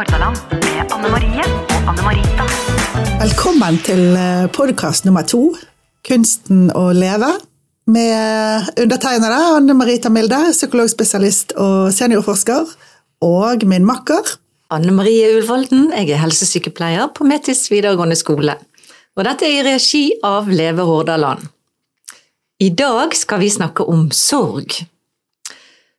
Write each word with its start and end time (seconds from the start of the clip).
Hordaland 0.00 0.36
med 0.64 0.92
Anne 0.94 1.08
Marie 1.12 1.42
og 1.44 1.88
Anne 1.90 2.04
Marita. 2.06 2.44
Velkommen 3.20 3.76
til 3.84 4.14
podkast 4.56 5.04
nummer 5.04 5.26
to, 5.28 5.52
'Kunsten 6.08 6.70
å 6.72 6.86
leve', 6.96 7.34
med 7.84 8.70
undertegnede 8.80 9.42
Anne 9.58 9.76
Marita 9.76 10.08
Milde, 10.08 10.38
psykologspesialist 10.56 11.52
og 11.52 11.92
seniorforsker, 11.92 12.64
og 13.20 13.68
min 13.68 13.84
makker 13.84 14.24
Anne 14.70 14.96
Marie 14.96 15.36
Ulvolden, 15.36 15.92
jeg 15.92 16.16
er 16.16 16.24
helsesykepleier 16.24 17.12
på 17.12 17.28
Metis 17.28 17.68
videregående 17.68 18.16
skole. 18.16 18.56
Og 19.16 19.24
dette 19.28 19.44
er 19.44 19.60
i 19.60 19.74
regi 19.74 20.14
av 20.24 20.48
Leve 20.48 20.80
Hordaland. 20.88 21.44
I 22.60 22.70
dag 22.70 23.12
skal 23.12 23.44
vi 23.44 23.52
snakke 23.52 23.84
om 23.84 24.08
sorg. 24.10 24.80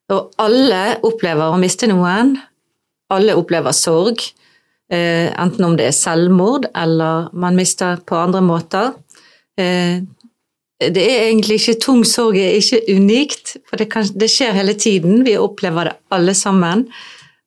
Og 0.09 0.31
alle 0.39 0.97
opplever 1.03 1.53
å 1.53 1.61
miste 1.61 1.85
noen, 1.85 2.39
alle 3.11 3.35
opplever 3.38 3.75
sorg, 3.75 4.23
eh, 4.91 5.29
enten 5.31 5.67
om 5.67 5.77
det 5.79 5.89
er 5.89 5.95
selvmord 5.95 6.67
eller 6.75 7.29
man 7.33 7.57
mister 7.59 8.02
på 8.07 8.17
andre 8.19 8.41
måter. 8.45 8.93
Eh, 9.59 10.02
det 10.81 11.03
er 11.05 11.27
egentlig 11.27 11.59
ikke 11.59 11.79
tung 11.83 12.03
sorg, 12.07 12.39
det 12.39 12.47
er 12.47 12.57
ikke 12.57 12.97
unikt, 12.97 13.55
for 13.69 13.77
det, 13.77 13.89
kan, 13.91 14.07
det, 14.17 14.31
skjer 14.33 14.55
hele 14.57 14.73
tiden. 14.73 15.21
Vi 15.27 15.38
opplever 15.38 15.91
det 15.91 15.97
alle 16.11 16.33
sammen. 16.38 16.88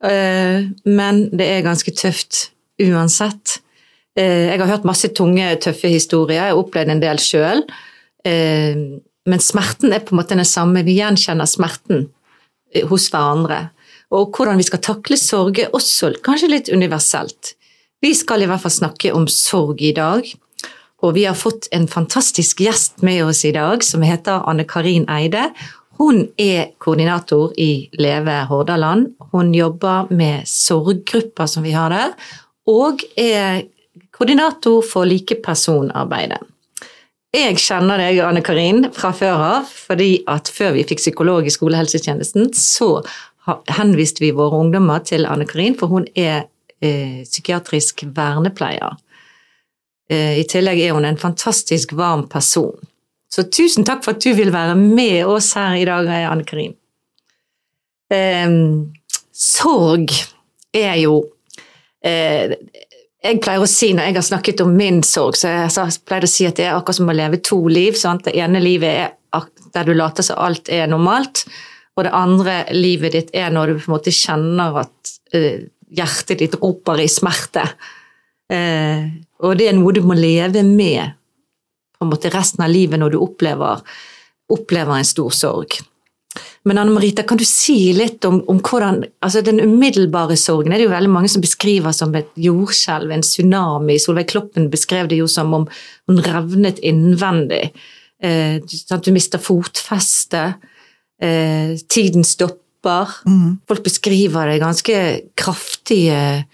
Eh, 0.04 0.70
men 0.86 1.24
det 1.34 1.48
er 1.50 1.66
ganske 1.66 1.94
tøft 1.96 2.50
uansett. 2.82 3.60
Jeg 4.14 4.60
har 4.60 4.68
hørt 4.70 4.84
masse 4.86 5.08
tunge, 5.10 5.42
tøffe 5.58 5.88
historier, 5.90 6.36
jeg 6.36 6.52
har 6.52 6.58
opplevd 6.60 6.92
en 6.92 7.00
del 7.02 7.18
sjøl. 7.18 7.64
Men 8.22 9.42
smerten 9.42 9.90
er 9.90 10.04
på 10.06 10.14
en 10.14 10.20
måte 10.20 10.36
den 10.38 10.46
samme. 10.46 10.84
Vi 10.86 10.94
gjenkjenner 11.00 11.48
smerten 11.50 12.04
hos 12.92 13.08
hverandre 13.10 13.58
og 14.12 14.34
hvordan 14.36 14.60
vi 14.60 14.66
skal 14.66 14.82
takle 14.84 15.18
sorg, 15.20 15.58
er 15.58 15.74
også 15.74 16.12
kanskje 16.24 16.50
litt 16.52 16.72
universelt. 16.72 17.54
Vi 18.04 18.12
skal 18.16 18.44
i 18.44 18.48
hvert 18.50 18.60
fall 18.60 18.74
snakke 18.74 19.14
om 19.16 19.28
sorg 19.30 19.80
i 19.82 19.94
dag, 19.96 20.26
og 21.04 21.14
vi 21.16 21.24
har 21.28 21.36
fått 21.36 21.68
en 21.76 21.86
fantastisk 21.90 22.62
gjest 22.64 23.02
med 23.04 23.22
oss 23.24 23.44
i 23.44 23.52
dag 23.56 23.84
som 23.84 24.04
heter 24.04 24.44
Anne 24.48 24.64
Karin 24.68 25.04
Eide. 25.12 25.50
Hun 26.00 26.24
er 26.40 26.72
koordinator 26.82 27.52
i 27.60 27.88
Leve 28.00 28.40
Hordaland. 28.48 29.12
Hun 29.32 29.52
jobber 29.54 30.10
med 30.10 30.48
sorggrupper 30.48 31.46
som 31.50 31.66
vi 31.66 31.74
har 31.76 31.92
der, 31.92 32.16
og 32.66 33.04
er 33.20 33.66
koordinator 34.14 34.82
for 34.86 35.06
likepersonarbeidet. 35.08 36.40
Jeg 37.34 37.58
kjenner 37.58 37.98
deg, 37.98 38.20
Anne 38.22 38.44
Karin, 38.46 38.84
fra 38.94 39.10
før 39.10 39.40
av, 39.42 39.70
fordi 39.88 40.20
at 40.30 40.46
før 40.54 40.76
vi 40.76 40.84
fikk 40.86 41.00
psykolog 41.02 41.48
i 41.48 41.52
skolehelsetjenesten, 41.52 42.52
så 42.54 43.00
henviste 43.76 44.24
vi 44.24 44.32
våre 44.36 44.60
ungdommer 44.62 45.04
til 45.04 45.26
Anne 45.28 45.46
Karin, 45.48 45.76
for 45.78 45.92
hun 45.92 46.06
er 46.16 46.46
eh, 46.80 47.22
psykiatrisk 47.24 48.06
vernepleier. 48.16 48.96
Eh, 50.10 50.40
I 50.40 50.46
tillegg 50.48 50.80
er 50.84 50.96
hun 50.96 51.06
en 51.08 51.20
fantastisk 51.20 51.92
varm 51.96 52.26
person. 52.32 52.76
Så 53.28 53.46
tusen 53.50 53.84
takk 53.84 54.04
for 54.04 54.14
at 54.14 54.24
du 54.24 54.32
vil 54.36 54.52
være 54.54 54.76
med 54.78 55.24
oss 55.26 55.52
her 55.58 55.76
i 55.80 55.86
dag, 55.88 56.08
Anne 56.30 56.46
Karin. 56.48 56.76
Eh, 58.12 58.48
sorg 59.34 60.12
er 60.74 60.96
jo 61.02 61.18
eh, 62.04 62.54
jeg 63.24 63.40
pleier 63.40 63.62
å 63.64 63.68
si 63.70 63.88
Når 63.96 64.10
jeg 64.10 64.16
har 64.18 64.26
snakket 64.26 64.60
om 64.60 64.74
min 64.76 64.98
sorg, 65.06 65.38
så 65.40 65.48
jeg 65.48 66.02
pleier 66.04 66.26
å 66.26 66.30
si 66.30 66.44
at 66.44 66.58
det 66.58 66.66
er 66.68 66.74
akkurat 66.76 66.98
som 66.98 67.08
å 67.08 67.16
leve 67.16 67.40
to 67.40 67.62
liv. 67.72 67.96
Sant? 67.96 68.26
Det 68.26 68.36
ene 68.36 68.60
livet 68.60 68.98
er 69.00 69.14
der 69.74 69.88
du 69.88 69.94
later 69.96 70.22
som 70.26 70.38
alt 70.38 70.68
er 70.70 70.86
normalt. 70.90 71.46
Og 71.94 72.06
det 72.06 72.14
andre 72.16 72.56
livet 72.74 73.14
ditt 73.14 73.34
er 73.36 73.52
når 73.54 73.70
du 73.70 73.76
på 73.78 73.88
en 73.88 73.96
måte 73.96 74.14
kjenner 74.14 74.80
at 74.82 75.14
uh, 75.36 75.62
hjertet 75.94 76.42
ditt 76.42 76.58
roper 76.62 77.04
i 77.04 77.10
smerte. 77.10 77.66
Uh, 78.50 79.10
og 79.44 79.58
det 79.58 79.70
er 79.70 79.78
noe 79.78 79.94
du 79.94 80.02
må 80.04 80.16
leve 80.18 80.64
med 80.66 81.14
på 81.94 82.06
en 82.06 82.10
måte 82.12 82.32
resten 82.34 82.64
av 82.64 82.72
livet 82.72 83.00
når 83.00 83.14
du 83.14 83.20
opplever, 83.22 83.82
opplever 84.52 84.98
en 84.98 85.08
stor 85.08 85.32
sorg. 85.34 85.78
Men 86.64 86.80
Anne 86.80 86.94
Marita, 86.94 87.22
kan 87.22 87.38
du 87.38 87.44
si 87.46 87.92
litt 87.94 88.24
om, 88.24 88.40
om, 88.50 88.58
hvordan 88.64 89.02
altså 89.22 89.42
Den 89.44 89.60
umiddelbare 89.62 90.36
sorgen 90.40 90.72
er 90.72 90.80
det 90.80 90.88
jo 90.88 90.94
veldig 90.94 91.12
mange 91.12 91.30
som 91.30 91.44
beskriver 91.44 91.94
som 91.94 92.14
et 92.16 92.30
jordskjelv, 92.40 93.12
en 93.12 93.24
tsunami. 93.24 93.98
Solveig 94.00 94.30
Kloppen 94.32 94.70
beskrev 94.72 95.10
det 95.12 95.20
jo 95.20 95.28
som 95.30 95.52
om 95.54 95.68
hun 96.08 96.22
revnet 96.24 96.80
innvendig. 96.82 97.68
Eh, 98.24 98.56
du 98.64 99.10
mister 99.12 99.42
fotfestet 99.42 100.56
eh, 101.22 101.74
tiden 101.88 102.24
stopper. 102.24 103.10
Mm. 103.26 103.58
Folk 103.68 103.84
beskriver 103.84 104.50
det 104.50 104.60
ganske 104.62 105.00
kraftige 105.38 106.44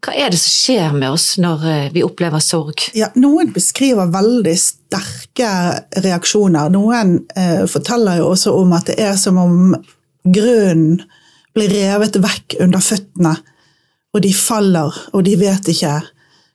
Hva 0.00 0.14
er 0.16 0.30
det 0.32 0.38
som 0.40 0.52
skjer 0.54 0.94
med 0.96 1.12
oss 1.12 1.34
når 1.42 1.64
eh, 1.68 1.88
vi 1.92 2.04
opplever 2.06 2.40
sorg? 2.40 2.86
Ja, 2.96 3.10
Noen 3.20 3.50
beskriver 3.52 4.08
veldig 4.08 4.54
sterke 4.56 5.50
reaksjoner. 6.00 6.70
Noen 6.72 7.18
eh, 7.36 7.66
forteller 7.68 8.22
jo 8.22 8.30
også 8.30 8.54
om 8.56 8.72
at 8.78 8.88
det 8.88 8.96
er 9.02 9.18
som 9.20 9.40
om 9.42 9.74
grunnen 10.24 11.02
blir 11.56 11.72
revet 11.74 12.16
vekk 12.22 12.60
under 12.64 12.80
føttene, 12.80 13.34
og 14.14 14.24
de 14.24 14.32
faller, 14.34 14.96
og 15.12 15.24
de 15.26 15.36
vet 15.38 15.68
ikke 15.70 15.98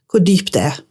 hvor 0.10 0.24
dypt 0.24 0.54
det 0.56 0.66
er. 0.72 0.82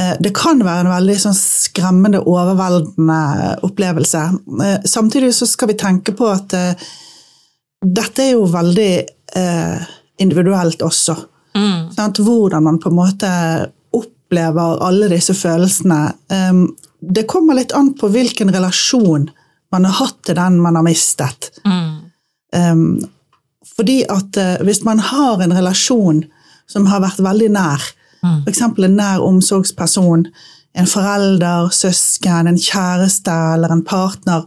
Eh, 0.00 0.16
det 0.20 0.34
kan 0.36 0.60
være 0.60 0.84
en 0.84 0.92
veldig 0.92 1.16
sånn 1.22 1.36
skremmende, 1.36 2.20
overveldende 2.28 3.56
opplevelse. 3.66 4.24
Eh, 4.64 4.78
samtidig 4.84 5.32
så 5.34 5.48
skal 5.48 5.72
vi 5.72 5.78
tenke 5.80 6.12
på 6.16 6.28
at 6.28 6.52
uh, 6.56 6.88
dette 7.80 8.24
er 8.24 8.34
jo 8.34 8.44
veldig 8.50 8.92
uh, 9.38 9.86
individuelt 10.20 10.84
også. 10.84 11.16
Mm. 11.56 11.88
Sant? 11.96 12.20
hvordan 12.20 12.66
man 12.66 12.80
på 12.80 12.90
en 12.92 12.98
måte 12.98 13.30
opplever 13.96 14.82
alle 14.84 15.08
disse 15.08 15.32
følelsene. 15.36 16.00
Um, 16.28 16.66
det 17.00 17.24
kommer 17.30 17.56
litt 17.56 17.72
an 17.76 17.94
på 17.96 18.10
hvilken 18.12 18.52
relasjon 18.52 19.30
man 19.72 19.88
har 19.88 19.96
hatt 20.02 20.20
til 20.28 20.36
den 20.36 20.60
man 20.60 20.76
har 20.76 20.84
mistet. 20.84 21.50
Mm. 21.64 21.92
Um, 22.52 22.88
fordi 23.76 24.02
at 24.12 24.36
uh, 24.36 24.56
hvis 24.66 24.84
man 24.84 25.00
har 25.00 25.40
en 25.40 25.56
relasjon 25.56 26.26
som 26.68 26.88
har 26.90 27.00
vært 27.04 27.22
veldig 27.24 27.48
nær. 27.54 27.82
F.eks. 28.46 28.62
en 28.62 28.96
nær 28.96 29.24
omsorgsperson, 29.24 30.26
en 30.76 30.90
forelder, 30.90 31.70
søsken, 31.72 32.50
en 32.50 32.60
kjæreste 32.60 33.32
eller 33.54 33.72
en 33.72 33.84
partner, 33.84 34.44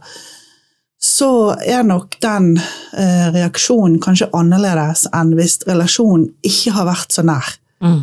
så 1.00 1.56
er 1.64 1.82
nok 1.88 2.18
den 2.20 2.52
eh, 2.58 3.28
reaksjonen 3.32 4.00
kanskje 4.04 4.28
annerledes 4.36 5.06
enn 5.16 5.32
hvis 5.38 5.62
relasjonen 5.68 6.28
ikke 6.44 6.74
har 6.76 6.90
vært 6.90 7.16
så 7.16 7.24
nær. 7.24 7.54
Mm. 7.80 8.02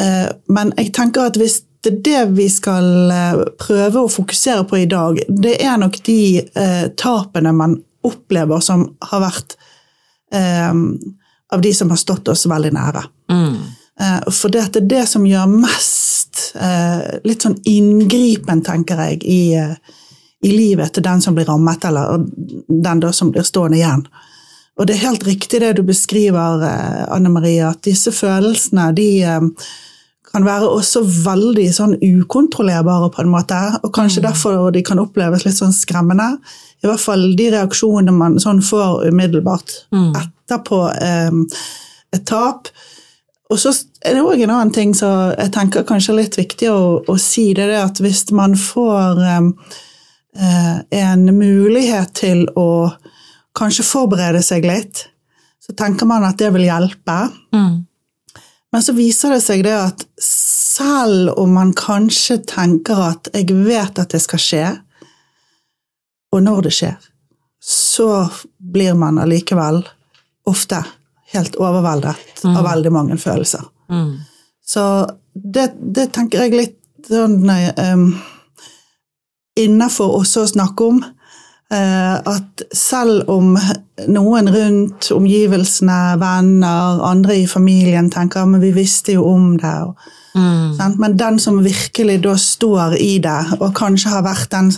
Eh, 0.00 0.28
men 0.54 0.72
jeg 0.78 0.92
tenker 0.96 1.26
at 1.30 1.38
hvis 1.40 1.62
det 1.84 1.92
er 1.92 2.00
det 2.04 2.22
vi 2.36 2.46
skal 2.52 3.10
eh, 3.10 3.42
prøve 3.60 4.04
å 4.04 4.12
fokusere 4.12 4.66
på 4.68 4.82
i 4.82 4.88
dag, 4.90 5.18
det 5.28 5.56
er 5.64 5.80
nok 5.80 5.98
de 6.06 6.22
eh, 6.38 6.86
tapene 7.00 7.52
man 7.56 7.78
opplever 8.06 8.62
som 8.64 8.86
har 9.10 9.26
vært 9.26 9.58
av 10.30 11.58
de 11.58 11.70
som 11.74 11.88
har 11.90 11.98
stått 11.98 12.28
oss 12.30 12.44
veldig 12.46 12.70
nære. 12.70 13.00
Mm. 13.34 13.56
Eh, 14.00 14.30
for 14.32 14.52
det 14.52 14.62
er 14.64 14.86
det 14.88 15.04
som 15.08 15.26
gjør 15.28 15.50
mest 15.52 16.54
eh, 16.56 17.20
litt 17.26 17.44
sånn 17.44 17.58
inngripen, 17.68 18.62
tenker 18.64 19.02
jeg, 19.04 19.20
i, 19.28 19.42
eh, 19.60 20.00
i 20.46 20.54
livet 20.54 20.94
til 20.94 21.04
den 21.04 21.20
som 21.20 21.36
blir 21.36 21.48
rammet, 21.50 21.84
eller 21.84 22.24
den 22.68 23.04
da 23.04 23.12
som 23.12 23.32
blir 23.34 23.44
stående 23.46 23.80
igjen. 23.80 24.06
Og 24.80 24.88
det 24.88 24.96
er 24.96 25.10
helt 25.10 25.26
riktig 25.28 25.60
det 25.60 25.74
du 25.76 25.84
beskriver, 25.84 26.62
Anne 27.12 27.28
Marie, 27.28 27.60
at 27.66 27.82
disse 27.84 28.14
følelsene 28.16 28.86
de 28.96 29.10
kan 30.30 30.46
være 30.46 30.70
også 30.70 31.02
veldig 31.04 31.66
sånn 31.74 31.96
ukontrollerbare, 31.98 33.10
på 33.12 33.20
en 33.20 33.32
måte, 33.34 33.58
og 33.82 33.92
kanskje 33.92 34.22
mm. 34.22 34.26
derfor 34.30 34.70
de 34.72 34.80
kan 34.86 35.02
oppleves 35.02 35.44
litt 35.44 35.58
sånn 35.58 35.74
skremmende. 35.76 36.30
I 36.80 36.88
hvert 36.88 37.02
fall 37.02 37.26
de 37.36 37.50
reaksjonene 37.52 38.14
man 38.16 38.38
sånn 38.40 38.62
får 38.64 39.10
umiddelbart 39.10 39.74
mm. 39.92 40.14
etterpå 40.22 40.80
et 42.16 42.24
tap 42.30 42.70
og 43.50 43.58
så 43.58 43.72
er 44.06 44.14
det 44.14 44.22
òg 44.22 44.44
en 44.44 44.52
annen 44.54 44.72
ting 44.74 44.92
som 44.94 45.32
jeg 45.34 45.50
tenker 45.54 45.86
kanskje 45.88 46.12
er 46.14 46.20
litt 46.20 46.38
viktig 46.38 46.68
å, 46.70 46.82
å 47.02 47.16
si. 47.18 47.50
Det 47.56 47.66
er 47.66 47.80
at 47.82 47.98
hvis 48.02 48.28
man 48.36 48.54
får 48.58 49.18
um, 49.40 49.48
en 50.94 51.24
mulighet 51.34 52.14
til 52.20 52.44
å 52.54 52.92
kanskje 53.58 53.86
forberede 53.88 54.42
seg 54.46 54.68
litt, 54.70 55.02
så 55.58 55.74
tenker 55.74 56.06
man 56.06 56.24
at 56.28 56.38
det 56.38 56.52
vil 56.54 56.68
hjelpe. 56.68 57.16
Mm. 57.54 57.82
Men 58.70 58.84
så 58.86 58.94
viser 58.94 59.34
det 59.34 59.42
seg 59.42 59.64
det 59.66 59.74
at 59.74 60.04
selv 60.22 61.34
om 61.42 61.50
man 61.58 61.74
kanskje 61.74 62.38
tenker 62.46 63.02
at 63.08 63.28
'jeg 63.34 63.50
vet 63.66 63.98
at 63.98 64.14
det 64.14 64.22
skal 64.22 64.38
skje', 64.38 64.78
og 66.32 66.42
når 66.42 66.62
det 66.62 66.72
skjer, 66.72 66.98
så 67.60 68.30
blir 68.58 68.94
man 68.94 69.18
allikevel 69.18 69.82
ofte 70.46 70.84
helt 71.34 71.56
overveldet 71.60 72.44
mm. 72.44 72.56
av 72.56 72.66
veldig 72.66 72.92
mange 72.94 73.18
følelser. 73.20 73.64
Mm. 73.90 74.18
Så 74.66 74.84
det, 75.34 75.70
det, 75.80 76.10
tenker 76.14 76.44
jeg 76.44 76.56
litt 76.56 76.76
sånn 77.10 77.42
um, 77.46 78.10
Innafor 79.58 80.20
også 80.20 80.44
å 80.44 80.50
snakke 80.50 80.90
om. 80.92 81.00
uh, 81.70 82.16
at 82.18 82.64
selv 82.74 83.28
om 83.30 83.54
noen 84.10 84.50
rundt 84.50 85.10
omgivelsene, 85.14 85.98
venner, 86.20 87.02
andre 87.06 87.40
i 87.42 87.46
familien 87.50 88.10
tenker 88.10 88.48
men 88.48 88.62
vi 88.62 88.72
visste 88.74 89.14
jo 89.18 89.26
om 89.30 89.52
det, 89.60 89.76
og, 89.86 90.08
sant? 90.78 90.98
men 91.02 91.18
den 91.18 91.38
som 91.42 91.60
virkelig 91.62 92.20
da 92.24 92.36
står 92.38 92.96
i 92.98 93.18
det, 93.22 93.40
og 93.60 93.74
kanskje 93.78 94.14
har 94.14 94.26
vært 94.26 94.50
den 94.54 94.72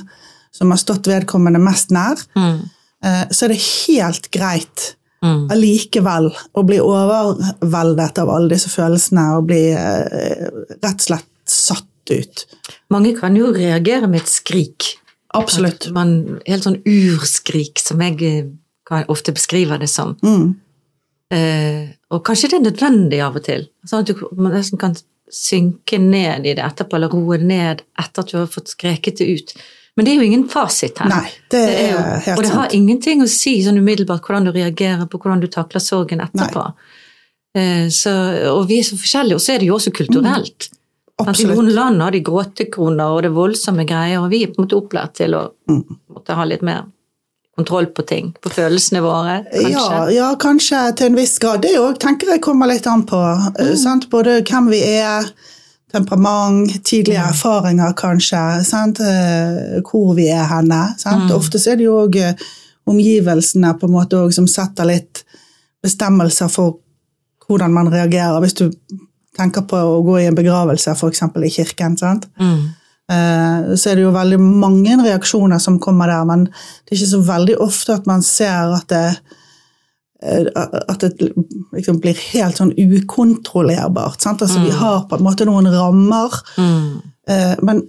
som 0.53 0.73
har 0.73 0.81
stått 0.81 1.09
vedkommende 1.09 1.61
mest 1.63 1.93
nær, 1.95 2.21
eh, 2.37 3.25
så 3.31 3.47
er 3.47 3.55
det 3.55 3.63
helt 3.63 4.29
greit 4.35 4.93
allikevel 5.23 6.31
å 6.59 6.65
bli 6.67 6.81
overveldet 6.83 8.19
av 8.23 8.31
alle 8.33 8.55
disse 8.55 8.73
følelsene 8.73 9.29
og 9.37 9.47
bli 9.51 9.63
eh, 9.71 10.49
rett 10.83 10.99
og 10.99 11.07
slett 11.07 11.29
satt 11.49 12.11
ut. 12.11 12.45
Mange 12.91 13.15
kan 13.19 13.37
jo 13.39 13.53
reagere 13.55 14.11
med 14.11 14.25
et 14.25 14.33
skrik. 14.33 14.97
Absolutt. 15.35 15.87
At 15.89 15.95
Man, 15.97 16.41
helt 16.47 16.67
sånn 16.67 16.81
urskrik, 16.83 17.79
som 17.81 18.03
jeg 18.05 18.19
eh, 18.27 18.51
kan 18.89 19.07
ofte 19.13 19.35
beskriver 19.35 19.81
det 19.81 19.91
som. 19.93 20.17
Mm. 20.27 20.51
Eh, 21.33 21.95
og 22.13 22.25
kanskje 22.27 22.53
det 22.53 22.59
er 22.59 22.67
nødvendig 22.67 23.23
av 23.25 23.39
og 23.39 23.47
til. 23.47 23.69
Sånn 23.89 24.05
at 24.05 24.11
du 24.11 24.27
man 24.37 24.53
nesten 24.57 24.81
kan 24.81 24.99
synke 25.33 25.97
ned 26.03 26.45
i 26.45 26.57
det 26.59 26.65
etterpå, 26.65 26.99
eller 26.99 27.15
roe 27.15 27.39
ned 27.41 27.87
etter 27.99 28.25
at 28.25 28.33
du 28.33 28.37
har 28.43 28.51
fått 28.53 28.75
skreket 28.75 29.23
det 29.23 29.31
ut. 29.33 29.55
Men 29.97 30.05
det 30.07 30.13
er 30.13 30.21
jo 30.23 30.27
ingen 30.31 30.45
fasit 30.49 30.99
her. 31.03 31.09
Nei, 31.13 31.31
det 31.53 31.63
er 31.69 31.91
jo, 31.93 31.99
helt 32.27 32.39
Og 32.39 32.45
det 32.47 32.53
har 32.55 32.63
sant. 32.69 32.75
ingenting 32.79 33.23
å 33.23 33.29
si 33.29 33.59
sånn 33.65 33.77
umiddelbart 33.79 34.25
hvordan 34.25 34.47
du 34.49 34.53
reagerer 34.55 35.05
på 35.13 35.19
hvordan 35.21 35.41
du 35.43 35.49
takler 35.53 35.81
sorgen 35.85 36.23
etterpå. 36.25 36.63
Eh, 37.59 37.89
så, 37.93 38.13
og 38.55 38.63
vi 38.71 38.79
er 38.81 38.87
så 38.89 38.97
forskjellige, 38.97 39.37
og 39.37 39.45
så 39.45 39.53
er 39.55 39.59
det 39.61 39.69
jo 39.69 39.75
også 39.77 39.93
kulturelt. 39.93 40.69
Sant? 40.71 40.79
I 41.21 41.29
Absolutt. 41.29 41.59
noen 41.59 41.69
land 41.77 42.01
har 42.03 42.11
de 42.17 42.23
gråtekroner 42.25 43.13
og 43.13 43.21
det 43.23 43.29
er 43.29 43.35
voldsomme 43.37 43.85
greier, 43.87 44.23
og 44.25 44.31
vi 44.33 44.41
er 44.43 44.49
på 44.55 44.59
en 44.63 44.65
måte 44.67 44.79
opplært 44.81 45.13
til 45.21 45.37
å 45.37 45.43
Mm. 45.69 45.85
måtte 46.11 46.35
ha 46.35 46.45
litt 46.49 46.63
mer 46.63 46.87
kontroll 47.57 47.87
på 47.93 48.07
ting. 48.09 48.33
På 48.43 48.49
følelsene 48.51 49.03
våre, 49.05 49.45
kanskje. 49.53 49.73
Ja, 49.73 50.09
ja, 50.11 50.35
kanskje 50.41 50.97
til 50.97 51.07
en 51.13 51.15
viss 51.21 51.39
grad. 51.39 51.61
Det 51.63 51.77
òg 51.77 51.99
tenker 52.01 52.27
jeg 52.33 52.41
kommer 52.41 52.67
litt 52.67 52.87
an 52.87 53.05
på. 53.05 53.21
Mm. 53.21 53.61
eh, 53.61 53.75
Sant? 53.77 54.09
Både 54.11 54.41
hvem 54.43 54.71
vi 54.73 54.81
er, 54.83 55.29
temperament, 55.93 56.73
tidlige 56.85 57.21
erfaringer 57.21 57.93
kanskje, 57.99 58.41
sant? 58.65 59.01
eh, 59.01 59.81
hvor 59.85 60.15
vi 60.19 60.29
er 60.33 60.47
henne. 60.51 60.83
Sant? 60.99 61.29
Mm. 61.29 61.37
Ofte 61.37 61.61
er 61.71 61.79
det 61.81 61.89
jo 61.89 62.01
òg 62.07 62.19
omgivelsene 62.91 63.75
på 63.79 63.87
en 63.87 63.95
måte 63.95 64.21
som 64.35 64.49
setter 64.51 64.89
litt 64.89 65.23
bestemmelser 65.83 66.51
for 66.51 66.79
hvordan 67.47 67.75
man 67.75 67.91
reagerer. 67.93 68.41
Hvis 68.43 68.57
du 68.59 68.69
tenker 69.37 69.65
på 69.69 69.77
å 69.77 70.01
gå 70.05 70.21
i 70.21 70.29
en 70.29 70.37
begravelse, 70.39 70.95
f.eks. 70.95 71.23
i 71.23 71.53
kirken. 71.53 71.97
sant? 71.99 72.29
Mm. 72.41 72.73
Eh, 73.13 73.75
så 73.77 73.91
er 73.91 73.99
det 73.99 74.07
jo 74.07 74.15
veldig 74.15 74.41
mange 74.41 74.97
reaksjoner 75.03 75.61
som 75.63 75.81
kommer 75.83 76.11
der, 76.11 76.25
men 76.29 76.47
det 76.49 76.95
er 76.95 77.01
ikke 77.01 77.13
så 77.15 77.23
veldig 77.27 77.61
ofte 77.65 77.97
at 77.99 78.09
man 78.09 78.25
ser 78.27 78.77
at 78.77 78.89
det 78.93 79.07
eh, 79.11 79.39
at 80.23 81.01
det 81.01 81.33
liksom 81.73 81.99
blir 82.01 82.15
helt 82.33 82.57
sånn 82.61 82.73
ukontrollerbart. 82.79 84.21
Sant? 84.23 84.43
Altså, 84.43 84.61
Vi 84.65 84.71
har 84.71 85.01
på 85.09 85.17
en 85.19 85.25
måte 85.25 85.47
noen 85.49 85.67
rammer, 85.73 86.31
Mm. 86.57 87.03
eh, 87.29 87.55
men 87.63 87.83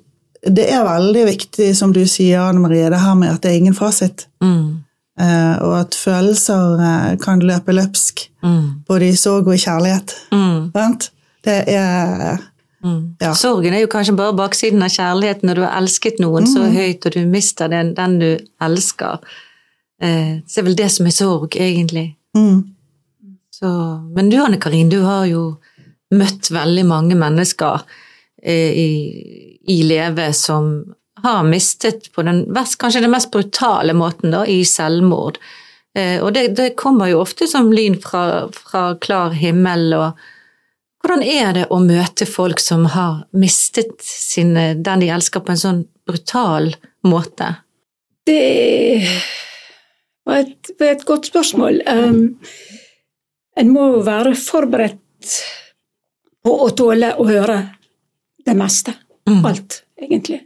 det 0.44 0.69
er 0.71 0.83
veldig 0.83 1.25
viktig, 1.27 1.75
som 1.75 1.94
du 1.94 2.01
sier, 2.06 2.39
Anne 2.39 2.59
Marie, 2.59 2.89
det 2.89 3.00
her 3.00 3.15
med 3.15 3.33
at 3.33 3.41
det 3.41 3.51
er 3.51 3.57
ingen 3.57 3.74
fasit. 3.74 4.25
Mm. 4.41 4.83
eh, 5.19 5.57
Og 5.62 5.80
at 5.80 5.91
følelser 5.95 6.80
eh, 6.81 7.15
kan 7.18 7.39
løpe 7.39 7.71
løpsk, 7.71 8.30
Mm. 8.44 8.83
både 8.88 9.09
i 9.09 9.15
sorg 9.15 9.47
og 9.47 9.53
i 9.53 9.57
kjærlighet. 9.57 10.15
Mm. 10.31 10.71
Sant? 10.74 11.09
Det 11.44 11.63
er 11.68 12.39
Mm. 12.83 13.15
Ja. 13.21 13.31
Sorgen 13.33 13.74
er 13.74 13.79
jo 13.79 13.88
kanskje 13.88 14.13
bare 14.18 14.33
baksiden 14.36 14.81
av 14.83 14.89
kjærligheten 14.89 15.44
når 15.47 15.56
du 15.56 15.62
har 15.62 15.81
elsket 15.81 16.19
noen 16.19 16.44
så 16.45 16.59
Mm. 16.68 16.74
høyt, 16.75 17.06
og 17.06 17.12
du 17.13 17.25
mister 17.25 17.69
den, 17.69 17.94
den 17.94 18.19
du 18.19 18.38
elsker. 18.62 19.19
Eh, 20.01 20.41
så 20.45 20.56
det 20.56 20.57
er 20.57 20.63
vel 20.63 20.75
det 20.75 20.91
som 20.91 21.06
er 21.06 21.12
sorg, 21.12 21.50
egentlig. 21.56 22.15
Mm, 22.38 22.63
Så, 23.53 23.69
men 24.15 24.30
du 24.30 24.38
Anne 24.41 24.59
Karin, 24.62 24.89
du 24.89 25.01
har 25.06 25.25
jo 25.30 25.44
møtt 26.13 26.51
veldig 26.53 26.85
mange 26.85 27.18
mennesker 27.18 27.81
eh, 28.44 28.74
i, 28.77 28.89
i 29.69 29.81
Leve 29.88 30.31
som 30.38 30.75
har 31.24 31.44
mistet 31.47 32.12
på 32.12 32.25
den 32.27 32.45
kanskje 32.53 33.01
den 33.01 33.13
mest 33.13 33.31
brutale 33.31 33.94
måten, 33.95 34.33
da, 34.33 34.44
i 34.45 34.65
selvmord. 34.68 35.38
Eh, 35.95 36.19
og 36.24 36.33
det, 36.35 36.47
det 36.57 36.74
kommer 36.80 37.12
jo 37.12 37.21
ofte 37.24 37.47
som 37.47 37.71
lyn 37.71 37.95
fra, 38.01 38.50
fra 38.51 38.83
klar 39.01 39.36
himmel. 39.38 39.94
og 39.94 40.19
Hvordan 41.03 41.24
er 41.24 41.53
det 41.56 41.68
å 41.71 41.79
møte 41.83 42.27
folk 42.27 42.59
som 42.63 42.88
har 42.95 43.24
mistet 43.31 43.95
sine, 44.03 44.74
den 44.75 45.06
de 45.06 45.12
elsker, 45.13 45.45
på 45.45 45.53
en 45.53 45.63
sånn 45.63 45.81
brutal 46.07 46.74
måte? 47.07 47.53
Det 48.27 49.07
var 50.25 50.43
et, 50.43 50.71
et 50.79 51.03
godt 51.07 51.27
spørsmål. 51.29 51.81
Um, 51.87 52.23
en 53.59 53.69
må 53.73 53.89
jo 53.95 54.03
være 54.05 54.33
forberedt 54.39 55.33
på 56.43 56.53
å 56.65 56.69
tåle 56.75 57.13
å 57.19 57.25
høre 57.27 57.57
det 58.43 58.55
meste. 58.59 58.95
Mm. 59.29 59.43
Alt, 59.47 59.81
egentlig. 59.99 60.41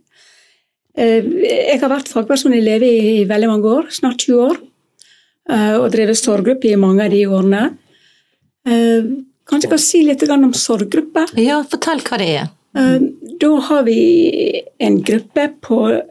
Eh, 0.98 1.26
Jeg 1.46 1.80
har 1.82 1.92
vært 1.92 2.10
fagperson 2.12 2.56
i 2.58 2.62
Leve 2.62 2.90
i 2.90 3.24
veldig 3.30 3.50
mange 3.50 3.72
år, 3.80 3.88
snart 3.94 4.26
20 4.26 4.44
år, 4.52 4.60
eh, 5.50 5.74
og 5.78 5.90
drevet 5.94 6.20
sorggruppe 6.20 6.70
i 6.70 6.78
mange 6.80 7.06
av 7.06 7.14
de 7.14 7.24
årene. 7.26 7.64
Eh, 8.68 9.10
Kanskje 9.48 9.70
jeg 9.70 9.72
kan 9.72 9.80
si 9.80 10.00
litt 10.04 10.24
om 10.30 10.54
sorggruppe? 10.54 11.24
Ja, 11.40 11.62
fortell 11.64 12.02
hva 12.04 12.18
det 12.20 12.30
er. 12.42 12.50
Eh, 12.76 13.00
Da 13.40 13.52
har 13.70 13.84
vi 13.84 14.64
en 14.80 15.02
gruppe 15.02 15.54
på 15.62 16.02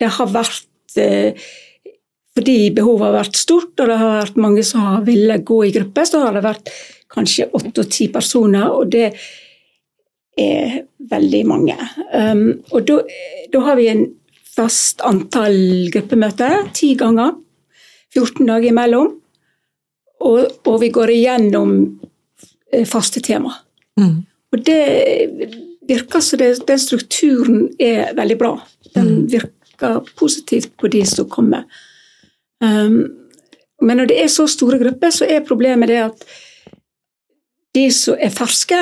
Det 0.00 0.08
har 0.08 0.26
vært 0.26 0.96
eh, 0.96 1.34
Fordi 2.36 2.70
behovet 2.74 3.08
har 3.08 3.16
vært 3.18 3.38
stort, 3.40 3.72
og 3.74 3.90
det 3.90 3.98
har 3.98 4.16
vært 4.20 4.40
mange 4.40 4.64
som 4.66 4.84
har 4.86 5.04
villet 5.06 5.44
gå 5.46 5.64
i 5.66 5.72
gruppe, 5.74 6.04
så 6.06 6.22
har 6.24 6.36
det 6.36 6.44
vært 6.46 6.70
kanskje 7.10 7.48
åtte 7.58 7.82
og 7.82 7.90
ti 7.90 8.06
personer, 8.12 8.68
og 8.70 8.92
det 8.92 9.08
er 10.38 10.76
veldig 11.10 11.40
mange. 11.48 11.76
Um, 12.14 12.60
og 12.70 12.86
da, 12.86 13.00
har 13.66 13.78
vi 13.80 13.88
en 13.90 14.04
fast 14.54 15.02
antall 15.06 15.90
gruppemøter, 15.92 16.70
ti 16.76 16.94
ganger. 16.98 17.34
14 18.14 18.46
dager 18.46 18.70
imellom. 18.70 19.12
Og, 20.26 20.40
og 20.66 20.80
vi 20.82 20.90
går 20.92 21.12
igjennom 21.14 21.74
eh, 22.72 22.86
faste 22.88 23.22
tema. 23.24 23.54
Mm. 24.00 24.16
Og 24.50 24.64
det 24.66 24.80
virker 25.88 26.22
som 26.22 26.42
den 26.42 26.82
strukturen 26.82 27.68
er 27.80 28.10
veldig 28.18 28.36
bra. 28.38 28.50
Den 28.94 29.24
virker 29.30 30.02
positivt 30.18 30.74
på 30.78 30.90
de 30.92 31.04
som 31.08 31.28
kommer. 31.30 31.64
Um, 32.60 33.16
men 33.80 33.96
når 33.96 34.10
det 34.10 34.18
er 34.22 34.28
så 34.28 34.46
store 34.50 34.78
grupper, 34.80 35.12
så 35.14 35.28
er 35.28 35.46
problemet 35.46 35.88
det 35.88 36.00
at 36.04 36.24
de 37.76 37.86
som 37.94 38.18
er 38.20 38.32
ferske, 38.34 38.78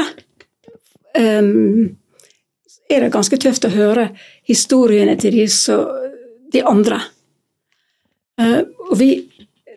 um, 1.18 1.86
er 2.88 3.04
det 3.04 3.12
ganske 3.14 3.38
tøft 3.38 3.68
å 3.68 3.72
høre 3.72 4.08
historiene 4.48 5.14
til 5.20 5.36
de, 5.36 5.46
så, 5.52 5.82
de 6.52 6.64
andre. 6.66 6.98
Uh, 8.40 8.64
og 8.88 8.96
vi, 8.98 9.10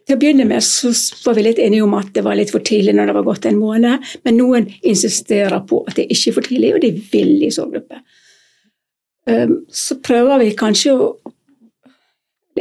til 0.07 0.17
å 0.17 0.21
begynne 0.21 0.47
med 0.49 0.63
så 0.65 0.93
var 1.27 1.37
vi 1.37 1.45
litt 1.45 1.61
enige 1.61 1.85
om 1.85 1.93
at 1.99 2.09
det 2.15 2.23
var 2.25 2.39
litt 2.39 2.53
for 2.53 2.65
tidlig 2.65 2.95
når 2.97 3.11
det 3.11 3.17
var 3.19 3.27
gått 3.27 3.45
en 3.51 3.61
måned, 3.61 4.09
men 4.25 4.39
noen 4.39 4.71
insisterer 4.81 5.61
på 5.69 5.83
at 5.85 5.99
det 5.99 6.07
ikke 6.09 6.31
er 6.31 6.37
for 6.39 6.49
tidlig, 6.49 6.73
og 6.73 6.81
de 6.85 6.95
vil 7.11 7.45
i 7.45 7.51
sorggruppe. 7.53 8.01
Så 9.69 9.99
prøver 10.01 10.41
vi 10.41 10.55
kanskje 10.57 10.95
å 10.97 11.11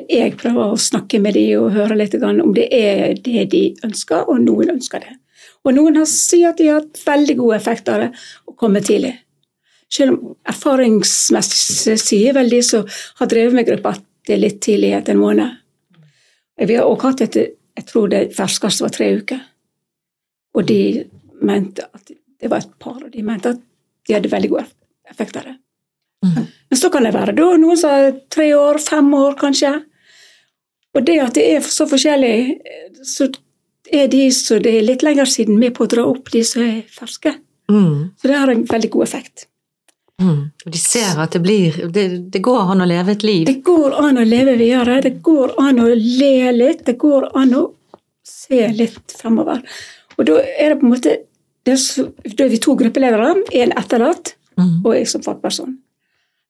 Jeg 0.08 0.36
prøver 0.40 0.72
å 0.72 0.78
snakke 0.80 1.20
med 1.22 1.34
dem 1.36 1.60
og 1.60 1.74
høre 1.74 1.96
litt 1.98 2.14
om 2.22 2.54
det 2.56 2.68
er 2.74 3.16
det 3.18 3.48
de 3.52 3.64
ønsker, 3.86 4.28
og 4.28 4.40
noen 4.44 4.76
ønsker 4.76 5.02
det. 5.04 5.16
Og 5.64 5.76
noen 5.76 5.98
har 6.00 6.08
sier 6.08 6.52
at 6.52 6.60
de 6.60 6.70
har 6.70 6.80
hatt 6.80 7.02
veldig 7.04 7.36
gode 7.40 7.58
effekter 7.58 7.96
av 7.96 8.04
det 8.06 8.10
å 8.48 8.56
komme 8.56 8.80
tidlig. 8.84 9.12
Selv 9.90 10.14
om 10.14 10.34
erfaringsmessig 10.48 11.96
sier 12.00 12.36
vel 12.36 12.52
de 12.52 12.60
som 12.64 12.86
har 13.18 13.30
drevet 13.30 13.58
med 13.58 13.66
gruppa, 13.68 13.96
at 13.98 14.06
det 14.28 14.36
er 14.36 14.44
litt 14.44 14.60
tidlig 14.62 14.92
etter 14.96 15.16
en 15.16 15.22
måned. 15.22 15.56
Vi 16.60 16.76
har 16.76 16.86
også 16.86 17.10
hatt 17.10 17.24
et, 17.26 17.38
jeg 17.80 17.88
tror 17.88 18.10
det 18.12 18.28
ferskeste 18.36 18.84
var 18.86 18.94
tre 18.94 19.08
uker. 19.18 19.40
Og 20.56 20.66
de 20.68 20.80
mente 21.46 21.86
at 21.88 22.10
det 22.10 22.50
var 22.50 22.62
et 22.62 22.78
par, 22.80 23.00
og 23.00 23.10
de 23.12 23.24
mente 23.26 23.54
at 23.54 23.60
de 24.06 24.16
hadde 24.16 24.32
veldig 24.32 24.50
god 24.52 24.70
effekt 25.10 25.36
av 25.40 25.48
det. 25.48 25.56
Mm. 26.24 26.46
Men 26.70 26.78
så 26.78 26.90
kan 26.92 27.06
det 27.06 27.14
være 27.16 27.34
da 27.36 27.46
noen 27.58 27.78
som 27.80 27.92
er 27.94 28.12
tre 28.32 28.50
år, 28.56 28.80
fem 28.82 29.08
år 29.16 29.36
kanskje. 29.40 29.72
Og 30.94 31.04
det 31.06 31.20
at 31.22 31.36
det 31.38 31.44
er 31.54 31.66
så 31.66 31.86
forskjellig, 31.90 32.58
så 33.06 33.28
er 33.90 34.08
de 34.10 34.24
som 34.34 34.58
det 34.62 34.72
er 34.78 34.86
litt 34.86 35.04
lenger 35.06 35.28
siden 35.30 35.58
med 35.60 35.74
på 35.76 35.86
å 35.86 35.90
dra 35.90 36.06
opp 36.10 36.32
de 36.32 36.42
som 36.46 36.64
er 36.64 36.82
ferske. 36.90 37.36
Mm. 37.70 38.10
Så 38.18 38.28
det 38.30 38.40
har 38.40 38.50
en 38.50 38.64
veldig 38.66 38.90
god 38.90 39.06
effekt. 39.06 39.46
Mm. 40.20 40.50
De 40.66 40.78
ser 40.78 41.20
at 41.22 41.32
det 41.32 41.40
blir 41.40 41.78
det, 41.94 42.06
det 42.34 42.42
går 42.44 42.74
an 42.74 42.82
å 42.84 42.88
leve 42.88 43.14
et 43.14 43.24
liv. 43.24 43.46
Det 43.48 43.62
går 43.64 43.94
an 44.02 44.20
å 44.20 44.26
leve 44.26 44.56
videre, 44.60 44.98
det 45.06 45.14
går 45.24 45.54
an 45.62 45.80
å 45.80 45.88
le 45.94 46.34
litt, 46.56 46.84
det 46.86 46.98
går 47.00 47.30
an 47.38 47.54
å 47.56 47.62
se 48.26 48.66
litt 48.74 49.14
fremover. 49.16 49.62
Og 50.18 50.26
da 50.28 50.42
er 50.42 50.74
det 50.74 50.80
på 50.82 50.88
en 50.88 50.94
måte 50.96 51.16
det 51.68 51.76
Da 52.36 52.44
er 52.44 52.48
vi 52.48 52.58
to 52.58 52.72
gruppeledere, 52.74 53.34
én 53.52 53.72
etterlatt 53.76 54.34
Mm. 54.60 54.84
og 54.84 54.94
jeg 54.96 55.08
som 55.08 55.22
fagperson. 55.24 55.76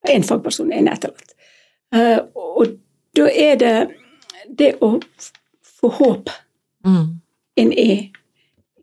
Én 0.08 0.24
fagperson, 0.26 0.72
én 0.72 0.88
etterlatt. 0.90 1.34
Uh, 1.94 2.20
og 2.34 2.76
da 3.18 3.26
er 3.28 3.58
det 3.60 3.74
det 4.58 4.74
å 4.84 4.96
få 5.80 5.92
håp 6.00 6.30
Mm. 6.84 7.20
inn 7.56 7.72
i 7.72 8.10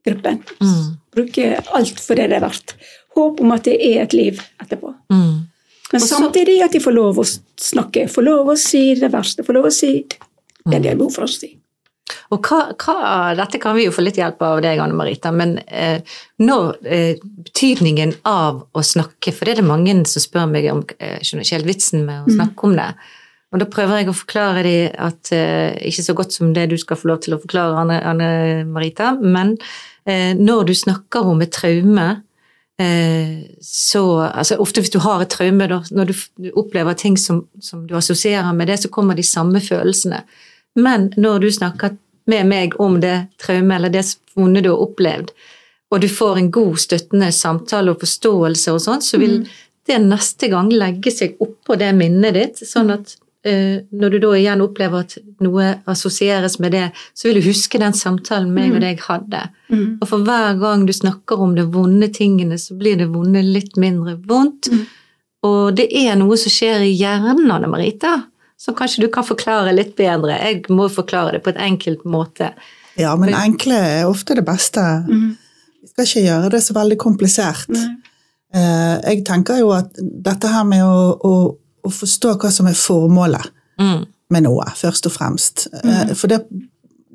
gruppen. 0.05 0.43
Mm. 0.61 0.97
Bruke 1.15 1.61
alt 1.73 1.99
for 1.99 2.15
det 2.15 2.27
det 2.29 2.37
er 2.37 2.45
verdt. 2.45 2.75
Håp 3.15 3.41
om 3.41 3.51
at 3.55 3.65
det 3.65 3.77
er 3.81 4.03
et 4.03 4.13
liv 4.13 4.41
etterpå. 4.61 4.93
Mm. 5.09 5.47
Men 5.91 6.01
Også, 6.01 6.19
samtidig 6.19 6.59
at 6.63 6.75
de 6.75 6.79
får 6.83 6.93
lov 6.93 7.17
å 7.17 7.25
snakke, 7.57 8.07
får 8.11 8.23
lov 8.27 8.51
å 8.53 8.57
si 8.59 8.93
det 8.99 9.09
verste, 9.13 9.45
får 9.47 9.57
lov 9.57 9.69
å 9.69 9.73
si 9.73 9.93
det 10.67 10.81
de 10.83 10.91
har 10.91 10.99
behov 10.99 11.15
for 11.15 11.25
å 11.25 11.31
si. 11.31 11.55
Og 12.31 12.43
hva, 12.43 12.73
hva, 12.75 13.33
dette 13.35 13.59
kan 13.59 13.75
vi 13.75 13.85
jo 13.85 13.93
få 13.95 14.03
litt 14.03 14.19
hjelp 14.19 14.41
av 14.43 14.59
deg, 14.63 14.79
Anne 14.83 14.95
Marita, 14.95 15.31
men 15.31 15.57
eh, 15.67 16.03
nå 16.43 16.57
eh, 16.83 17.15
betydningen 17.23 18.17
av 18.27 18.65
å 18.75 18.83
snakke, 18.83 19.31
for 19.31 19.47
det 19.47 19.55
er 19.55 19.61
det 19.61 19.67
mange 19.67 19.95
som 20.11 20.23
spør 20.23 20.47
meg 20.51 20.67
om, 20.71 20.83
eh, 20.99 21.17
skjønner 21.23 21.47
ikke 21.47 21.57
helt 21.57 21.71
vitsen 21.71 22.05
med 22.07 22.27
å 22.27 22.35
snakke 22.35 22.67
om 22.67 22.75
det. 22.79 22.89
Og 23.53 23.61
da 23.61 23.67
prøver 23.71 24.01
jeg 24.01 24.11
å 24.11 24.15
forklare 24.17 24.63
dem 24.65 24.95
at 25.07 25.31
eh, 25.35 25.75
ikke 25.87 26.03
så 26.03 26.15
godt 26.17 26.35
som 26.35 26.51
det 26.55 26.65
du 26.71 26.77
skal 26.79 26.99
få 26.99 27.13
lov 27.13 27.21
til 27.23 27.37
å 27.37 27.41
forklare, 27.41 27.79
Anne, 27.79 27.99
Anne 28.03 28.31
Marita, 28.67 29.13
men 29.21 29.53
eh, 30.03 30.33
når 30.35 30.67
du 30.67 30.73
snakker 30.75 31.29
om 31.31 31.39
et 31.43 31.53
traume, 31.55 32.07
eh, 32.81 33.37
så 33.63 34.03
altså 34.27 34.57
Ofte 34.63 34.83
hvis 34.83 34.91
du 34.91 34.99
har 35.05 35.23
et 35.23 35.31
traume, 35.31 35.69
da, 35.71 35.79
når 35.95 36.11
du, 36.11 36.51
opplever 36.59 36.97
ting 36.99 37.15
som, 37.21 37.45
som 37.63 37.85
du 37.87 37.95
assosierer 37.95 38.51
med 38.57 38.67
det, 38.67 38.81
så 38.83 38.91
kommer 38.91 39.15
de 39.15 39.23
samme 39.23 39.61
følelsene. 39.63 40.19
Men 40.77 41.07
når 41.15 41.45
du 41.45 41.47
snakker 41.55 41.95
med 42.27 42.49
meg 42.49 42.75
om 42.83 42.99
det 42.99 43.29
traumet 43.39 43.77
eller 43.77 43.93
det 43.93 44.03
vonde 44.35 44.65
du 44.65 44.73
har 44.73 44.83
opplevd, 44.83 45.31
og 45.87 46.03
du 46.03 46.09
får 46.11 46.41
en 46.41 46.51
god, 46.51 46.75
støttende 46.83 47.31
samtale 47.31 47.93
og 47.93 48.03
forståelse 48.03 48.75
og 48.75 48.83
sånn, 48.83 49.05
så 49.05 49.21
vil 49.21 49.37
det 49.87 50.01
neste 50.03 50.49
gang 50.51 50.67
legge 50.73 51.13
seg 51.15 51.39
oppå 51.39 51.77
det 51.79 51.93
minnet 51.95 52.35
ditt, 52.35 52.59
sånn 52.67 52.91
at 52.97 53.15
når 53.45 54.09
du 54.11 54.17
da 54.19 54.29
igjen 54.35 54.61
opplever 54.65 55.05
at 55.05 55.13
noe 55.45 55.67
assosieres 55.87 56.57
med 56.59 56.73
det, 56.75 56.85
så 57.15 57.29
vil 57.29 57.39
du 57.39 57.47
huske 57.47 57.79
den 57.79 57.93
samtalen 57.95 58.49
meg 58.51 58.73
og 58.75 58.81
deg 58.83 59.03
hadde. 59.05 59.43
Mm. 59.69 59.99
Og 60.01 60.07
for 60.09 60.25
hver 60.27 60.57
gang 60.59 60.87
du 60.87 60.93
snakker 60.95 61.39
om 61.39 61.53
de 61.55 61.63
vonde 61.71 62.09
tingene, 62.13 62.57
så 62.59 62.75
blir 62.75 62.97
det 62.99 63.09
vonde 63.13 63.43
litt 63.45 63.77
mindre 63.79 64.17
vondt. 64.27 64.71
Mm. 64.73 64.81
Og 65.47 65.77
det 65.77 65.87
er 65.95 66.17
noe 66.19 66.37
som 66.39 66.51
skjer 66.51 66.83
i 66.87 66.95
hjernen, 66.97 67.45
Anne 67.53 67.69
Marita, 67.71 68.15
som 68.57 68.75
kanskje 68.75 69.05
du 69.05 69.11
kan 69.13 69.27
forklare 69.27 69.75
litt 69.75 69.93
bedre. 69.99 70.39
Jeg 70.41 70.65
må 70.73 70.89
forklare 70.91 71.37
det 71.37 71.43
på 71.45 71.53
et 71.53 71.61
enkelt 71.61 72.03
måte. 72.09 72.51
Ja, 72.97 73.13
men 73.19 73.35
enkle 73.37 73.77
er 73.77 74.09
ofte 74.09 74.35
det 74.35 74.43
beste. 74.47 74.81
Mm. 75.05 75.35
Vi 75.83 75.91
skal 75.91 76.07
ikke 76.07 76.25
gjøre 76.25 76.51
det 76.55 76.63
så 76.65 76.75
veldig 76.75 76.97
komplisert. 76.99 77.69
Nei. 77.69 77.87
Eh, 78.55 78.95
Jeg 79.11 79.23
tenker 79.27 79.59
jo 79.61 79.71
at 79.75 79.93
dette 79.99 80.49
her 80.49 80.65
med 80.67 80.83
å, 80.83 81.13
å, 81.21 81.33
å 81.87 81.93
forstå 81.93 82.35
hva 82.41 82.51
som 82.53 82.67
er 82.69 82.77
formålet 82.77 83.53
Mm. 83.79 84.05
med 84.33 84.43
noe, 84.43 84.65
først 84.75 85.05
og 85.05 85.11
fremst. 85.13 85.67
Eh, 85.83 86.13
For 86.17 86.27
det, 86.27 86.39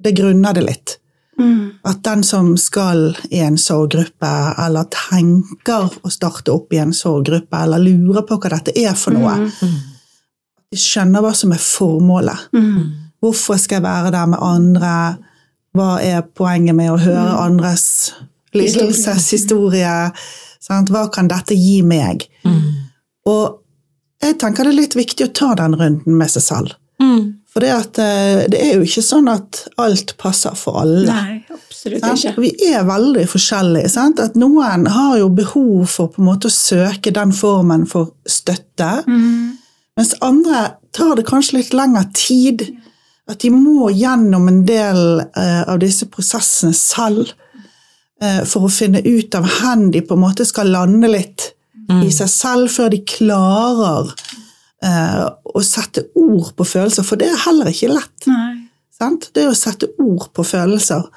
det 0.00 0.12
grunner 0.17 0.55
det 0.55 0.62
litt. 0.64 0.99
Mm. 1.41 1.73
At 1.85 2.02
den 2.05 2.23
som 2.23 2.52
skal 2.57 3.17
i 3.31 3.41
en 3.43 3.57
sorggruppe, 3.59 4.31
eller 4.62 4.85
tenker 4.93 5.88
å 6.05 6.11
starte 6.12 6.52
opp 6.55 6.73
i 6.73 6.79
en 6.79 6.93
sorggruppe, 6.93 7.57
eller 7.64 7.79
lurer 7.83 8.23
på 8.29 8.38
hva 8.38 8.50
dette 8.52 8.75
er 8.79 8.95
for 8.95 9.11
noe, 9.17 9.35
de 10.71 10.79
skjønner 10.79 11.21
hva 11.25 11.33
som 11.35 11.52
er 11.52 11.59
formålet. 11.59 12.47
Mm. 12.55 12.93
Hvorfor 13.23 13.59
skal 13.59 13.81
jeg 13.81 13.87
være 13.88 14.12
der 14.12 14.26
med 14.26 14.38
andre? 14.43 14.95
Hva 15.75 15.88
er 16.05 16.23
poenget 16.23 16.75
med 16.76 16.93
å 16.93 17.00
høre 17.00 17.35
andres 17.43 18.12
lidelseshistorie? 18.55 20.12
Hva 20.69 21.07
kan 21.12 21.29
dette 21.29 21.57
gi 21.59 21.81
meg? 21.83 22.29
Og 23.26 23.62
jeg 24.23 24.38
tenker 24.41 24.64
det 24.64 24.73
er 24.73 24.81
litt 24.81 24.97
viktig 24.99 25.29
å 25.29 25.33
ta 25.35 25.52
den 25.59 25.75
runden 25.79 26.19
med 26.19 26.31
seg 26.31 26.45
selv. 26.47 26.75
Mm. 27.02 27.38
For 27.52 27.61
det, 27.61 27.71
at, 27.75 27.99
eh, 28.00 28.45
det 28.49 28.61
er 28.64 28.76
jo 28.79 28.87
ikke 28.87 29.02
sånn 29.05 29.26
at 29.29 29.64
alt 29.83 30.14
passer 30.21 30.55
for 30.57 30.79
alle. 30.81 31.05
Nei, 31.11 31.41
absolutt 31.52 32.05
Sant? 32.05 32.23
ikke. 32.25 32.41
Vi 32.41 32.71
er 32.73 32.87
veldig 32.88 33.25
forskjellige. 33.29 33.91
Sant? 33.93 34.23
At 34.25 34.38
noen 34.41 34.87
har 34.88 35.19
jo 35.21 35.29
behov 35.37 35.91
for 35.93 36.12
på 36.14 36.23
en 36.23 36.31
måte 36.31 36.49
å 36.49 36.55
søke 36.55 37.12
den 37.12 37.35
formen 37.37 37.85
for 37.91 38.14
støtte, 38.25 39.05
Mm. 39.07 39.59
mens 39.99 40.14
andre 40.23 40.76
tar 40.93 41.17
det 41.17 41.26
kanskje 41.26 41.59
litt 41.59 41.75
lengre 41.76 42.07
tid. 42.14 42.71
At 43.29 43.41
de 43.41 43.50
må 43.50 43.91
gjennom 43.91 44.49
en 44.49 44.64
del 44.64 45.21
uh, 45.37 45.64
av 45.69 45.79
disse 45.79 46.07
prosessene 46.07 46.75
selv 46.75 47.33
uh, 48.23 48.45
for 48.45 48.67
å 48.67 48.73
finne 48.73 49.02
ut 49.05 49.35
av 49.35 49.45
hvor 49.45 49.91
de 49.93 50.00
på 50.00 50.14
en 50.14 50.25
måte 50.25 50.45
skal 50.47 50.73
lande 50.73 51.09
litt 51.09 51.52
i 52.03 52.11
seg 52.15 52.31
selv 52.31 52.71
før 52.73 52.93
de 52.93 53.03
klarer 53.09 54.12
eh, 54.85 55.27
å 55.29 55.62
sette 55.67 56.07
ord 56.19 56.53
på 56.59 56.67
følelser, 56.69 57.07
for 57.07 57.21
det 57.21 57.31
er 57.31 57.45
heller 57.47 57.71
ikke 57.73 57.93
lett. 57.93 58.29
Sant? 58.93 59.31
Det 59.35 59.49
å 59.49 59.57
sette 59.59 59.91
ord 60.03 60.29
på 60.37 60.45
følelser. 60.47 61.09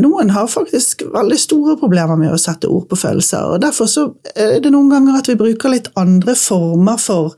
Noen 0.00 0.30
har 0.30 0.46
faktisk 0.50 1.02
veldig 1.10 1.38
store 1.40 1.74
problemer 1.80 2.18
med 2.20 2.32
å 2.32 2.38
sette 2.40 2.70
ord 2.70 2.86
på 2.90 2.98
følelser, 3.00 3.56
og 3.56 3.64
derfor 3.64 3.90
så 3.90 4.06
er 4.34 4.60
det 4.62 4.70
noen 4.72 4.92
ganger 4.92 5.18
at 5.18 5.28
vi 5.28 5.38
bruker 5.40 5.74
litt 5.74 5.90
andre 6.00 6.36
former 6.38 7.00
for 7.02 7.34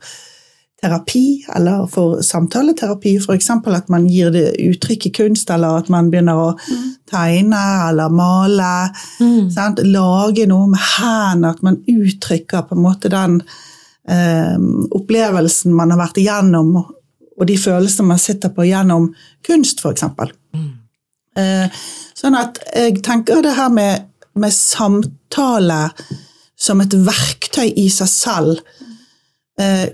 terapi, 0.83 1.45
eller 1.55 1.87
for 1.91 2.21
samtaleterapi, 2.25 3.15
f.eks. 3.21 3.49
at 3.49 3.91
man 3.91 4.07
gir 4.11 4.31
det 4.33 4.49
uttrykk 4.59 5.07
i 5.07 5.11
kunst, 5.15 5.49
eller 5.53 5.79
at 5.79 5.91
man 5.93 6.09
begynner 6.11 6.39
å 6.39 6.49
tegne 7.09 7.61
eller 7.87 8.11
male. 8.11 8.73
Sant? 9.53 9.79
Lage 9.87 10.47
noe 10.49 10.67
med 10.73 10.83
hendene, 10.97 11.53
at 11.53 11.63
man 11.63 11.79
uttrykker 11.87 12.67
på 12.67 12.75
en 12.75 12.83
måte 12.83 13.11
den 13.13 13.39
eh, 14.09 14.57
opplevelsen 14.91 15.75
man 15.75 15.95
har 15.95 16.03
vært 16.03 16.19
igjennom, 16.23 16.75
og 17.33 17.47
de 17.49 17.57
følelsene 17.57 18.11
man 18.11 18.21
sitter 18.21 18.51
på 18.53 18.67
gjennom 18.67 19.09
kunst, 19.45 19.83
f.eks. 19.83 20.03
Eh, 21.39 21.83
sånn 22.13 22.37
at 22.37 22.59
jeg 22.75 22.99
tenker 23.05 23.41
det 23.41 23.55
her 23.57 23.71
med, 23.73 24.09
med 24.37 24.53
samtale 24.53 25.87
som 26.59 26.83
et 26.83 26.93
verktøy 26.93 27.71
i 27.79 27.87
seg 27.91 28.11
selv 28.11 28.82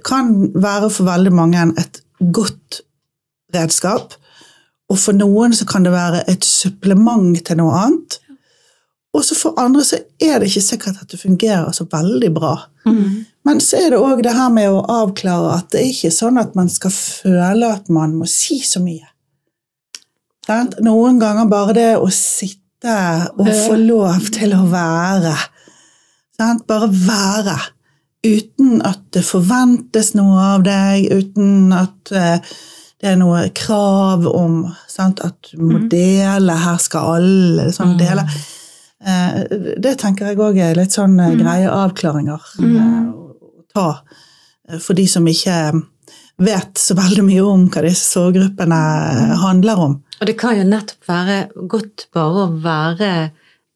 kan 0.06 0.30
være 0.56 0.90
for 0.90 1.04
veldig 1.04 1.34
mange 1.36 1.66
et 1.82 2.02
godt 2.32 2.82
redskap. 3.56 4.14
Og 4.90 4.98
for 4.98 5.14
noen 5.14 5.54
så 5.54 5.66
kan 5.70 5.84
det 5.86 5.92
være 5.94 6.24
et 6.32 6.46
supplement 6.46 7.36
til 7.46 7.60
noe 7.60 7.74
annet. 7.78 8.20
Og 9.14 9.24
så 9.26 9.36
for 9.36 9.58
andre 9.58 9.84
så 9.84 9.98
er 10.22 10.40
det 10.40 10.48
ikke 10.52 10.62
sikkert 10.62 11.02
at 11.02 11.12
det 11.12 11.20
fungerer 11.20 11.72
så 11.74 11.86
veldig 11.92 12.30
bra. 12.34 12.56
Men 13.46 13.60
så 13.62 13.78
er 13.82 13.90
det 13.94 14.00
òg 14.00 14.24
det 14.24 14.34
her 14.38 14.50
med 14.54 14.70
å 14.70 14.84
avklare 14.86 15.56
at 15.58 15.72
det 15.74 15.82
er 15.82 15.90
ikke 15.92 16.12
sånn 16.14 16.38
at 16.38 16.56
man 16.56 16.70
skal 16.70 16.92
føle 16.94 17.72
at 17.74 17.90
man 17.90 18.14
må 18.16 18.26
si 18.30 18.60
så 18.66 18.80
mye. 18.84 19.08
Noen 20.82 21.20
ganger 21.22 21.50
bare 21.50 21.74
det 21.78 21.90
å 21.98 22.08
sitte 22.14 22.94
og 23.38 23.50
få 23.68 23.76
lov 23.82 24.30
til 24.34 24.54
å 24.56 24.64
være. 24.72 25.36
Bare 26.70 26.90
være. 26.94 27.58
Uten 28.26 28.82
at 28.84 29.00
det 29.16 29.24
forventes 29.24 30.12
noe 30.18 30.40
av 30.58 30.64
deg, 30.66 31.06
uten 31.08 31.72
at 31.72 32.12
eh, 32.12 32.42
det 33.00 33.14
er 33.14 33.20
noe 33.22 33.46
krav 33.56 34.26
om 34.28 34.66
sant? 34.92 35.22
at 35.24 35.54
du 35.54 35.62
må 35.64 35.86
dele, 35.92 36.58
her 36.60 36.82
skal 36.84 37.14
alle 37.20 37.70
sånn 37.76 37.96
dele. 38.00 38.26
Eh, 39.00 39.38
Det 39.80 39.96
tenker 40.02 40.28
jeg 40.34 40.42
òg 40.44 40.60
er 40.60 40.76
litt 40.76 40.92
sånn 40.98 41.16
eh, 41.24 41.38
greie 41.40 41.72
avklaringer 41.72 42.44
å 42.60 43.30
ta 43.72 43.88
for 44.84 44.94
de 44.94 45.08
som 45.10 45.26
ikke 45.26 45.56
vet 46.44 46.78
så 46.78 46.94
veldig 47.00 47.24
mye 47.26 47.42
om 47.48 47.64
hva 47.72 47.82
disse 47.88 48.06
sorggruppene 48.14 48.78
handler 49.42 49.80
om. 49.82 49.96
Og 50.20 50.28
det 50.28 50.36
kan 50.38 50.60
jo 50.60 50.68
nettopp 50.68 51.08
være 51.10 51.38
godt 51.72 52.10
bare 52.14 52.44
å 52.44 52.52
være 52.62 53.12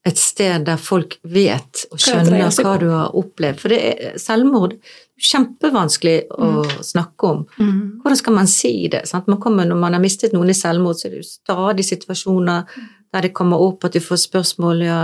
et 0.03 0.19
sted 0.19 0.65
der 0.67 0.79
folk 0.81 1.15
vet 1.24 1.86
og 1.91 2.01
skjønner 2.01 2.50
hva 2.60 2.74
du 2.81 2.89
har 2.91 3.13
opplevd. 3.15 3.62
For 3.62 3.72
det 3.72 3.79
er 3.88 4.17
selvmord 4.19 4.75
kjempevanskelig 5.24 6.17
å 6.36 6.50
snakke 6.83 7.29
om. 7.29 7.45
Mm. 7.55 8.01
Hvordan 8.01 8.19
skal 8.19 8.36
man 8.36 8.50
si 8.51 8.74
det? 8.91 9.05
Sant? 9.07 9.29
Man 9.31 9.39
kommer, 9.43 9.67
når 9.69 9.79
man 9.79 9.95
har 9.95 10.03
mistet 10.03 10.36
noen 10.36 10.51
i 10.51 10.57
selvmord, 10.57 11.00
så 11.00 11.07
er 11.07 11.15
det 11.15 11.22
jo 11.24 11.29
stadig 11.29 11.88
situasjoner 11.88 12.75
der 13.13 13.27
det 13.27 13.31
kommer 13.38 13.62
opp 13.63 13.86
at 13.88 13.95
du 13.95 14.01
får 14.03 14.19
spørsmål 14.25 14.83
ja, 14.83 15.00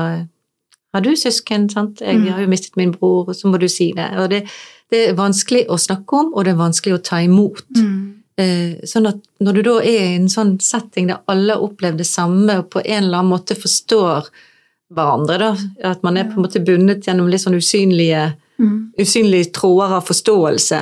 har 0.94 1.06
du 1.06 1.12
søsken? 1.16 1.70
Sant? 1.70 2.02
Jeg 2.02 2.34
har 2.34 2.42
jo 2.42 2.50
mistet 2.50 2.76
min 2.80 2.92
bror, 2.92 3.30
og 3.30 3.38
så 3.38 3.48
må 3.48 3.60
du 3.62 3.68
si 3.72 3.92
det. 3.96 4.10
Og 4.18 4.32
det, 4.32 4.44
det 4.90 5.04
er 5.12 5.18
vanskelig 5.20 5.68
å 5.70 5.78
snakke 5.78 6.24
om, 6.24 6.32
og 6.34 6.48
det 6.48 6.56
er 6.56 6.64
vanskelig 6.64 6.98
å 6.98 7.04
ta 7.06 7.22
imot. 7.22 7.68
Mm. 7.78 8.80
Sånn 8.88 9.10
at 9.10 9.20
når 9.44 9.58
du 9.58 9.62
da 9.68 9.76
er 9.84 10.06
i 10.08 10.18
en 10.18 10.30
sånn 10.32 10.56
setting 10.64 11.10
der 11.12 11.22
alle 11.30 11.56
har 11.56 11.64
opplevd 11.66 12.02
det 12.02 12.08
samme, 12.10 12.62
og 12.62 12.72
på 12.74 12.82
en 12.82 13.04
eller 13.04 13.22
annen 13.22 13.36
måte 13.36 13.58
forstår 13.60 14.32
hverandre, 14.94 15.38
da, 15.38 15.50
at 15.92 16.04
man 16.04 16.18
er 16.18 16.24
på 16.30 16.38
en 16.40 16.46
måte 16.48 16.62
bundet 16.66 17.06
gjennom 17.06 17.30
litt 17.30 17.42
sånn 17.46 17.58
usynlige, 17.60 18.34
Mm. 18.60 18.92
usynlige 19.00 19.54
tråder 19.56 19.94
av 19.96 20.04
forståelse, 20.04 20.80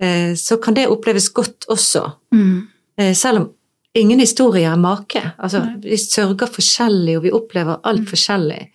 eh, 0.00 0.32
så 0.34 0.56
kan 0.62 0.72
det 0.74 0.86
oppleves 0.88 1.28
godt 1.34 1.66
også. 1.68 2.12
Mm. 2.32 2.68
Eh, 2.96 3.12
Selv 3.14 3.36
om 3.40 3.50
ingen 3.94 4.18
historier 4.20 4.72
er 4.72 4.76
make. 4.76 5.20
Altså, 5.38 5.60
vi 5.82 5.96
sørger 5.96 6.46
forskjellig, 6.48 7.16
og 7.16 7.22
vi 7.24 7.30
opplever 7.30 7.80
alt 7.84 8.08
forskjellig. 8.08 8.68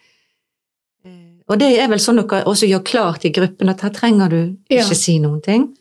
Eh, 1.06 1.12
Og 1.50 1.58
det 1.60 1.80
er 1.80 1.88
vel 1.88 1.98
sånn 2.00 2.18
dere 2.22 2.44
også 2.46 2.68
gjør 2.70 2.84
klart 2.84 3.26
i 3.26 3.32
gruppen, 3.32 3.70
at 3.70 3.82
her 3.82 3.90
trenger 3.90 4.30
du 4.30 4.58
Ja. 4.70 4.84
ikke 4.84 4.96
si 4.96 5.18
noen 5.20 5.42
ting. 5.42 5.76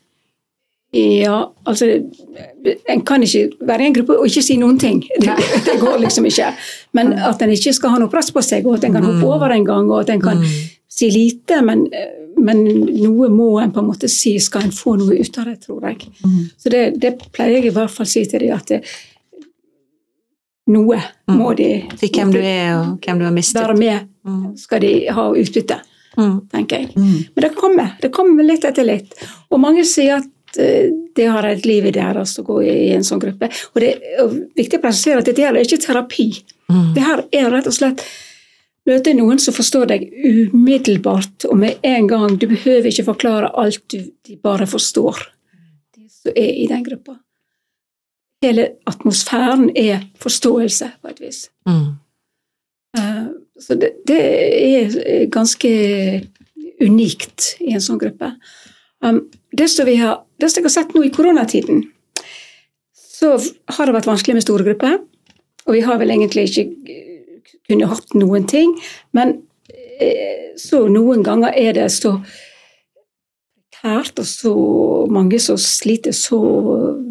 Ja, 0.94 1.38
altså 1.66 1.86
En 2.88 3.00
kan 3.04 3.22
ikke 3.26 3.48
være 3.66 3.82
i 3.82 3.86
en 3.90 3.94
gruppe 3.96 4.14
og 4.20 4.26
ikke 4.28 4.42
si 4.46 4.56
noen 4.60 4.76
ting. 4.78 5.00
Det, 5.24 5.34
det 5.66 5.74
går 5.80 5.98
liksom 6.04 6.26
ikke. 6.30 6.52
Men 6.94 7.12
at 7.18 7.42
en 7.42 7.50
ikke 7.50 7.72
skal 7.74 7.90
ha 7.96 7.98
noe 8.02 8.12
press 8.12 8.30
på 8.30 8.42
seg, 8.44 8.66
og 8.66 8.76
at 8.78 8.84
en 8.86 8.94
kan 8.94 9.04
hoppe 9.08 9.26
over 9.26 9.50
en 9.56 9.64
gang, 9.66 9.90
og 9.90 10.04
at 10.04 10.12
en 10.14 10.22
kan 10.22 10.44
si 10.94 11.08
lite, 11.10 11.58
men, 11.66 11.86
men 12.38 12.62
noe 13.02 13.28
må 13.34 13.48
en 13.62 13.72
på 13.74 13.82
en 13.82 13.88
måte 13.90 14.06
si, 14.12 14.36
skal 14.38 14.68
en 14.68 14.74
få 14.74 14.94
noe 15.00 15.16
ut 15.18 15.38
av 15.42 15.48
det, 15.50 15.56
tror 15.66 15.88
jeg. 15.88 16.06
Så 16.62 16.70
det, 16.70 16.84
det 17.02 17.16
pleier 17.34 17.58
jeg 17.58 17.72
i 17.72 17.74
hvert 17.74 17.90
fall 17.90 18.06
si 18.06 18.22
til 18.30 18.44
dem, 18.46 18.54
at 18.54 18.70
det, 18.70 18.80
noe 20.74 20.96
må 21.34 21.50
de 21.58 21.66
Si 22.00 22.08
hvem 22.14 22.30
du 22.32 22.38
er, 22.40 22.70
og 22.78 22.94
hvem 23.04 23.18
du 23.20 23.24
har 23.26 23.34
mistet. 23.34 23.60
være 23.66 23.76
med, 23.76 24.06
skal 24.62 24.80
de 24.86 24.94
ha 25.12 25.26
utbytte, 25.32 25.80
Mm. 26.14 26.36
tenker 26.46 26.76
jeg. 26.78 26.92
Men 26.94 27.42
det 27.42 27.48
kommer. 27.58 27.96
Det 28.00 28.12
kommer 28.14 28.44
litt 28.46 28.62
etter 28.64 28.84
litt. 28.86 29.16
Og 29.50 29.58
mange 29.58 29.82
sier 29.84 30.20
at 30.20 30.24
eh, 30.24 30.33
det 30.54 31.26
har 31.30 31.46
et 31.48 31.66
liv 31.66 31.86
i 31.88 31.94
deres 31.94 32.36
å 32.38 32.44
gå 32.46 32.60
i 32.62 32.92
en 32.94 33.04
sånn 33.06 33.22
gruppe. 33.22 33.48
Og 33.74 33.82
det 33.82 33.90
er 33.94 34.30
viktig 34.56 34.78
å 34.78 34.84
presisere 34.84 35.22
at 35.22 35.28
dette 35.30 35.42
er 35.44 35.58
ikke 35.60 35.80
terapi. 35.82 36.28
Det 36.94 37.02
her 37.04 37.24
er 37.32 37.50
rett 37.52 37.68
og 37.70 37.76
slett 37.76 38.04
møte 38.88 39.14
noen 39.16 39.38
som 39.40 39.54
forstår 39.56 39.88
deg 39.92 40.06
umiddelbart 40.12 41.46
og 41.48 41.58
med 41.60 41.84
en 41.86 42.08
gang. 42.10 42.38
Du 42.38 42.46
behøver 42.50 42.90
ikke 42.90 43.06
forklare 43.10 43.52
alt, 43.60 43.82
du, 43.92 44.10
de 44.26 44.36
bare 44.36 44.66
forstår 44.68 45.22
de 45.96 46.08
som 46.12 46.32
er 46.34 46.50
i 46.64 46.66
den 46.70 46.84
gruppa. 46.84 47.18
Hele 48.44 48.74
atmosfæren 48.90 49.70
er 49.76 50.04
forståelse, 50.20 50.90
på 51.00 51.14
et 51.14 51.22
vis. 51.22 51.46
Mm. 51.68 51.86
Uh, 52.98 53.26
Så 53.58 53.76
det, 53.78 53.92
det 54.06 54.20
er 54.20 55.26
ganske 55.32 55.70
unikt 56.82 57.54
i 57.62 57.72
en 57.72 57.80
sånn 57.80 58.00
gruppe. 58.02 58.32
Um, 59.00 59.20
det, 59.56 59.68
som 59.70 59.86
vi 59.86 59.96
har, 60.00 60.22
det 60.40 60.50
som 60.50 60.62
jeg 60.62 60.68
har 60.68 60.74
sett 60.74 60.94
nå 60.96 61.04
i 61.06 61.12
koronatiden, 61.14 61.84
så 62.94 63.36
har 63.76 63.86
det 63.86 63.96
vært 63.96 64.08
vanskelig 64.10 64.38
med 64.38 64.44
store 64.46 64.66
grupper. 64.66 64.98
Og 65.64 65.76
vi 65.76 65.84
har 65.84 66.00
vel 66.00 66.12
egentlig 66.12 66.48
ikke 66.50 66.64
eh, 66.92 67.52
kunnet 67.68 67.92
hatt 67.92 68.16
noen 68.18 68.48
ting. 68.50 68.74
Men 69.16 69.38
eh, 69.70 70.52
så 70.60 70.84
noen 70.92 71.24
ganger 71.24 71.56
er 71.56 71.76
det 71.78 71.86
så 71.94 72.18
tært 73.78 74.20
og 74.20 74.28
så 74.28 74.54
mange 75.12 75.40
som 75.42 75.58
sliter 75.60 76.14
så 76.16 76.40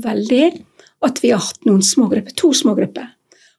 veldig, 0.03 0.45
at 1.03 1.19
vi 1.23 1.33
har 1.33 1.41
hatt 1.43 1.65
noen 1.67 1.83
små 1.85 2.09
grupper. 2.12 2.35
To 2.39 2.53
små 2.55 2.75
grupper. 2.77 3.09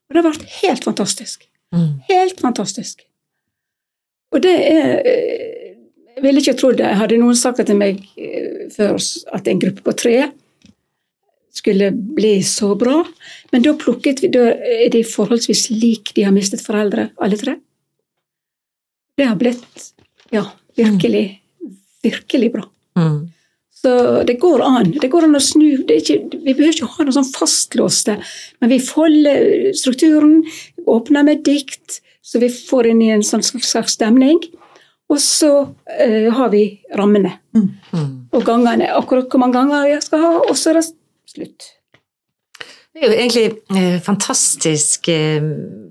Og 0.05 0.15
det 0.15 0.21
har 0.21 0.29
vært 0.29 0.47
helt 0.61 0.87
fantastisk. 0.87 1.47
Mm. 1.75 1.99
Helt 2.07 2.41
fantastisk. 2.41 3.03
Og 4.35 4.41
det 4.43 4.55
er 4.69 5.01
eh, 5.07 5.64
ville 6.25 6.41
ikke 6.41 6.57
trodd 6.59 6.79
det. 6.81 6.95
Hadde 6.99 7.19
noen 7.21 7.37
sagt 7.39 7.61
til 7.65 7.77
meg 7.79 8.01
eh, 8.17 8.65
før 8.73 8.97
at 9.35 9.47
en 9.49 9.61
gruppe 9.61 9.85
på 9.85 9.95
tre 9.97 10.17
skulle 11.55 11.91
bli 11.91 12.43
så 12.43 12.73
bra. 12.75 12.99
Men 13.51 13.63
da 13.63 13.75
plukket 13.79 14.23
vi, 14.23 14.31
da 14.33 14.49
er 14.51 14.89
de 14.93 15.03
forholdsvis 15.07 15.69
lik 15.71 16.11
de 16.17 16.25
har 16.27 16.35
mistet 16.35 16.63
foreldre, 16.65 17.09
alle 17.23 17.39
tre. 17.39 17.55
Det 19.15 19.29
har 19.29 19.37
blitt 19.39 19.85
ja, 20.35 20.43
virkelig, 20.75 21.25
virkelig 22.03 22.51
bra. 22.57 22.65
Mm. 22.99 23.21
Så 23.75 24.23
det 24.27 24.33
går 24.41 24.63
an. 24.65 24.91
Det 25.01 25.07
går 25.13 25.27
an 25.27 25.37
å 25.37 25.43
snu. 25.43 25.85
Det 25.87 26.01
ikke, 26.01 26.17
vi 26.33 26.55
behøver 26.55 26.73
ikke 26.73 26.91
ha 26.97 27.05
noe 27.05 27.15
sånn 27.15 27.31
fastlåste, 27.31 28.17
men 28.59 28.71
vi 28.71 28.81
folder 28.83 29.71
strukturen, 29.77 30.41
åpner 30.89 31.27
med 31.27 31.43
dikt, 31.47 32.01
så 32.25 32.41
vi 32.41 32.49
får 32.49 32.91
inn 32.91 33.03
i 33.05 33.11
en 33.13 33.23
sånn 33.23 33.45
slags 33.45 33.95
stemning. 33.95 34.41
Og 35.09 35.19
så 35.21 35.51
eh, 35.99 36.31
har 36.33 36.49
vi 36.53 36.65
rammene 36.97 37.35
Mm. 37.55 38.27
og 38.33 38.43
gangene. 38.43 38.89
Akkurat 38.91 39.29
hvor 39.31 39.39
mange 39.39 39.55
ganger 39.55 39.85
jeg 39.87 40.03
skal 40.03 40.19
ha, 40.19 40.31
og 40.49 40.57
så 40.59 40.73
er 40.73 40.79
det 40.81 40.85
slutt. 41.31 41.67
Det 42.95 43.03
er 43.03 43.07
jo 43.07 43.15
egentlig 43.15 43.45
eh, 43.75 43.99
fantastisk, 44.03 45.07
eh, 45.11 45.39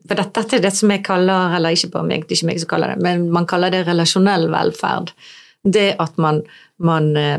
for 0.09 0.17
dette, 0.19 0.43
dette 0.43 0.57
er 0.59 0.63
det 0.67 0.73
som 0.77 0.91
jeg 0.93 1.03
kaller, 1.05 1.55
eller 1.57 1.73
ikke 1.77 1.91
bare 1.95 2.09
meg, 2.09 2.27
det 2.29 2.33
er 2.37 2.41
ikke 2.41 2.51
meg 2.51 2.61
som 2.61 2.69
kaller 2.75 2.95
det, 2.95 3.03
men 3.05 3.27
man 3.33 3.47
kaller 3.49 3.73
det 3.73 3.83
relasjonell 3.89 4.49
velferd. 4.53 5.13
Det 5.65 5.95
at 6.01 6.19
man, 6.21 6.43
man 6.79 7.11
eh, 7.17 7.39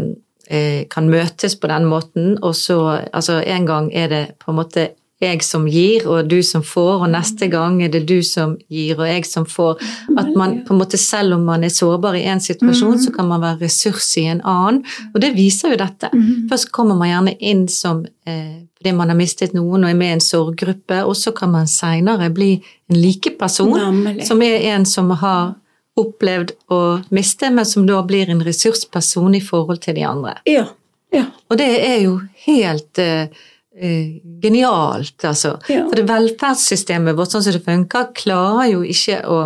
eh, 0.50 0.84
kan 0.90 1.10
møtes 1.10 1.58
på 1.62 1.70
den 1.70 1.86
måten, 1.90 2.38
og 2.42 2.56
så 2.58 2.80
altså 3.14 3.40
en 3.46 3.66
gang 3.70 3.92
er 3.94 4.08
det 4.14 4.24
på 4.42 4.52
en 4.54 4.60
måte 4.62 4.88
jeg 5.24 5.44
som 5.48 5.64
gir, 5.72 6.04
og 6.12 6.28
du 6.28 6.42
som 6.44 6.64
får, 6.66 7.06
og 7.06 7.12
neste 7.14 7.48
gang 7.52 7.78
er 7.84 7.92
det 7.94 8.04
du 8.10 8.18
som 8.26 8.58
gir, 8.68 8.98
og 9.00 9.08
jeg 9.08 9.24
som 9.30 9.46
får. 9.48 9.80
At 10.20 10.34
man 10.36 10.58
på 10.68 10.76
en 10.76 10.82
måte, 10.82 11.00
selv 11.00 11.38
om 11.38 11.46
man 11.48 11.64
er 11.64 11.72
sårbar 11.72 12.18
i 12.20 12.26
en 12.28 12.44
situasjon, 12.44 13.00
så 13.06 13.14
kan 13.16 13.30
man 13.30 13.44
være 13.44 13.64
ressurs 13.64 14.10
i 14.20 14.26
en 14.34 14.44
annen. 14.44 14.84
Og 15.14 15.22
det 15.24 15.32
viser 15.38 15.72
jo 15.72 15.80
dette. 15.80 16.12
Først 16.52 16.74
kommer 16.76 17.00
man 17.00 17.14
gjerne 17.14 17.36
inn 17.40 17.68
som 17.72 18.04
eh, 18.28 18.66
fordi 18.86 18.94
man 18.94 19.10
har 19.10 19.18
mistet 19.18 19.56
noen 19.58 19.82
og 19.82 19.90
er 19.90 19.98
med 19.98 20.12
i 20.12 20.16
en 20.20 20.22
sorggruppe, 20.22 21.00
og 21.10 21.16
så 21.18 21.32
kan 21.34 21.50
man 21.56 21.66
seinere 21.66 22.28
bli 22.30 22.52
en 22.92 23.00
likeperson, 23.00 23.72
person, 23.74 24.20
som 24.28 24.44
er 24.46 24.68
en 24.76 24.86
som 24.86 25.10
har 25.24 25.56
opplevd 25.98 26.52
å 26.70 26.80
miste, 27.16 27.50
men 27.50 27.66
som 27.66 27.88
da 27.88 28.04
blir 28.06 28.30
en 28.30 28.44
ressursperson 28.46 29.40
i 29.40 29.42
forhold 29.42 29.82
til 29.88 29.98
de 29.98 30.04
andre. 30.06 30.36
Ja. 30.46 30.68
ja. 31.16 31.24
Og 31.50 31.58
det 31.58 31.72
er 31.80 31.98
jo 32.04 32.20
helt 32.46 33.02
eh, 33.02 33.32
eh, 33.78 34.22
genialt, 34.42 35.18
altså. 35.24 35.56
Ja. 35.70 35.86
For 35.90 36.00
det 36.00 36.08
velferdssystemet 36.10 37.18
vårt, 37.18 37.34
sånn 37.34 37.44
som 37.46 37.56
det 37.56 37.64
funker, 37.66 38.10
klarer 38.16 38.72
jo 38.72 38.82
ikke 38.84 39.22
å 39.28 39.40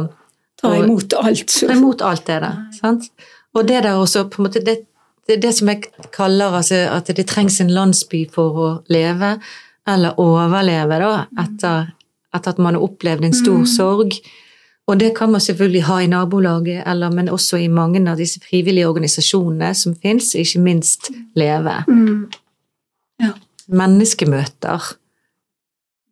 Ta 0.60 0.74
imot 0.76 1.14
alt. 1.16 1.48
ta 1.48 1.72
imot 1.72 2.02
alt 2.04 2.26
det 2.28 2.42
der. 2.44 2.58
Sant? 2.76 3.06
Og 3.56 3.68
det 3.68 3.84
der 3.86 3.96
også, 3.96 4.26
på 4.30 4.42
en 4.42 4.50
måte, 4.50 4.60
det, 4.66 4.82
det 5.28 5.40
det 5.42 5.54
som 5.56 5.70
jeg 5.72 5.88
kaller 6.12 6.58
altså, 6.60 6.82
at 6.92 7.08
det 7.16 7.26
trengs 7.30 7.62
en 7.64 7.72
landsby 7.72 8.26
for 8.34 8.60
å 8.60 8.68
leve, 8.92 9.38
eller 9.88 10.20
overleve, 10.20 11.00
da, 11.00 11.14
etter, 11.46 11.94
etter 12.36 12.52
at 12.54 12.60
man 12.62 12.76
har 12.76 12.84
opplevd 12.86 13.26
en 13.26 13.34
stor 13.34 13.64
sorg. 13.66 14.20
Og 14.90 14.98
det 15.00 15.14
kan 15.18 15.32
man 15.32 15.42
selvfølgelig 15.42 15.84
ha 15.86 16.00
i 16.02 16.10
nabolaget, 16.10 16.84
eller, 16.86 17.14
men 17.14 17.30
også 17.30 17.58
i 17.62 17.68
mange 17.70 18.02
av 18.10 18.18
disse 18.18 18.42
frivillige 18.42 18.90
organisasjonene 18.90 19.72
som 19.78 19.96
fins, 19.96 20.34
ikke 20.36 20.62
minst 20.66 21.12
Leve. 21.38 21.76
Mm. 21.88 22.28
Ja. 23.22 23.32
Menneskemøter. 23.70 24.82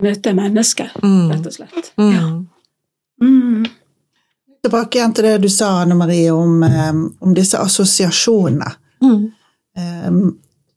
Møte 0.04 0.34
mennesket, 0.38 0.92
Mm. 1.04 1.30
rett 1.32 1.46
og 1.50 1.54
slett. 1.54 1.92
Mm. 1.98 2.12
Ja. 2.14 2.28
Mm. 3.24 3.66
Tilbake 4.64 4.98
igjen 5.00 5.14
til 5.14 5.24
det 5.26 5.42
du 5.42 5.50
sa, 5.50 5.72
Anne 5.82 5.96
Marie, 5.96 6.30
om, 6.32 6.62
om 7.22 7.34
disse 7.34 7.58
assosiasjonene. 7.58 8.72
Mm. 9.02 9.32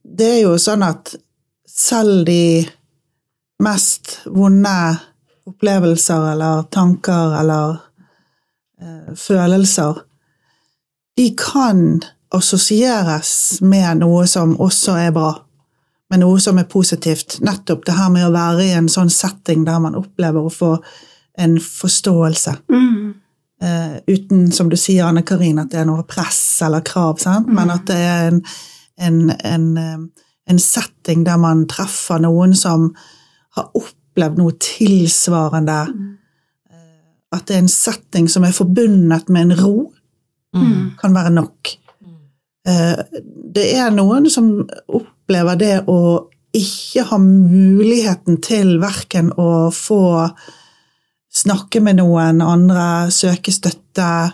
Det 0.04 0.26
er 0.28 0.40
jo 0.42 0.54
sånn 0.60 0.82
at 0.84 1.14
selv 1.68 2.24
de 2.26 2.66
mest 3.62 4.18
vonde 4.26 4.74
opplevelser 5.48 6.32
eller 6.32 6.62
tanker 6.72 7.34
eller 7.40 7.78
eh, 8.80 9.12
følelser, 9.16 10.00
de 11.16 11.28
kan 11.36 12.00
assosieres 12.32 13.60
med 13.62 14.00
noe 14.04 14.26
som 14.30 14.54
også 14.60 14.94
er 15.00 15.10
bra, 15.16 15.32
med 16.10 16.20
noe 16.24 16.40
som 16.42 16.58
er 16.58 16.64
positivt. 16.70 17.38
Nettopp 17.46 17.84
det 17.86 17.94
her 17.96 18.10
med 18.10 18.26
å 18.26 18.32
være 18.34 18.64
i 18.66 18.72
en 18.78 18.88
sånn 18.90 19.10
setting 19.10 19.64
der 19.64 19.78
man 19.82 19.94
opplever 19.98 20.46
å 20.48 20.52
få 20.52 20.72
en 21.38 21.56
forståelse. 21.62 22.56
Mm. 22.72 23.14
Eh, 23.62 23.96
uten, 24.08 24.50
som 24.52 24.68
du 24.72 24.76
sier, 24.76 25.04
Anne 25.06 25.22
Karin, 25.22 25.58
at 25.62 25.70
det 25.70 25.80
er 25.82 25.86
noe 25.88 26.02
press 26.08 26.62
eller 26.64 26.80
krav, 26.80 27.18
sant? 27.20 27.46
men 27.52 27.70
at 27.70 27.84
det 27.90 27.96
er 28.00 28.28
en, 28.30 28.40
en, 28.98 29.18
en, 29.44 29.66
eh, 29.78 30.24
en 30.50 30.58
setting 30.58 31.24
der 31.24 31.36
man 31.38 31.66
treffer 31.70 32.18
noen 32.24 32.54
som 32.56 32.88
har 33.56 33.68
opplevd 33.76 34.38
noe 34.40 34.56
tilsvarende. 34.58 35.78
Eh, 36.72 37.36
At 37.36 37.46
det 37.46 37.54
er 37.56 37.62
en 37.62 37.68
setting 37.70 38.28
som 38.28 38.44
er 38.48 38.56
forbundet 38.56 39.28
med 39.30 39.50
en 39.50 39.58
ro, 39.62 39.76
Mm. 40.50 40.96
kan 40.98 41.12
være 41.14 41.30
nok. 41.30 41.68
Eh, 42.66 42.96
Det 43.54 43.68
er 43.78 43.90
noen 43.94 44.26
som 44.30 44.66
opplever 45.30 45.58
det 45.60 45.76
å 45.86 46.26
ikke 46.50 47.04
ha 47.06 47.18
muligheten 47.22 48.40
til 48.42 48.80
verken 48.82 49.30
å 49.38 49.70
få 49.70 50.26
snakke 51.30 51.78
med 51.78 52.00
noen 52.00 52.40
andre, 52.42 53.06
søke 53.14 53.52
støtte, 53.54 54.32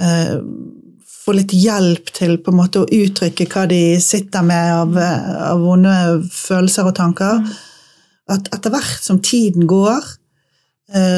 eh, 0.00 0.34
få 1.06 1.34
litt 1.36 1.54
hjelp 1.54 2.10
til 2.10 2.40
på 2.42 2.50
en 2.50 2.58
måte 2.58 2.82
å 2.82 2.88
uttrykke 2.90 3.46
hva 3.52 3.68
de 3.70 4.00
sitter 4.02 4.42
med 4.42 4.72
av, 4.74 4.98
av 4.98 5.62
vonde 5.62 5.94
følelser 6.34 6.90
og 6.90 6.96
tanker. 6.98 7.46
At 8.26 8.50
etter 8.50 8.74
hvert 8.74 9.04
som 9.04 9.22
tiden 9.22 9.68
går, 9.70 10.02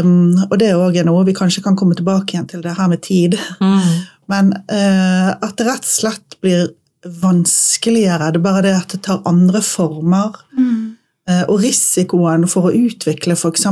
um, 0.04 0.36
og 0.50 0.58
det 0.60 0.68
er 0.68 0.80
òg 0.80 1.00
noe 1.08 1.24
vi 1.24 1.36
kanskje 1.36 1.64
kan 1.64 1.76
komme 1.78 1.96
tilbake 1.96 2.34
igjen 2.34 2.50
til, 2.50 2.60
det 2.60 2.76
her 2.76 2.92
med 2.92 3.00
tid, 3.00 3.40
Mm. 3.60 4.04
men 4.32 4.52
uh, 4.52 5.32
at 5.40 5.56
det 5.56 5.66
rett 5.66 5.88
og 5.88 5.92
slett 5.92 6.36
blir 6.44 6.68
vanskeligere. 7.04 8.30
Det 8.32 8.36
er 8.40 8.44
bare 8.44 8.62
det 8.62 8.74
at 8.76 8.88
det 8.94 9.02
tar 9.02 9.22
andre 9.26 9.62
former. 9.62 10.36
Mm. 10.58 10.96
Eh, 11.28 11.42
og 11.48 11.60
risikoen 11.62 12.48
for 12.50 12.68
å 12.68 12.74
utvikle 12.74 13.36
f.eks. 13.38 13.66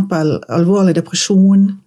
alvorlig 0.49 0.95
depresjon 0.95 1.81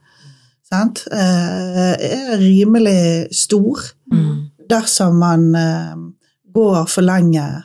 sant, 0.67 1.05
eh, 1.11 1.93
er 1.93 2.37
rimelig 2.37 3.27
stor 3.35 3.79
Mm. 4.11 4.49
dersom 4.69 5.15
man 5.19 5.55
eh, 5.55 5.95
går 6.53 6.85
for 6.89 7.01
lenge 7.01 7.63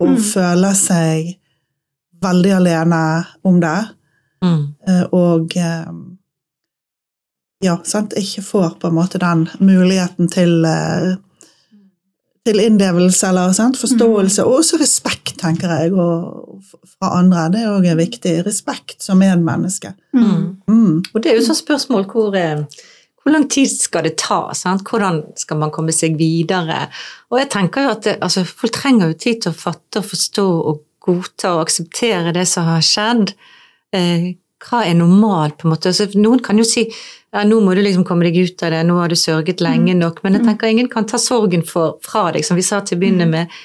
og 0.00 0.08
Mm. 0.08 0.16
føler 0.22 0.74
seg 0.74 1.38
veldig 2.22 2.52
alene 2.56 3.24
om 3.44 3.60
det. 3.60 3.88
Mm. 4.42 4.74
Og 5.12 5.52
ja, 7.62 7.76
sant, 7.84 8.12
ikke 8.16 8.42
får 8.42 8.78
på 8.80 8.88
en 8.88 8.94
måte 8.94 9.18
den 9.18 9.48
muligheten 9.60 10.28
til 10.30 10.64
til 12.48 12.62
innlevelse 12.62 13.28
eller 13.28 13.54
sant, 13.56 13.78
forståelse, 13.80 14.44
og 14.46 14.62
også 14.62 14.80
respekt, 14.80 15.36
tenker 15.42 15.72
jeg, 15.76 15.92
og, 15.92 16.62
fra 16.98 17.14
andre. 17.20 17.48
Det 17.52 17.62
er 17.62 17.74
òg 17.74 17.88
viktig. 17.98 18.38
Respekt 18.46 19.04
som 19.04 19.20
medmenneske. 19.22 19.92
Mm. 20.16 20.56
Mm. 20.68 20.94
Og 21.12 21.20
det 21.22 21.32
er 21.32 21.38
jo 21.38 21.44
sånn 21.46 21.60
spørsmål 21.60 22.08
hvor, 22.10 22.34
eh, 22.38 22.64
hvor 23.22 23.34
lang 23.34 23.46
tid 23.52 23.70
skal 23.70 24.08
det 24.08 24.16
ta? 24.22 24.40
Sant? 24.56 24.86
Hvordan 24.88 25.22
skal 25.38 25.60
man 25.60 25.72
komme 25.74 25.94
seg 25.94 26.18
videre? 26.18 26.86
Og 27.30 27.42
jeg 27.42 27.52
tenker 27.54 27.86
jo 27.86 27.94
at 27.94 28.04
det, 28.08 28.18
altså, 28.24 28.46
folk 28.48 28.74
trenger 28.74 29.12
jo 29.12 29.20
tid 29.26 29.44
til 29.44 29.52
å 29.52 29.60
fatte 29.60 30.02
og 30.02 30.10
forstå 30.10 30.48
og 30.72 30.84
godta 31.08 31.54
og 31.54 31.64
akseptere 31.66 32.34
det 32.36 32.46
som 32.48 32.68
har 32.68 32.84
skjedd. 32.84 33.34
Eh, 33.94 34.34
hva 34.66 34.82
er 34.84 34.96
normalt, 34.98 35.58
på 35.58 35.68
en 35.68 35.76
måte? 35.76 35.92
Altså, 35.92 36.08
noen 36.18 36.42
kan 36.42 36.58
jo 36.58 36.66
si 36.66 36.88
ja, 37.34 37.44
nå 37.44 37.58
må 37.60 37.74
du 37.76 37.82
liksom 37.84 38.06
komme 38.08 38.24
deg 38.28 38.38
ut 38.40 38.62
av 38.64 38.72
det, 38.72 38.84
nå 38.88 38.96
har 39.00 39.12
du 39.12 39.16
sørget 39.18 39.60
lenge 39.64 39.94
nok, 39.98 40.22
men 40.24 40.38
jeg 40.38 40.46
tenker 40.46 40.70
ingen 40.72 40.88
kan 40.92 41.06
ta 41.08 41.20
sorgen 41.20 41.64
for, 41.66 41.98
fra 42.04 42.28
deg, 42.32 42.46
som 42.46 42.56
vi 42.56 42.64
sa 42.64 42.80
til 42.80 42.96
å 42.96 43.02
begynne 43.02 43.26
med. 43.28 43.58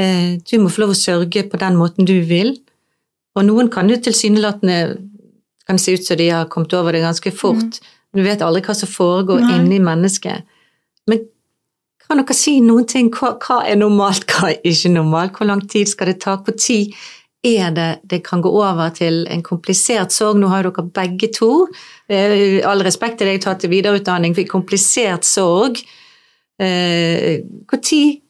Eh, 0.00 0.38
du 0.42 0.56
må 0.60 0.72
få 0.72 0.84
lov 0.84 0.94
å 0.96 0.98
sørge 0.98 1.44
på 1.46 1.60
den 1.62 1.78
måten 1.78 2.08
du 2.08 2.16
vil. 2.26 2.56
Og 3.36 3.46
noen 3.46 3.70
kan 3.72 3.88
jo 3.90 3.98
tilsynelatende 4.00 4.80
kan 5.66 5.78
se 5.82 5.96
ut 5.96 6.04
som 6.06 6.18
de 6.18 6.28
har 6.30 6.50
kommet 6.50 6.74
over 6.78 6.94
det 6.94 7.04
ganske 7.04 7.32
fort. 7.34 7.80
Du 8.14 8.22
vet 8.24 8.42
aldri 8.42 8.62
hva 8.64 8.74
som 8.76 8.90
foregår 8.90 9.42
Nei. 9.42 9.56
inni 9.58 9.80
mennesket. 9.82 10.46
Men 11.10 11.24
kan 12.06 12.22
dere 12.22 12.36
si 12.38 12.58
noen 12.64 12.86
ting? 12.88 13.10
Hva, 13.12 13.34
hva 13.42 13.62
er 13.66 13.78
normalt, 13.80 14.26
hva 14.30 14.52
er 14.52 14.60
ikke 14.66 14.92
normalt? 14.94 15.34
Hvor 15.36 15.50
lang 15.50 15.64
tid 15.68 15.90
skal 15.90 16.12
det 16.12 16.20
ta? 16.24 16.38
Tid 16.46 16.94
er 17.46 17.70
det 17.74 17.88
det 18.10 18.22
kan 18.26 18.42
gå 18.42 18.50
over 18.50 18.90
til 18.94 19.24
en 19.30 19.42
komplisert 19.46 20.12
sorg? 20.14 20.38
Nå 20.40 20.50
har 20.52 20.66
jo 20.66 20.72
dere 20.74 20.90
begge 20.96 21.30
to, 21.34 21.68
eh, 22.08 22.60
all 22.66 22.82
respekt 22.86 23.18
til 23.20 23.30
deg, 23.30 23.40
tatt 23.44 23.60
til 23.64 23.72
videreutdanning 23.72 24.34
for 24.34 24.48
komplisert 24.50 25.24
sorg. 25.24 25.82
Når 26.58 27.82
tid 27.84 28.22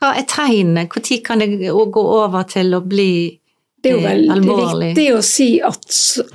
Hva 0.00 0.14
er 0.16 0.24
tegnet? 0.28 0.88
Når 0.88 1.22
kan 1.24 1.40
det 1.40 1.70
gå 1.70 2.02
over 2.02 2.42
til 2.48 2.74
å 2.74 2.80
bli 2.80 3.38
Det 3.84 3.90
er 3.90 3.94
jo 3.94 4.00
eh, 4.00 4.08
veldig 4.08 4.32
alvorlig? 4.32 4.88
viktig 4.94 5.06
å 5.12 5.20
si 5.22 5.48
at, 5.60 5.84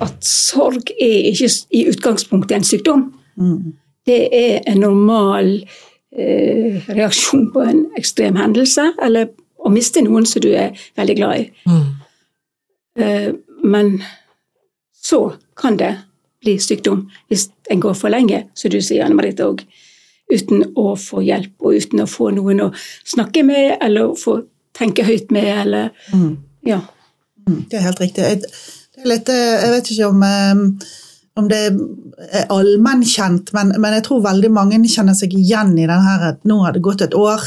at 0.06 0.24
sorg 0.26 0.90
er 0.96 1.30
ikke 1.32 1.50
i 1.74 1.84
utgangspunktet 1.90 2.56
en 2.56 2.66
sykdom. 2.66 3.04
Mm. 3.36 3.72
Det 4.06 4.20
er 4.32 4.60
en 4.70 4.80
normal 4.84 5.50
eh, 6.16 6.78
reaksjon 6.88 7.50
på 7.54 7.62
en 7.66 7.84
ekstrem 7.98 8.38
hendelse, 8.38 8.92
eller 9.02 9.32
å 9.60 9.72
miste 9.72 10.02
noen 10.04 10.26
som 10.26 10.42
du 10.44 10.50
er 10.56 10.76
veldig 10.98 11.16
glad 11.18 11.40
i. 11.40 11.50
Mm. 11.68 11.86
Eh, 13.00 13.28
men 13.64 14.02
så 14.96 15.32
kan 15.56 15.76
det 15.80 15.94
bli 16.40 16.56
sykdom 16.60 17.04
hvis 17.28 17.48
en 17.70 17.80
går 17.80 17.94
for 17.98 18.12
lenge, 18.12 18.46
som 18.54 18.72
du 18.72 18.80
sier, 18.80 19.04
Anne 19.04 19.18
Marita 19.18 19.48
òg. 19.50 19.64
Uten 20.30 20.62
å 20.78 20.94
få 20.98 21.24
hjelp, 21.26 21.52
og 21.60 21.74
uten 21.74 22.02
å 22.04 22.08
få 22.08 22.30
noen 22.34 22.62
å 22.68 22.70
snakke 23.08 23.42
med, 23.46 23.76
eller 23.82 24.14
få 24.18 24.40
tenke 24.76 25.04
høyt 25.04 25.30
med, 25.34 25.48
eller 25.66 25.90
Mm. 26.12 26.38
Ja. 26.66 26.80
Mm, 27.48 27.66
Det 27.68 27.78
er 27.78 27.82
helt 27.82 28.00
riktig. 28.00 28.22
Det 28.94 29.02
er 29.02 29.08
litt, 29.08 29.28
eh, 29.28 29.60
jeg 29.64 29.70
vet 29.70 29.90
ikke 29.90 30.08
om, 30.08 30.22
eh, 30.22 30.54
om 31.36 31.48
det 31.48 31.58
er 32.32 32.46
allmennkjent, 32.50 33.52
men, 33.52 33.72
men 33.80 33.92
jeg 33.94 34.04
tror 34.04 34.22
veldig 34.22 34.50
mange 34.50 34.78
kjenner 34.86 35.14
seg 35.14 35.32
igjen 35.34 35.72
i 35.78 35.86
den 35.86 36.04
her 36.04 36.28
at 36.32 36.44
nå 36.44 36.62
har 36.64 36.72
det 36.72 36.82
gått 36.82 37.02
et 37.02 37.14
år. 37.14 37.40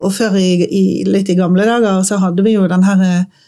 Og 0.00 0.14
før 0.16 0.38
i, 0.40 0.64
i, 0.64 0.82
litt 1.08 1.28
i 1.28 1.36
gamle 1.38 1.66
dager 1.68 2.00
så 2.06 2.20
hadde 2.22 2.44
vi 2.46 2.56
jo 2.56 2.66
den 2.70 2.86
her 2.86 3.04
eh, 3.04 3.46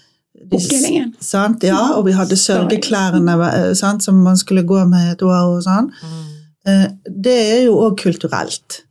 Oppdelingen. 0.52 1.14
Sant? 1.22 1.62
Ja, 1.64 1.94
og 1.96 2.04
vi 2.08 2.12
hadde 2.16 2.36
sørgeklærne 2.36 3.36
eh, 3.46 3.70
sant, 3.78 4.04
som 4.04 4.18
man 4.24 4.36
skulle 4.40 4.66
gå 4.68 4.82
med 4.90 5.14
et 5.14 5.24
år 5.24 5.54
og 5.54 5.62
sånn. 5.64 5.88
Mm. 5.92 6.98
Det 7.24 7.36
er 7.54 7.60
jo 7.64 7.78
òg 7.82 7.96
kulturelt. 8.02 8.82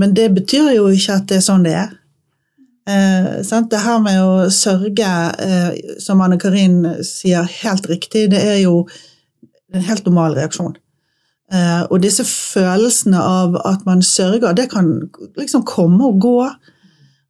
Men 0.00 0.14
det 0.16 0.30
betyr 0.36 0.72
jo 0.76 0.88
ikke 0.92 1.20
at 1.20 1.28
det 1.30 1.38
er 1.38 1.44
sånn 1.44 1.66
det 1.66 1.74
er. 1.78 1.92
Eh, 2.86 3.42
sant? 3.46 3.70
Det 3.72 3.82
her 3.82 3.98
med 4.02 4.20
å 4.22 4.48
sørge, 4.52 5.10
eh, 5.42 5.96
som 6.02 6.20
Anne 6.22 6.38
Karin 6.38 6.82
sier 7.06 7.48
helt 7.62 7.88
riktig, 7.90 8.28
det 8.30 8.42
er 8.42 8.60
jo 8.62 8.86
en 9.74 9.82
helt 9.82 10.04
normal 10.06 10.36
reaksjon. 10.38 10.76
Eh, 11.54 11.82
og 11.90 12.00
disse 12.02 12.24
følelsene 12.26 13.20
av 13.22 13.54
at 13.68 13.84
man 13.86 14.02
sørger, 14.02 14.54
det 14.58 14.70
kan 14.72 14.88
liksom 15.38 15.66
komme 15.66 16.08
og 16.08 16.20
gå. 16.20 16.38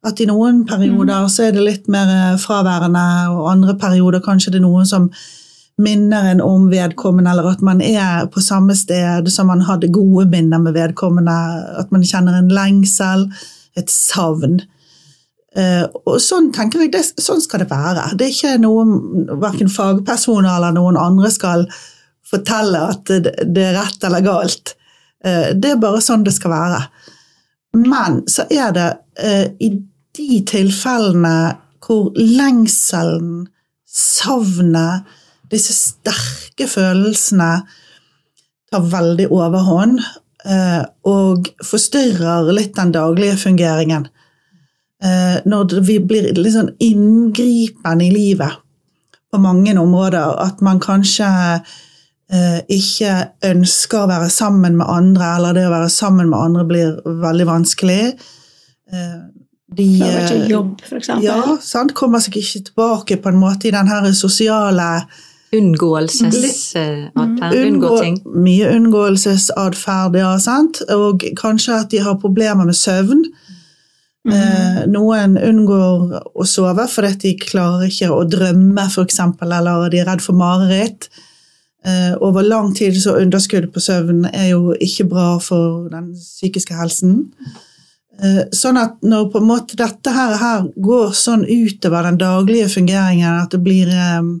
At 0.07 0.21
i 0.21 0.27
noen 0.29 0.63
perioder 0.65 1.27
så 1.29 1.47
er 1.47 1.53
det 1.53 1.65
litt 1.65 1.91
mer 1.91 2.09
eh, 2.09 2.39
fraværende, 2.41 3.07
og 3.33 3.51
andre 3.51 3.75
perioder 3.77 4.23
kanskje 4.25 4.55
det 4.55 4.61
er 4.61 4.65
noen 4.65 4.87
som 4.89 5.11
minner 5.77 6.31
en 6.31 6.41
om 6.41 6.71
vedkommende, 6.71 7.29
eller 7.29 7.51
at 7.51 7.61
man 7.61 7.83
er 7.85 8.25
på 8.33 8.41
samme 8.41 8.73
sted 8.75 9.29
som 9.29 9.51
man 9.51 9.61
hadde 9.67 9.91
gode 9.93 10.25
minner 10.31 10.63
med 10.63 10.73
vedkommende, 10.73 11.35
at 11.77 11.93
man 11.93 12.05
kjenner 12.05 12.39
en 12.39 12.49
lengsel, 12.49 13.27
et 13.77 13.93
savn. 13.93 14.57
Uh, 15.57 15.85
og 16.05 16.17
sånn 16.21 16.49
tenker 16.53 16.81
jeg, 16.83 16.91
det, 16.93 17.03
sånn 17.21 17.41
skal 17.41 17.61
det 17.61 17.69
være. 17.69 18.09
Det 18.17 18.25
er 18.25 18.33
ikke 18.33 18.55
noe 18.61 19.37
verken 19.41 19.69
fagpersoner 19.69 20.49
eller 20.57 20.73
noen 20.73 20.97
andre 21.01 21.29
skal 21.33 21.67
fortelle 22.27 22.81
at 22.91 23.07
det, 23.07 23.63
er 23.63 23.77
rett 23.77 24.03
eller 24.07 24.25
galt. 24.25 24.75
Eh, 25.23 25.53
det 25.55 25.73
er 25.73 25.81
bare 25.81 26.03
sånn 26.03 26.25
det 26.27 26.35
skal 26.35 26.53
være. 26.53 26.81
Men 27.77 28.21
så 28.29 28.47
er 28.51 28.73
det 28.75 28.89
eh, 29.21 29.45
i 29.63 29.71
de 30.17 30.41
tilfellene 30.49 31.37
hvor 31.83 32.11
lengselen, 32.17 33.45
savnet, 33.97 35.07
disse 35.47 35.71
sterke 35.71 36.67
følelsene 36.67 37.51
tar 38.67 38.89
veldig 38.91 39.29
overhånd 39.31 40.01
eh, 40.01 40.83
og 41.07 41.47
forstyrrer 41.63 42.51
litt 42.51 42.75
den 42.75 42.91
daglige 42.95 43.39
fungeringen. 43.47 44.09
Når 44.97 45.75
vi 45.85 45.99
blir 46.01 46.31
litt 46.33 46.55
sånn 46.55 46.71
inngripen 46.81 47.99
i 48.01 48.07
livet 48.09 48.55
på 49.29 49.37
mange 49.37 49.75
områder, 49.77 50.39
at 50.41 50.63
man 50.65 50.81
kanskje 50.81 51.27
ikke 52.27 53.11
ønsker 53.47 54.01
å 54.01 54.09
være 54.09 54.27
sammen 54.33 54.75
med 54.75 54.89
andre, 54.91 55.29
eller 55.37 55.55
det 55.55 55.61
å 55.69 55.71
være 55.71 55.91
sammen 55.93 56.27
med 56.27 56.39
andre 56.39 56.65
blir 56.67 56.97
veldig 57.23 57.45
vanskelig. 57.47 58.01
Eh, 58.93 59.15
de 59.77 60.01
eh, 60.01 60.47
jobb, 60.47 60.77
ja, 61.21 61.41
sant? 61.59 61.91
kommer 61.95 62.23
seg 62.23 62.37
ikke 62.39 62.61
tilbake 62.69 63.17
på 63.19 63.33
en 63.33 63.39
måte 63.41 63.67
i 63.67 63.73
den 63.75 63.89
her 63.91 64.05
sosiale 64.15 65.01
Unngåelsesatferd. 65.55 67.11
Unngå 67.15 67.57
Unngå, 67.63 67.91
ting. 68.03 68.17
mye 68.35 68.71
unngåelsesatferd, 68.75 70.15
ja, 70.19 70.33
sant? 70.43 70.81
Og 70.91 71.23
kanskje 71.39 71.77
at 71.81 71.91
de 71.91 72.01
har 72.03 72.19
problemer 72.19 72.67
med 72.67 72.75
søvn. 72.75 73.23
Eh, 74.27 74.81
noen 74.91 75.37
unngår 75.39 76.17
å 76.35 76.47
sove 76.47 76.83
fordi 76.91 77.13
de 77.21 77.35
klarer 77.39 77.87
ikke 77.87 78.11
å 78.11 78.25
drømme, 78.27 78.89
for 78.91 79.07
eksempel, 79.07 79.55
eller 79.55 79.87
de 79.91 80.01
er 80.03 80.09
redd 80.11 80.23
for 80.23 80.35
mareritt. 80.35 81.07
Eh, 81.85 82.13
over 82.21 82.43
lang 82.43 82.73
tid 82.75 82.97
så 83.01 83.15
underskudd 83.21 83.69
på 83.73 83.81
søvn 83.83 84.25
er 84.33 84.49
jo 84.51 84.73
ikke 84.81 85.05
bra 85.11 85.37
for 85.39 85.87
den 85.91 86.09
psykiske 86.17 86.75
helsen. 86.75 87.19
Eh, 88.17 88.47
sånn 88.55 88.79
at 88.81 88.97
når 89.05 89.27
på 89.31 89.41
en 89.41 89.49
måte 89.51 89.77
dette 89.77 90.13
her, 90.13 90.33
her 90.41 90.65
går 90.73 91.13
sånn 91.15 91.45
utover 91.45 92.07
den 92.09 92.17
daglige 92.21 92.71
fungeringen 92.73 93.43
at 93.43 93.53
det 93.53 93.61
blir 93.61 93.91
um, 93.93 94.31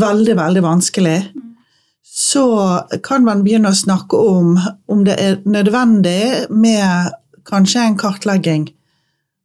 veldig, 0.00 0.38
veldig 0.40 0.62
vanskelig, 0.64 1.18
så 2.16 2.46
kan 3.04 3.26
man 3.26 3.44
begynne 3.44 3.74
å 3.74 3.76
snakke 3.76 4.16
om 4.16 4.56
om 4.88 5.04
det 5.04 5.18
er 5.20 5.42
nødvendig 5.44 6.48
med 6.48 7.12
kanskje 7.46 7.84
en 7.84 7.98
kartlegging 8.00 8.70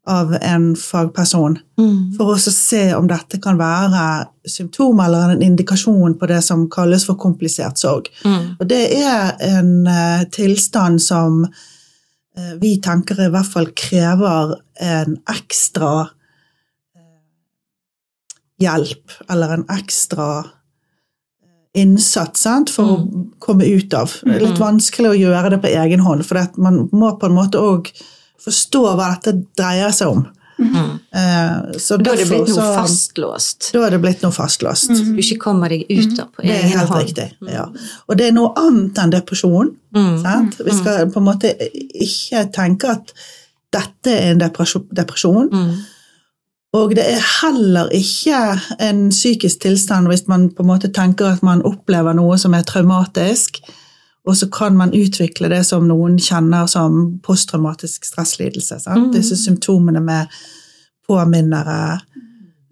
av 0.08 0.34
en 0.42 0.76
fagperson, 0.76 1.60
Mm. 1.78 2.14
for 2.18 2.34
å 2.34 2.38
se 2.40 2.94
om 2.96 3.08
dette 3.08 3.40
kan 3.42 3.58
være 3.58 4.28
symptomer 4.48 5.06
eller 5.06 5.30
en 5.36 5.42
indikasjon 5.42 6.16
på 6.18 6.28
det 6.28 6.44
som 6.44 6.68
kalles 6.70 7.06
for 7.06 7.16
komplisert 7.16 7.78
sorg. 7.78 8.08
Mm. 8.26 8.56
Og 8.60 8.68
det 8.68 8.80
er 8.98 9.36
en 9.42 9.88
uh, 9.88 10.24
tilstand 10.32 11.02
som 11.02 11.46
uh, 11.46 12.54
vi 12.60 12.78
tenker 12.82 13.20
i 13.22 13.30
hvert 13.30 13.46
fall 13.46 13.68
krever 13.76 14.56
en 14.82 15.18
ekstra 15.30 16.10
uh, 16.10 17.22
hjelp, 18.60 19.12
eller 19.30 19.54
en 19.54 19.66
ekstra 19.70 20.46
innsats 21.74 22.42
sant, 22.42 22.70
for 22.70 22.84
å 22.98 23.28
komme 23.40 23.64
ut 23.70 23.94
av. 23.94 24.12
Det 24.26 24.34
er 24.36 24.40
litt 24.48 24.58
Mhm. 24.60 24.66
vanskelig 24.66 25.10
å 25.14 25.20
gjøre 25.20 25.50
det 25.52 25.62
på 25.62 25.70
egen 25.72 26.00
hånd, 26.00 26.26
for 26.26 26.48
man 26.58 26.90
må 26.92 27.18
på 27.20 27.26
en 27.30 27.36
måte 27.38 27.58
òg 27.62 27.92
forstå 28.46 28.84
hva 28.98 29.10
dette 29.16 29.34
dreier 29.58 29.92
seg 29.96 30.08
om. 30.16 30.24
Mm. 30.62 31.00
Eh, 31.18 31.78
Så 31.82 31.98
Da 31.98 32.12
er 32.12 32.18
det 32.18 32.28
blitt 32.30 32.48
noe 32.50 32.56
så- 32.56 32.76
fastlåst. 32.78 33.72
Da 33.74 33.86
er 33.88 33.90
det 33.96 34.02
blitt 34.02 34.22
noe 34.22 34.32
fastlåst. 34.32 34.88
Du 34.94 35.16
ikke 35.18 35.40
kommer 35.40 35.70
deg 35.70 35.86
ut 35.90 36.20
av 36.20 36.28
på 36.36 36.44
Det 36.44 36.52
er 36.52 36.68
helt 36.78 36.90
hånd. 36.90 37.02
riktig. 37.08 37.32
Ja. 37.50 37.66
Og 38.10 38.18
det 38.18 38.28
er 38.28 38.32
noe 38.32 38.54
annet 38.56 38.94
enn 39.02 39.10
depresjon. 39.12 39.72
Mm. 39.96 40.22
Sant? 40.22 40.58
Vi 40.64 40.72
skal 40.72 41.08
på 41.08 41.18
en 41.18 41.26
måte 41.26 41.56
ikke 41.58 42.52
tenke 42.54 42.90
at 42.90 43.12
dette 43.74 44.08
er 44.12 44.32
en 44.32 44.40
depresjon. 44.40 45.50
Mm. 45.50 45.78
Og 46.74 46.94
det 46.96 47.04
er 47.06 47.20
heller 47.42 47.90
ikke 47.92 48.62
en 48.80 49.10
psykisk 49.10 49.60
tilstand 49.60 50.08
hvis 50.08 50.28
man 50.28 50.50
på 50.50 50.62
en 50.64 50.68
måte 50.68 50.92
tenker 50.94 51.34
at 51.34 51.42
man 51.44 51.62
opplever 51.64 52.14
noe 52.16 52.38
som 52.38 52.54
er 52.54 52.64
traumatisk, 52.64 53.60
og 54.28 54.38
så 54.38 54.48
kan 54.54 54.76
man 54.78 54.94
utvikle 54.94 55.50
det 55.50 55.64
som 55.66 55.88
noen 55.90 56.20
kjenner 56.22 56.68
som 56.70 57.18
posttraumatisk 57.26 58.06
stresslidelse. 58.06 58.78
Sant? 58.84 59.08
Mm. 59.10 59.14
Disse 59.16 59.38
symptomene 59.40 60.02
med 60.04 60.30
påminnere, 61.10 62.02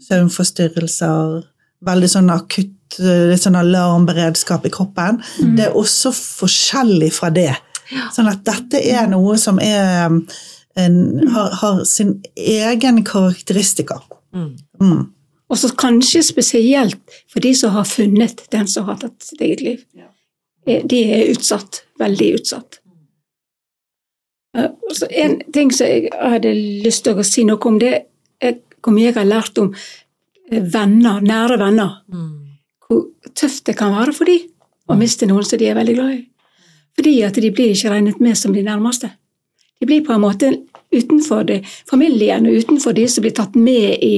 søvnforstyrrelser, 0.05 1.39
veldig 1.85 2.11
sånn 2.11 2.29
akutt 2.33 2.75
litt 2.99 3.43
sånn 3.43 3.57
alarmberedskap 3.59 4.65
i 4.65 4.71
kroppen. 4.73 5.19
Det 5.57 5.67
er 5.67 5.75
også 5.77 6.11
forskjellig 6.15 7.11
fra 7.13 7.29
det. 7.33 7.51
Sånn 8.13 8.29
at 8.29 8.41
dette 8.45 8.81
er 8.81 9.09
noe 9.09 9.37
som 9.41 9.59
er 9.61 10.09
en, 10.79 10.97
har, 11.33 11.55
har 11.61 11.83
sin 11.89 12.19
egen 12.37 13.03
karakteristikker. 13.05 14.01
Mm. 14.35 14.51
Mm. 14.81 15.07
Og 15.49 15.57
så 15.57 15.71
kanskje 15.73 16.21
spesielt 16.25 17.17
for 17.31 17.41
de 17.45 17.55
som 17.57 17.73
har 17.73 17.87
funnet 17.89 18.43
den 18.53 18.69
som 18.69 18.85
har 18.89 18.99
tatt 19.01 19.17
sitt 19.25 19.41
eget 19.41 19.63
liv. 19.65 19.85
Eh, 19.97 20.09
De 20.89 21.01
er 21.13 21.31
utsatt. 21.33 21.83
Veldig 21.99 22.29
utsatt. 22.39 22.79
Eh, 24.57 24.69
så 24.93 25.07
En 25.09 25.41
ting 25.53 25.71
som 25.73 25.87
jeg 25.87 26.09
hadde 26.13 26.53
lyst 26.85 27.05
til 27.05 27.19
å 27.19 27.25
si 27.25 27.45
noe 27.47 27.59
om, 27.69 27.79
det 27.79 27.93
er 28.41 28.59
hvor 28.79 28.95
mye 28.95 29.09
jeg 29.09 29.17
har 29.17 29.27
lært 29.27 29.59
om 29.61 29.73
eh, 29.73 30.63
venner, 30.63 31.21
nære 31.21 31.59
venner. 31.61 31.99
Mm. 32.07 32.57
Hvor 32.87 33.05
tøft 33.35 33.65
det 33.69 33.77
kan 33.77 33.95
være 33.95 34.15
for 34.15 34.29
dem 34.29 34.47
å 34.89 34.97
miste 34.97 35.27
noen 35.29 35.45
som 35.45 35.61
de 35.61 35.69
er 35.69 35.77
veldig 35.77 35.95
glad 35.97 36.13
i. 36.15 36.21
Fordi 36.97 37.15
at 37.23 37.37
de 37.37 37.51
blir 37.53 37.73
ikke 37.73 37.93
regnet 37.93 38.21
med 38.23 38.37
som 38.37 38.55
de 38.55 38.63
nærmeste. 38.65 39.11
De 39.79 39.87
blir 39.87 40.01
på 40.03 40.15
en 40.15 40.23
måte 40.23 40.51
utenfor 40.91 41.45
det, 41.47 41.61
familien 41.87 42.47
og 42.49 42.57
utenfor 42.63 42.95
de 42.97 43.05
som 43.07 43.23
blir 43.23 43.35
tatt 43.37 43.55
med 43.55 44.03
i 44.03 44.15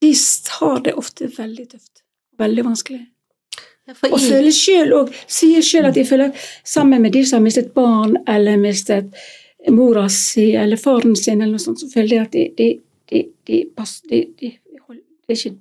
De 0.00 0.12
har 0.60 0.80
det 0.86 0.94
ofte 0.94 1.26
veldig 1.36 1.64
tøft. 1.72 2.04
Veldig 2.38 2.64
vanskelig. 2.64 3.00
Ja, 3.88 3.94
for 3.96 4.12
Og 4.12 4.20
føler 4.20 4.52
selv, 4.52 4.92
òg 4.98 5.12
sier 5.26 5.62
selv 5.64 5.88
at 5.90 5.94
de 5.96 6.04
føler 6.04 6.32
sammen 6.64 7.02
med 7.02 7.12
de 7.16 7.22
som 7.26 7.38
har 7.38 7.44
mistet 7.46 7.70
barn, 7.74 8.16
eller 8.28 8.58
mistet 8.60 9.14
mora 9.72 10.06
si 10.12 10.50
eller 10.56 10.76
faren 10.76 11.16
sin, 11.16 11.40
eller 11.40 11.56
noe 11.56 11.62
sånt, 11.62 11.80
så 11.80 11.88
føler 11.92 12.08
de 12.08 12.18
at 12.20 12.32
de, 12.36 12.44
de, 12.58 12.68
de, 13.10 13.22
de, 13.48 13.62
pass, 13.76 14.00
de, 14.10 14.20
de, 14.40 14.52
hold- 14.86 15.00
det 15.26 15.34
er 15.34 15.40
ikke, 15.40 15.56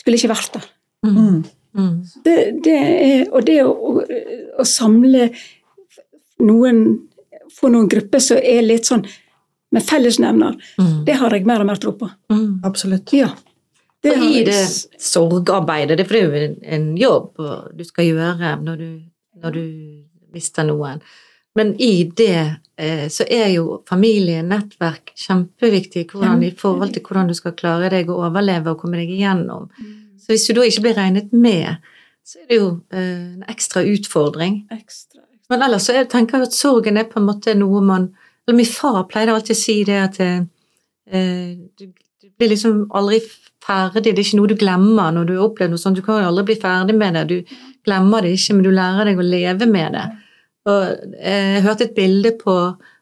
skulle 0.00 0.16
ikke 0.16 0.32
vært 0.32 0.54
der. 0.56 0.66
Mm. 1.06 1.42
Mm. 1.76 1.92
Det, 2.24 2.36
det 2.64 2.76
er, 2.80 3.20
og 3.30 3.44
det 3.46 3.58
å, 3.62 3.70
å, 3.70 4.02
å 4.60 4.64
samle 4.66 5.28
noen 6.42 6.82
Få 7.50 7.66
noen 7.68 7.88
grupper 7.90 8.20
som 8.22 8.38
er 8.38 8.60
litt 8.62 8.86
sånn 8.86 9.00
med 9.74 9.82
fellesnevner, 9.82 10.54
Mm. 10.78 11.00
det 11.04 11.16
har 11.18 11.30
jeg 11.34 11.44
mer 11.46 11.60
og 11.64 11.66
mer 11.66 11.80
tro 11.82 11.90
på. 11.98 12.06
Mm. 12.30 12.60
Absolutt. 12.64 13.10
Ja. 13.12 13.32
Det 14.02 14.12
Og 14.16 14.22
i 14.24 14.44
det 14.44 14.60
sorgarbeidet, 14.98 15.98
det, 15.98 16.06
for 16.08 16.16
det 16.16 16.22
er 16.22 16.28
jo 16.28 16.54
en, 16.76 16.86
jobb 16.96 17.40
du 17.76 17.82
skal 17.84 18.06
gjøre 18.08 18.54
når 18.64 18.78
du, 18.80 18.88
når 19.42 19.56
du 19.58 19.64
mister 20.32 20.64
noen. 20.64 21.02
Men 21.58 21.74
i 21.82 22.04
det 22.16 22.36
eh, 22.78 23.08
så 23.12 23.26
er 23.28 23.48
jo 23.56 23.80
familie, 23.88 24.40
nettverk, 24.46 25.12
kjempeviktig 25.18 26.06
hvordan, 26.12 26.42
i 26.46 26.52
forhold 26.56 26.94
til 26.94 27.02
hvordan 27.02 27.28
du 27.28 27.34
skal 27.36 27.56
klare 27.58 27.90
deg 27.92 28.08
å 28.08 28.20
overleve 28.24 28.72
og 28.72 28.80
komme 28.84 29.00
deg 29.02 29.10
igjennom. 29.18 29.66
Så 30.20 30.32
hvis 30.32 30.46
du 30.48 30.54
da 30.56 30.64
ikke 30.68 30.84
blir 30.86 30.96
regnet 31.00 31.32
med, 31.34 31.82
så 32.24 32.38
er 32.40 32.46
det 32.52 32.60
jo 32.60 32.68
eh, 32.94 33.34
en 33.40 33.44
ekstra 33.50 33.82
utfordring. 33.84 34.62
Ekstra. 34.72 35.24
Men 35.50 35.64
ellers 35.66 35.88
så 35.90 35.96
er- 35.98 36.06
tenker 36.08 36.38
jeg 36.38 36.46
at 36.48 36.54
sorgen 36.56 36.96
er 37.00 37.08
på 37.10 37.18
en 37.20 37.26
måte 37.26 37.56
noe 37.58 37.80
man 37.82 38.12
Eller 38.46 38.56
min 38.56 38.66
far 38.66 39.02
pleide 39.10 39.34
alltid 39.34 39.56
å 39.56 39.58
si 39.60 39.74
det 39.84 39.98
at 40.00 40.16
eh, 40.24 41.50
du, 41.78 41.90
du 42.22 42.28
blir 42.38 42.48
liksom 42.52 42.86
aldri 42.96 43.20
ferdig. 43.64 44.02
Det 44.04 44.12
er 44.12 44.22
ikke 44.24 44.36
noe 44.40 44.50
du 44.50 44.54
glemmer 44.60 45.12
når 45.14 45.26
du 45.28 45.34
har 45.38 45.46
opplevd 45.48 45.70
noe 45.74 45.78
sånt. 45.80 45.96
Du 45.96 46.02
kan 46.02 46.20
jo 46.22 46.28
aldri 46.30 46.44
bli 46.50 46.56
ferdig 46.60 46.96
med 46.96 47.14
det. 47.14 47.26
Du 47.28 47.54
glemmer 47.86 48.22
det 48.22 48.32
ikke, 48.36 48.54
men 48.56 48.64
du 48.66 48.70
lærer 48.70 49.04
deg 49.10 49.18
å 49.22 49.26
leve 49.26 49.66
med 49.70 49.92
det. 49.96 50.04
Og 50.68 50.82
eh, 51.20 51.54
jeg 51.56 51.62
hørte 51.64 51.84
et 51.88 51.94
bilde 51.96 52.32
på 52.42 52.56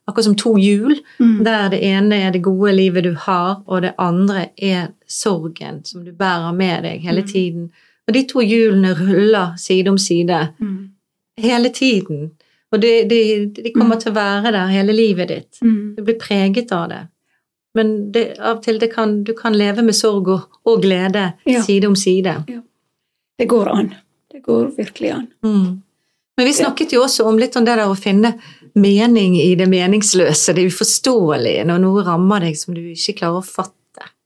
akkurat 0.08 0.24
som 0.24 0.36
to 0.40 0.54
hjul, 0.56 0.94
Mm. 1.20 1.44
der 1.44 1.68
det 1.68 1.80
ene 1.84 2.14
er 2.16 2.30
det 2.32 2.42
gode 2.42 2.72
livet 2.72 3.04
du 3.04 3.12
har, 3.14 3.62
og 3.66 3.82
det 3.82 3.90
andre 3.98 4.46
er 4.56 4.88
sorgen 5.06 5.84
som 5.84 6.04
du 6.04 6.12
bærer 6.12 6.54
med 6.56 6.82
deg 6.84 7.00
hele 7.02 7.20
Mm. 7.22 7.28
tiden. 7.28 7.70
Og 8.08 8.14
de 8.14 8.22
to 8.26 8.40
hjulene 8.40 8.94
ruller 8.96 9.56
side 9.58 9.88
om 9.88 9.98
side 9.98 10.48
Mm. 10.60 10.88
hele 11.38 11.68
tiden. 11.68 12.30
Og 12.72 12.80
de, 12.82 13.04
de, 13.08 13.46
de 13.62 13.72
kommer 13.74 13.96
til 14.00 14.12
å 14.12 14.14
være 14.14 14.52
der 14.52 14.66
hele 14.66 14.92
livet 14.92 15.28
ditt. 15.28 15.58
Mm. 15.62 15.94
Du 15.96 16.02
blir 16.04 16.18
preget 16.20 16.72
av 16.72 16.88
det. 16.88 17.02
Men 17.74 18.12
det, 18.12 18.38
av 18.40 18.56
og 18.58 18.62
til 18.64 18.78
det 18.80 18.88
kan, 18.94 19.22
du 19.24 19.32
kan 19.36 19.52
leve 19.56 19.82
med 19.84 19.94
sorg 19.94 20.28
og, 20.28 20.46
og 20.66 20.82
glede 20.82 21.32
Ja. 21.46 21.62
side 21.62 21.86
om 21.86 21.96
side. 21.96 22.32
Det 23.38 23.48
går 23.48 23.68
an. 23.68 23.94
Det 24.32 24.42
går 24.42 24.70
virkelig 24.76 25.10
an. 25.12 25.26
Mm. 25.44 25.82
Men 26.38 26.46
vi 26.46 26.52
snakket 26.54 26.92
jo 26.92 27.02
også 27.02 27.24
om 27.26 27.38
litt 27.38 27.56
om 27.56 27.64
det 27.66 27.76
der 27.76 27.88
å 27.90 27.96
finne 27.98 28.34
mening 28.78 29.36
i 29.40 29.54
det 29.58 29.66
meningsløse, 29.68 30.54
det 30.54 30.68
uforståelige, 30.70 31.64
når 31.66 31.78
noe 31.82 32.04
rammer 32.06 32.40
deg 32.46 32.56
som 32.58 32.74
du 32.74 32.80
ikke 32.92 33.16
klarer 33.18 33.40
å 33.40 33.46
fatte. 33.46 33.74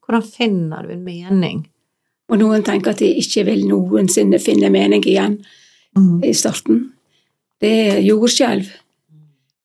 Hvordan 0.05 0.23
finner 0.29 0.83
du 0.87 0.93
en 0.93 1.05
mening? 1.05 1.63
Og 2.29 2.39
noen 2.41 2.63
tenker 2.65 2.91
at 2.93 2.99
de 3.01 3.09
ikke 3.21 3.45
vil 3.49 3.65
noensinne 3.69 4.39
finne 4.41 4.71
mening 4.73 5.03
igjen 5.05 5.39
Mm. 5.97 6.23
i 6.25 6.33
starten. 6.33 6.93
Det 7.61 7.69
er 7.69 7.99
jordskjelv 8.01 8.69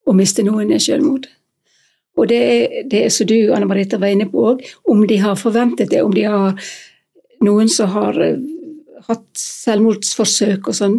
å 0.07 0.13
miste 0.15 0.43
noen 0.43 0.73
er 0.75 0.79
selvmord. 0.83 1.27
Og 2.17 2.27
det 2.32 2.38
er, 2.41 2.77
det 2.89 3.03
er 3.06 3.13
som 3.13 3.30
du, 3.30 3.38
Anne 3.53 3.69
Marita, 3.69 3.99
var 4.01 4.13
inne 4.13 4.27
på 4.30 4.43
òg, 4.51 4.63
om 4.89 5.03
de 5.08 5.19
har 5.21 5.38
forventet 5.39 5.91
det, 5.93 6.01
om 6.03 6.13
de 6.13 6.25
har 6.25 6.58
noen 7.45 7.69
som 7.69 7.91
har 7.93 8.17
eh, 8.23 8.39
hatt 9.08 9.27
selvmordsforsøk 9.38 10.71
og 10.71 10.77
sånn 10.77 10.97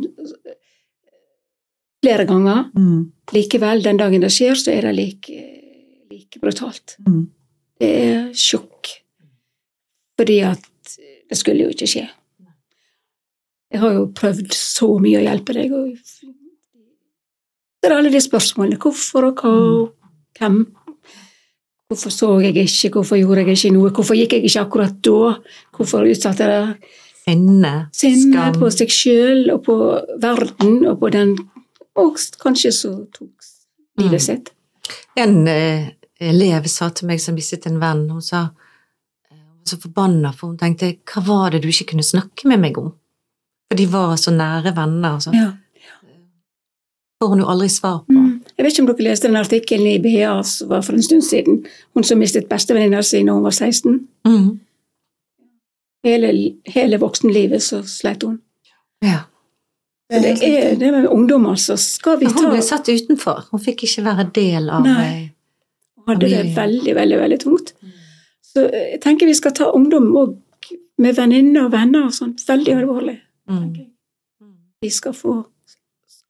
flere 1.98 2.26
ganger. 2.28 2.68
Mm. 2.78 3.10
Likevel, 3.34 3.82
den 3.84 3.98
dagen 4.00 4.22
det 4.24 4.30
skjer, 4.32 4.56
så 4.58 4.72
er 4.72 4.88
det 4.88 4.94
like, 4.96 5.42
like 6.12 6.40
brutalt. 6.42 6.96
Mm. 7.06 7.26
Det 7.78 7.90
er 8.06 8.22
sjokk. 8.38 8.94
Fordi 10.18 10.40
at 10.46 10.96
det 11.28 11.36
skulle 11.38 11.66
jo 11.66 11.74
ikke 11.74 11.90
skje. 11.90 12.06
Jeg 13.68 13.82
har 13.82 13.98
jo 13.98 14.08
prøvd 14.16 14.54
så 14.56 14.94
mye 15.02 15.18
å 15.20 15.26
hjelpe 15.26 15.54
deg, 15.58 15.74
og 15.76 15.90
det 17.78 17.90
er 17.90 17.94
alle 17.94 18.10
de 18.10 18.20
spørsmålene. 18.22 18.78
Hvorfor 18.80 19.28
og 19.28 19.42
hva 19.42 19.52
og 19.52 20.38
hvem? 20.38 20.62
Hvorfor 21.88 22.10
så 22.12 22.26
jeg 22.44 22.56
ikke, 22.56 22.90
hvorfor 22.98 23.16
gjorde 23.16 23.44
jeg 23.46 23.56
ikke 23.56 23.70
noe, 23.72 23.90
hvorfor 23.96 24.16
gikk 24.18 24.34
jeg 24.36 24.44
ikke 24.44 24.60
akkurat 24.66 24.96
da? 25.06 25.30
Hvorfor 25.76 26.04
utsatte 26.04 26.44
jeg 26.44 26.74
Sinne, 27.28 27.72
sinne 27.96 28.32
skam. 28.32 28.58
på 28.60 28.68
seg 28.72 28.92
sjøl 28.92 29.50
og 29.54 29.62
på 29.64 29.76
verden 30.20 30.82
og 30.88 30.98
på 31.00 31.10
den 31.12 31.32
Og 31.98 32.14
kanskje 32.40 32.70
så 32.72 32.90
tok 33.12 33.48
livet 33.98 34.22
sitt. 34.22 34.50
En 35.18 35.48
eh, 35.50 35.88
elev 36.20 36.68
sa 36.70 36.90
til 36.94 37.08
meg 37.08 37.18
som 37.20 37.34
mistet 37.34 37.66
en 37.66 37.80
venn, 37.82 38.04
hun 38.12 38.22
sa 38.22 38.44
eh, 39.30 39.34
hun 39.34 39.58
var 39.64 39.72
så 39.72 39.80
forbanna, 39.82 40.30
for 40.32 40.52
hun 40.52 40.60
tenkte 40.60 40.92
hva 41.10 41.24
var 41.26 41.50
det 41.56 41.62
du 41.64 41.68
ikke 41.72 41.88
kunne 41.94 42.06
snakke 42.06 42.46
med 42.48 42.60
meg 42.62 42.78
om? 42.78 42.92
For 43.68 43.76
de 43.80 43.88
var 43.90 44.14
så 44.16 44.30
nære 44.32 44.76
venner. 44.76 45.18
Så 45.20 45.32
Ja. 45.34 45.50
får 47.18 47.28
hun 47.34 47.40
jo 47.42 47.48
aldri 47.50 47.68
svar 47.68 48.04
på. 48.06 48.12
Mm. 48.14 48.37
Jeg 48.58 48.64
vet 48.64 48.74
ikke 48.74 48.82
om 48.82 48.88
dere 48.90 49.04
leste 49.06 49.28
den 49.28 49.38
artikkelen 49.38 49.86
i 49.86 49.98
BA 50.02 50.32
som 50.42 50.70
var 50.72 50.82
for 50.82 50.98
en 50.98 51.02
stund 51.02 51.22
siden. 51.22 51.60
Hun 51.94 52.04
som 52.04 52.18
mistet 52.18 52.48
bestevenninna 52.50 53.04
si 53.06 53.20
da 53.22 53.36
hun 53.36 53.44
var 53.46 53.54
16. 53.54 54.00
Mm. 54.26 54.48
Hele, 56.04 56.30
hele 56.66 56.98
voksenlivet 56.98 57.62
så 57.62 57.82
sleit 57.86 58.22
hun. 58.26 58.40
Ja. 59.02 59.20
Det 60.10 60.32
er 60.42 60.74
det 60.80 60.92
med 60.92 61.06
ungdom, 61.06 61.46
altså. 61.46 61.76
Skal 61.76 62.18
vi 62.20 62.26
ta 62.26 62.40
Hun 62.40 62.50
ble 62.50 62.62
satt 62.64 62.88
utenfor. 62.88 63.44
Hun 63.50 63.60
fikk 63.60 63.84
ikke 63.84 64.04
være 64.04 64.24
del 64.34 64.70
av 64.72 64.86
Nei. 64.86 65.28
Hun 65.98 66.14
hadde 66.14 66.30
det 66.32 66.56
veldig, 66.56 66.94
veldig 66.96 67.18
veldig 67.18 67.40
tungt. 67.40 67.74
Så 68.42 68.64
eh, 68.66 68.94
jeg 68.94 69.00
tenker 69.04 69.28
vi 69.28 69.36
skal 69.36 69.52
ta 69.54 69.68
ungdom 69.70 70.08
òg 70.16 70.34
med 70.98 71.14
venninner 71.14 71.68
og 71.68 71.72
venner 71.76 72.08
og 72.08 72.16
sånn. 72.16 72.34
Veldig 72.48 72.74
alvorlig. 72.74 73.20
mm. 73.50 73.68
jeg. 74.82 74.92
Skal 74.92 75.14
få 75.14 75.42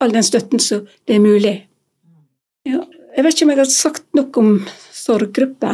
all 0.00 0.12
den 0.12 0.22
støtten 0.22 0.60
som 0.60 0.86
det 1.06 1.14
er 1.14 1.22
mulig. 1.22 1.67
Ja. 2.68 2.82
Jeg 3.16 3.24
vet 3.24 3.34
ikke 3.34 3.46
om 3.48 3.54
jeg 3.54 3.60
har 3.62 3.72
sagt 3.72 4.04
nok 4.14 4.36
om 4.38 4.52
sorggruppe. 4.94 5.72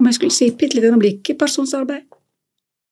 Om 0.00 0.08
jeg 0.08 0.16
skulle 0.16 0.32
si 0.36 0.48
bitte 0.56 0.78
litt 0.78 0.88
om 0.92 1.02
likepersonsarbeid. 1.02 2.06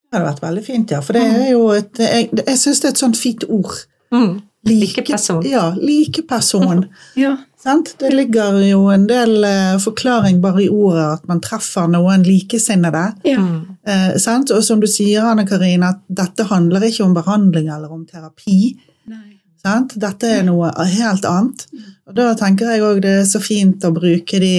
Det 0.08 0.16
hadde 0.16 0.28
vært 0.30 0.44
veldig 0.44 0.64
fint, 0.64 0.92
ja. 0.92 1.00
For 1.04 1.16
det 1.16 1.24
er 1.28 1.50
jo 1.52 1.64
et 1.76 1.98
Jeg, 2.00 2.30
jeg 2.32 2.60
syns 2.60 2.80
det 2.82 2.90
er 2.90 2.94
et 2.96 3.02
sånt 3.04 3.18
fint 3.20 3.44
ord. 3.48 3.74
Mm. 4.14 4.38
Likeperson. 4.68 5.44
Ja, 5.46 5.70
likeperson. 5.76 6.86
Ja. 7.24 7.36
Sant? 7.58 7.96
Det 7.98 8.12
ligger 8.14 8.54
jo 8.62 8.84
en 8.94 9.08
del 9.10 9.42
uh, 9.42 9.78
forklaring 9.82 10.38
bare 10.40 10.62
i 10.62 10.68
ordet 10.70 11.06
at 11.16 11.24
man 11.26 11.40
treffer 11.42 11.88
noen 11.90 12.22
likesinnede. 12.26 13.08
ja. 13.26 13.40
Mm. 13.42 13.56
Eh, 13.88 14.18
sant? 14.20 14.50
Og 14.52 14.60
som 14.64 14.80
du 14.80 14.86
sier, 14.86 15.24
Anne 15.24 15.46
Karin, 15.48 15.82
at 15.82 16.02
dette 16.12 16.44
handler 16.50 16.84
ikke 16.84 17.06
om 17.06 17.14
behandling 17.16 17.70
eller 17.72 17.90
om 17.92 18.04
terapi. 18.06 18.76
Nei. 19.08 19.38
Sant? 19.64 19.94
Dette 19.96 20.28
er 20.38 20.44
noe 20.46 20.68
helt 20.92 21.24
annet. 21.24 21.64
Og 22.08 22.16
da 22.16 22.32
tenker 22.38 22.72
jeg 22.72 22.84
òg 22.86 23.02
det 23.04 23.14
er 23.20 23.28
så 23.28 23.40
fint 23.42 23.84
å 23.84 23.92
bruke 23.92 24.40
de 24.40 24.54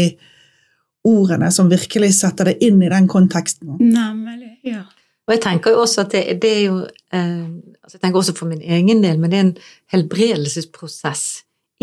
ordene 1.10 1.50
som 1.52 1.70
virkelig 1.72 2.14
setter 2.20 2.52
det 2.52 2.60
inn 2.66 2.82
i 2.84 2.92
den 2.92 3.08
konteksten. 3.10 3.78
Nemlig. 3.80 4.60
Ja. 4.68 4.84
Og 5.30 5.36
jeg 5.36 5.44
tenker 5.44 5.76
jo 5.76 5.84
også 5.84 6.06
at 6.06 6.14
det, 6.16 6.24
det 6.42 6.50
er 6.50 6.64
jo 6.66 6.78
eh, 6.86 7.46
altså 7.84 7.98
Jeg 7.98 8.02
tenker 8.02 8.22
også 8.22 8.36
for 8.38 8.50
min 8.50 8.62
egen 8.62 9.04
del, 9.06 9.20
men 9.22 9.32
det 9.32 9.38
er 9.38 9.46
en 9.48 9.58
helbredelsesprosess 9.94 11.26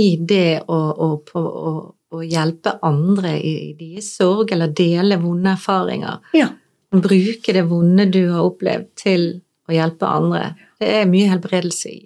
i 0.02 0.08
det 0.20 0.66
å, 0.68 0.76
å, 0.76 1.08
på, 1.24 1.40
å, 1.40 1.72
å 2.12 2.22
hjelpe 2.22 2.76
andre 2.84 3.36
i, 3.38 3.54
i 3.70 3.74
deres 3.78 4.10
sorg, 4.18 4.52
eller 4.52 4.74
dele 4.76 5.18
vonde 5.22 5.56
erfaringer. 5.56 6.22
ja. 6.36 6.52
Bruke 6.96 7.52
det 7.52 7.64
vonde 7.66 8.06
du 8.08 8.22
har 8.30 8.46
opplevd, 8.46 8.86
til 8.96 9.24
å 9.66 9.74
hjelpe 9.74 10.06
andre. 10.08 10.52
Det 10.78 10.86
er 11.00 11.08
mye 11.10 11.28
helbredelse 11.28 11.90
i. 11.90 12.04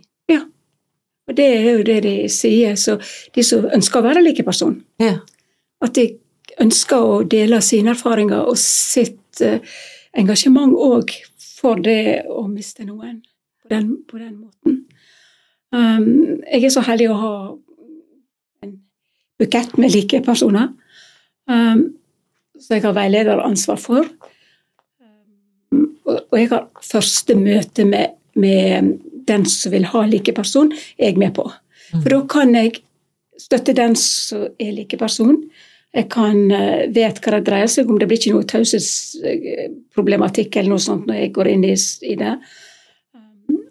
Og 1.30 1.36
det 1.38 1.46
er 1.46 1.68
jo 1.70 1.82
det 1.86 2.00
de 2.02 2.14
sier, 2.32 2.74
så 2.74 2.96
de 3.34 3.42
som 3.46 3.68
ønsker 3.70 4.00
å 4.00 4.06
være 4.08 4.24
likeperson, 4.24 4.80
Ja. 4.98 5.20
at 5.80 5.94
de 5.94 6.08
ønsker 6.60 6.96
å 6.98 7.22
dele 7.22 7.60
sine 7.62 7.94
erfaringer 7.94 8.48
og 8.50 8.58
sitt 8.58 9.40
eh, 9.40 9.60
engasjement 10.18 10.74
òg 10.74 11.12
for 11.60 11.78
det 11.78 12.24
å 12.26 12.48
miste 12.48 12.84
noen 12.84 13.20
på 13.62 13.70
den, 13.70 13.92
på 14.10 14.18
den 14.18 14.34
måten. 14.40 14.80
Um, 15.70 16.42
jeg 16.50 16.64
er 16.64 16.74
så 16.74 16.82
heldig 16.82 17.06
å 17.12 17.18
ha 17.20 17.34
en 18.64 18.72
bukett 19.38 19.76
med 19.78 19.94
like 19.94 20.18
personer, 20.26 20.72
um, 21.46 21.84
som 22.58 22.74
jeg 22.74 22.82
har 22.88 22.96
veilederansvar 22.96 23.78
for. 23.78 24.08
Um, 25.70 25.94
og, 26.04 26.26
og 26.26 26.40
jeg 26.40 26.50
har 26.50 26.66
første 26.82 27.38
møte 27.38 27.86
med, 27.86 28.18
med 28.34 28.98
den 29.28 29.44
som 29.48 29.72
vil 29.74 29.86
ha 29.92 30.00
like 30.06 30.32
person, 30.36 30.68
er 30.98 31.06
jeg 31.10 31.18
med 31.20 31.32
på. 31.36 31.44
For 31.90 32.08
da 32.12 32.20
kan 32.30 32.54
jeg 32.54 32.70
støtte 33.40 33.72
den 33.76 33.94
som 33.98 34.40
er 34.60 34.72
like 34.76 34.96
person. 35.00 35.36
Jeg 35.94 36.08
kan 36.12 36.50
eh, 36.54 36.92
vet 36.94 37.20
hva 37.22 37.30
det 37.36 37.46
dreier 37.48 37.70
seg 37.70 37.90
om. 37.90 37.98
Det 37.98 38.08
blir 38.10 38.18
ikke 38.20 38.36
noe 38.36 38.50
taushetsproblematikk 38.50 40.50
eller 40.56 40.70
noe 40.74 40.82
sånt 40.82 41.06
når 41.08 41.16
jeg 41.24 41.34
går 41.34 41.46
inn 41.50 41.64
i, 41.66 41.68
det. 42.20 42.34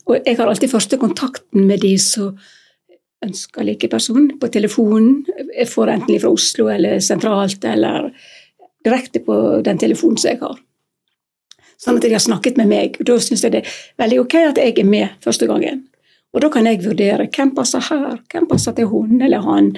Og 0.09 0.13
jeg 0.17 0.35
har 0.39 0.47
alltid 0.49 0.73
første 0.73 0.95
kontakten 0.99 1.61
med 1.69 1.77
de 1.85 1.93
som 2.01 2.27
ønsker 3.23 3.63
like 3.67 3.87
person, 3.91 4.29
på 4.39 4.47
telefonen. 4.51 5.25
Jeg 5.53 5.67
får 5.69 5.87
enten 5.95 6.21
fra 6.23 6.33
Oslo 6.33 6.63
eller 6.71 6.93
sentralt 7.03 7.61
eller 7.67 8.11
direkte 8.85 9.19
på 9.23 9.35
den 9.65 9.77
telefonen 9.79 10.17
som 10.19 10.29
jeg 10.31 10.39
har. 10.43 10.57
Sånn 11.79 11.99
at 11.99 12.03
de 12.03 12.11
har 12.11 12.23
snakket 12.23 12.57
med 12.59 12.67
meg. 12.67 12.97
og 12.99 13.07
Da 13.07 13.17
syns 13.23 13.45
jeg 13.45 13.53
det 13.55 13.63
er 13.63 13.75
veldig 14.01 14.19
ok 14.25 14.35
at 14.41 14.59
jeg 14.59 14.75
er 14.79 14.87
med 14.87 15.19
første 15.23 15.47
gangen. 15.47 15.85
Og 16.33 16.43
da 16.43 16.49
kan 16.53 16.67
jeg 16.67 16.83
vurdere 16.83 17.29
hvem 17.31 17.53
passer 17.57 17.83
her, 17.87 18.19
hvem 18.31 18.47
passer 18.49 18.75
til 18.77 18.89
hun 18.91 19.21
eller 19.21 19.45
han. 19.45 19.71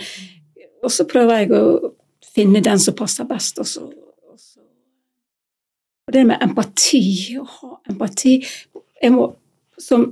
Og 0.81 0.91
så 0.91 1.05
prøver 1.07 1.43
jeg 1.43 1.51
å 1.55 1.91
finne 2.33 2.63
den 2.63 2.81
som 2.81 2.97
passer 2.97 3.27
best. 3.29 3.61
Og, 3.61 3.69
så, 3.69 3.85
og, 3.85 4.39
så. 4.39 4.63
og 6.07 6.15
det 6.15 6.25
med 6.27 6.41
empati, 6.43 7.03
å 7.39 7.45
ha 7.45 7.77
empati 7.91 8.39
jeg 9.01 9.13
må, 9.15 9.31
Som 9.81 10.03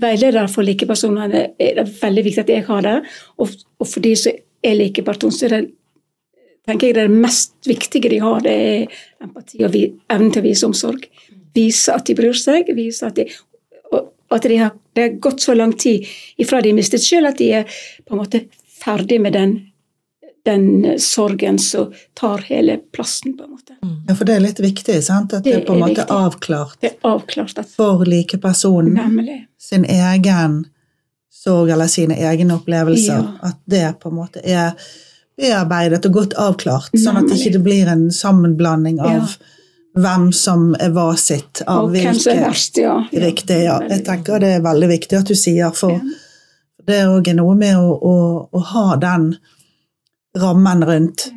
veileder 0.00 0.46
for 0.48 0.64
likepersonene 0.64 1.40
er 1.60 1.74
det 1.76 1.84
veldig 1.98 2.22
viktig 2.24 2.44
at 2.46 2.52
jeg 2.52 2.64
har 2.64 2.84
det. 2.86 2.94
Og, 3.36 3.50
og 3.76 3.88
for 3.88 4.00
de 4.00 4.14
som 4.16 4.38
er 4.64 4.78
likeperson, 4.78 5.34
så 5.34 5.48
er 5.48 5.52
det 5.52 5.64
tenker 6.68 6.90
jeg 6.90 6.96
det, 6.98 7.08
mest 7.12 7.68
viktige 7.68 8.10
de 8.12 8.20
har, 8.20 8.40
det 8.44 8.54
er 8.54 8.96
empati 9.24 9.62
og 9.64 9.76
evnen 9.76 10.32
til 10.32 10.42
å 10.42 10.46
vise 10.46 10.68
omsorg. 10.68 11.06
Vise 11.54 11.94
at 11.94 12.06
de 12.06 12.14
bryr 12.18 12.36
seg, 12.36 12.68
vise 12.76 13.06
at 13.06 13.16
de 13.16 13.28
og 14.28 14.36
at 14.36 14.44
de 14.44 14.56
har, 14.60 14.74
det 14.92 15.02
har 15.02 15.08
gått 15.24 15.40
så 15.40 15.54
lang 15.56 15.72
tid 15.72 16.04
ifra 16.36 16.60
de 16.60 16.74
mistet 16.76 17.00
sjøl 17.00 17.24
at 17.30 17.38
de 17.40 17.46
er 17.62 17.78
på 18.04 18.12
en 18.12 18.20
måte 18.20 18.42
ferdig 18.76 19.16
med 19.24 19.32
den, 19.32 19.54
den 20.44 20.98
sorgen 21.00 21.56
som 21.58 21.94
tar 22.18 22.44
hele 22.50 22.76
plassen. 22.92 23.36
på 23.38 23.44
en 23.44 23.54
måte. 23.56 23.78
Ja, 24.08 24.14
for 24.14 24.28
det 24.28 24.36
er 24.36 24.44
litt 24.44 24.60
viktig, 24.60 24.98
sant? 25.02 25.32
At 25.32 25.44
det, 25.44 25.54
Det 25.54 25.62
er 25.62 25.66
på 25.66 25.78
en 25.78 25.80
måte 25.80 26.04
avklart 26.12 26.76
Det 26.80 26.90
er 26.92 27.08
avklart 27.08 27.58
at 27.58 27.72
for 27.72 28.04
likepersonen 28.04 28.94
Nemlig. 29.00 29.46
sin 29.58 29.84
egen 29.84 30.66
sorg 31.32 31.70
eller 31.70 31.86
sine 31.86 32.16
egne 32.20 32.58
opplevelser. 32.60 33.22
Ja. 33.24 33.48
At 33.48 33.60
det 33.64 34.00
på 34.02 34.12
en 34.12 34.18
måte 34.20 34.44
er 34.44 34.74
bearbeidet 35.38 36.04
og 36.04 36.12
godt 36.12 36.34
avklart, 36.36 36.92
sånn 36.98 37.16
at 37.16 37.28
det 37.30 37.38
ikke 37.46 37.62
blir 37.64 37.88
en 37.88 38.10
sammenblanding 38.12 39.00
av 39.00 39.22
Ja. 39.22 39.26
Hvem 40.02 40.30
som 40.32 40.72
er 40.80 40.92
hva 40.94 41.10
sitt, 41.18 41.62
av 41.66 41.84
Og 41.86 41.92
hvem 41.94 42.14
som 42.16 42.32
er 42.34 42.44
verst, 42.46 42.78
ja. 42.80 42.96
Riktig, 43.12 43.60
ja. 43.66 43.78
Jeg 43.90 44.04
tenker 44.06 44.42
det 44.42 44.54
er 44.56 44.64
veldig 44.64 44.88
viktig 44.90 45.18
at 45.18 45.30
du 45.30 45.36
sier, 45.38 45.70
for 45.74 45.96
Ja. 45.96 46.00
det 46.88 47.00
er 47.02 47.12
òg 47.12 47.28
noe 47.36 47.54
med 47.58 47.76
å, 47.76 47.92
å, 47.94 48.14
å 48.52 48.64
ha 48.72 48.96
den 48.96 49.34
rammen 50.38 50.84
rundt 50.84 51.28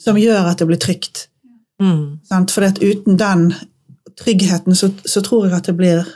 som 0.00 0.18
gjør 0.18 0.50
at 0.52 0.58
det 0.58 0.68
blir 0.70 0.80
trygt. 0.80 1.26
Mm. 1.80 2.20
For 2.50 2.64
uten 2.80 3.16
den 3.20 3.50
tryggheten 4.20 4.76
så, 4.76 4.90
så 5.04 5.22
tror 5.24 5.48
jeg 5.48 5.56
at 5.56 5.68
det 5.68 5.76
blir 5.76 6.08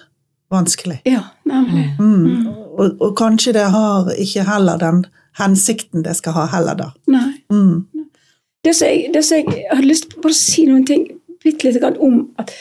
vanskelig. 0.53 1.01
Ja, 1.09 1.23
nemlig. 1.49 1.97
Mm. 1.99 2.47
Og, 2.79 3.01
og 3.01 3.17
kanskje 3.19 3.55
det 3.57 3.69
har 3.73 4.11
ikke 4.19 4.45
heller 4.49 4.81
den 4.81 5.05
hensikten 5.39 6.05
det 6.05 6.17
skal 6.19 6.37
ha 6.37 6.47
heller, 6.53 6.79
da. 6.79 6.91
Nei. 7.11 7.31
Mm. 7.53 7.85
Det 8.65 8.73
som 8.77 8.89
jeg, 8.89 9.11
jeg 9.13 9.67
hadde 9.71 9.89
lyst 9.89 10.09
til 10.13 10.31
å 10.31 10.37
si 10.37 10.65
noen 10.69 10.87
ting 10.89 11.09
bitte 11.45 11.69
lite 11.69 11.83
grann 11.83 12.01
om 12.01 12.21
at 12.41 12.53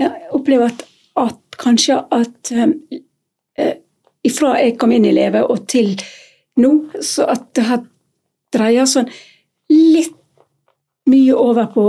jeg 0.00 0.28
opplever 0.34 0.72
at, 0.72 0.84
at 1.20 1.58
kanskje 1.60 1.98
at 2.14 2.52
um, 2.56 2.74
eh, 3.58 3.76
ifra 4.26 4.56
jeg 4.60 4.78
kom 4.80 4.94
inn 4.94 5.06
i 5.06 5.14
Leve 5.14 5.44
og 5.44 5.66
til 5.70 5.94
nå, 6.60 6.72
så 7.00 7.28
at 7.32 7.46
det 7.56 7.66
har 7.68 7.84
dreia 8.52 8.86
sånn 8.88 9.08
litt 9.72 10.16
mye 11.08 11.34
over 11.36 11.68
på 11.72 11.86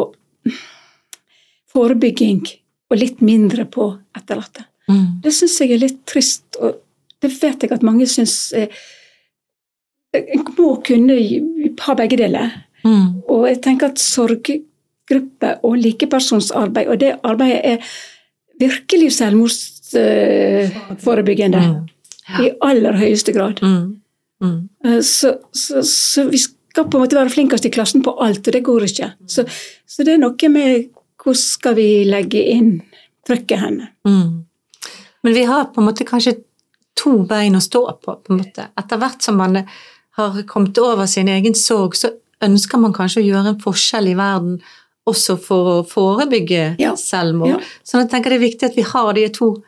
forebygging 1.73 2.43
og 2.91 2.99
litt 2.99 3.21
mindre 3.25 3.65
på 3.69 3.89
etterlatte. 4.15 4.65
Mm. 4.89 5.23
Det 5.23 5.33
syns 5.33 5.59
jeg 5.61 5.73
er 5.73 5.83
litt 5.83 6.01
trist, 6.09 6.45
og 6.59 6.79
det 7.23 7.31
vet 7.39 7.63
jeg 7.63 7.71
at 7.71 7.85
mange 7.85 8.07
syns 8.09 8.53
En 10.13 10.43
må 10.59 10.75
kunne 10.85 11.15
ha 11.81 11.93
begge 11.97 12.19
deler. 12.19 12.51
Mm. 12.85 13.23
Og 13.33 13.47
jeg 13.47 13.63
tenker 13.65 13.89
at 13.89 14.01
sorggruppe 15.09 15.57
og 15.63 15.77
likepersonsarbeid, 15.77 16.87
og 16.87 16.99
det 16.99 17.15
arbeidet 17.23 17.61
er 17.63 17.77
virkelig 18.59 19.13
selvmordsforebyggende. 19.13 21.59
Mm. 21.59 21.87
I 22.39 22.49
aller 22.61 22.97
høyeste 22.97 23.33
grad. 23.33 23.53
Mm. 23.61 24.01
Mm. 24.41 24.69
Eh, 24.85 25.01
Så, 25.01 25.37
så, 25.51 25.83
så 25.83 26.29
vi 26.29 26.37
skal 26.37 26.85
på 26.89 26.97
en 26.97 27.01
måte 27.03 27.15
være 27.15 27.29
flinkest 27.29 27.65
i 27.65 27.69
klassen 27.69 28.03
på 28.03 28.17
alt, 28.19 28.47
og 28.47 28.53
det 28.53 28.63
går 28.63 28.83
ikke. 28.83 29.11
Så, 29.27 29.45
så 29.85 30.03
det 30.03 30.13
er 30.13 30.17
noe 30.17 30.49
med 30.49 30.85
hvor 31.23 31.33
skal 31.35 31.75
vi 31.75 32.03
legge 32.05 32.49
inn 32.51 32.81
trykket 33.27 33.59
henne. 33.59 33.87
Mm. 34.07 34.45
Men 35.23 35.33
vi 35.33 35.43
har 35.43 35.65
på 35.71 35.81
en 35.81 35.85
måte 35.87 36.05
kanskje 36.05 36.35
to 36.95 37.25
bein 37.27 37.55
å 37.55 37.61
stå 37.61 37.99
på. 38.03 38.15
på 38.23 38.33
en 38.33 38.37
måte. 38.41 38.67
Etter 38.79 38.97
hvert 38.99 39.23
som 39.23 39.37
man 39.39 39.57
har 40.17 40.43
kommet 40.47 40.77
over 40.77 41.05
sin 41.07 41.27
egen 41.27 41.55
sorg, 41.55 41.95
så 41.95 42.09
ønsker 42.43 42.77
man 42.77 42.93
kanskje 42.93 43.21
å 43.21 43.25
gjøre 43.25 43.47
en 43.53 43.61
forskjell 43.63 44.07
i 44.11 44.17
verden 44.19 44.59
også 45.07 45.37
for 45.39 45.81
å 45.81 45.85
forebygge 45.87 46.75
Ja. 46.79 46.93
selvmord. 46.95 47.49
Ja. 47.49 47.59
Så 47.83 47.99
jeg 48.01 48.09
tenker 48.09 48.29
det 48.29 48.39
er 48.41 48.47
viktig 48.49 48.63
at 48.69 48.75
vi 48.75 48.81
har 48.83 49.13
de 49.13 49.27
to 49.29 49.63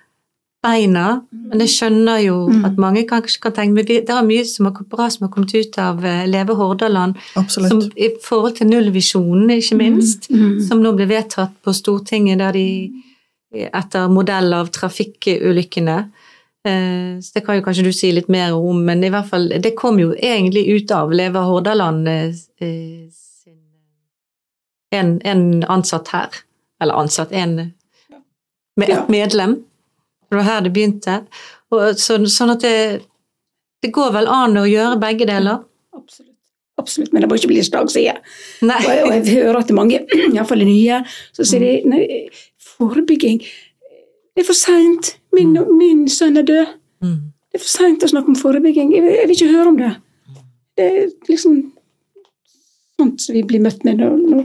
beina, 0.63 1.21
men 1.31 1.59
jeg 1.59 1.69
skjønner 1.69 2.23
jo 2.25 2.47
Mm. 2.49 2.65
at 2.65 2.75
mange 2.77 3.03
kanskje 3.05 3.39
kan 3.41 3.51
tenke 3.51 3.73
men 3.75 3.85
Det 3.85 4.09
er 4.09 4.23
mye 4.23 4.43
som 4.45 4.65
har, 4.65 4.73
bra 4.89 5.09
som 5.09 5.27
har 5.27 5.33
kommet 5.35 5.53
ut 5.53 5.77
av 5.77 6.03
eh, 6.03 6.25
Leve 6.25 6.55
Hordaland, 6.55 7.15
som, 7.47 7.81
i 7.95 8.09
forhold 8.23 8.55
til 8.55 8.67
nullvisjonen, 8.67 9.49
ikke 9.51 9.77
minst 9.77 10.27
Mm. 10.31 10.61
som 10.67 10.81
nå 10.81 10.95
ble 10.95 11.05
vedtatt 11.05 11.51
på 11.63 11.71
Stortinget 11.73 12.39
der 12.39 12.51
de, 12.53 12.91
etter 13.53 14.09
modell 14.09 14.53
av 14.53 14.67
trafikkulykkene. 14.71 16.09
Eh, 16.65 17.19
Så 17.21 17.33
det 17.35 17.45
kan 17.45 17.55
jo 17.57 17.61
kanskje 17.61 17.83
du 17.83 17.91
si 17.93 18.11
litt 18.11 18.27
mer 18.27 18.53
om, 18.53 18.83
men 18.83 19.03
i 19.03 19.09
hvert 19.09 19.29
fall, 19.29 19.49
det 19.49 19.75
kom 19.75 19.99
jo 19.99 20.13
egentlig 20.15 20.67
ut 20.81 20.91
av 20.91 21.11
Leve 21.11 21.35
Hordaland 21.45 22.07
eh, 22.07 22.31
en, 24.99 25.15
en 25.27 25.63
ansatt 25.71 26.11
her. 26.13 26.41
Eller 26.83 26.97
ansatt, 26.99 27.31
en 27.31 27.55
med 28.75 28.89
et 28.91 29.09
medlem. 29.09 29.57
Det 30.29 30.35
var 30.39 30.43
her 30.49 30.61
det 30.65 30.71
begynte. 30.75 31.19
Og, 31.71 31.95
så, 32.01 32.17
sånn 32.31 32.51
at 32.55 32.63
det, 32.65 33.01
det 33.85 33.91
går 33.95 34.11
vel 34.15 34.27
an 34.31 34.57
å 34.59 34.65
gjøre 34.67 34.97
begge 35.01 35.27
deler. 35.29 35.61
Absolutt. 35.95 36.31
Absolutt, 36.81 37.13
men 37.15 37.23
det 37.23 37.29
må 37.31 37.37
ikke 37.39 37.47
bli 37.53 37.61
slagside. 37.63 38.17
Nei. 38.67 38.81
Og 38.83 39.05
og 39.07 39.13
jeg 39.15 39.37
hører 39.37 39.61
at 39.61 39.69
det 39.69 39.73
er 39.73 39.77
mange, 39.79 40.01
iallfall 40.35 40.59
de 40.59 40.67
nye, 40.67 40.97
så 41.37 41.45
sier 41.47 41.63
de 41.63 41.69
nei, 41.87 42.01
forebygging 42.75 43.39
Det 43.45 44.43
er 44.43 44.47
for 44.49 44.57
seint. 44.59 45.13
Min, 45.37 45.53
min 45.79 46.01
sønn 46.11 46.35
er 46.41 46.43
død. 46.49 46.73
Mm. 47.05 47.15
Det 47.47 47.61
er 47.61 47.63
for 47.63 47.71
seint 47.71 48.03
å 48.03 48.09
snakke 48.11 48.33
om 48.33 48.35
forebygging. 48.35 48.91
Jeg, 48.91 49.05
vil- 49.05 49.15
jeg 49.21 49.29
vil 49.31 49.37
ikke 49.37 49.53
høre 49.53 49.71
om 49.71 49.77
det. 49.79 49.93
Det 50.75 50.89
er 50.89 51.07
liksom 51.31 51.55
sånt 52.99 53.23
som 53.23 53.35
vi 53.39 53.45
blir 53.47 53.63
møtt 53.63 53.87
med 53.87 54.01
når, 54.03 54.19
når 54.33 54.43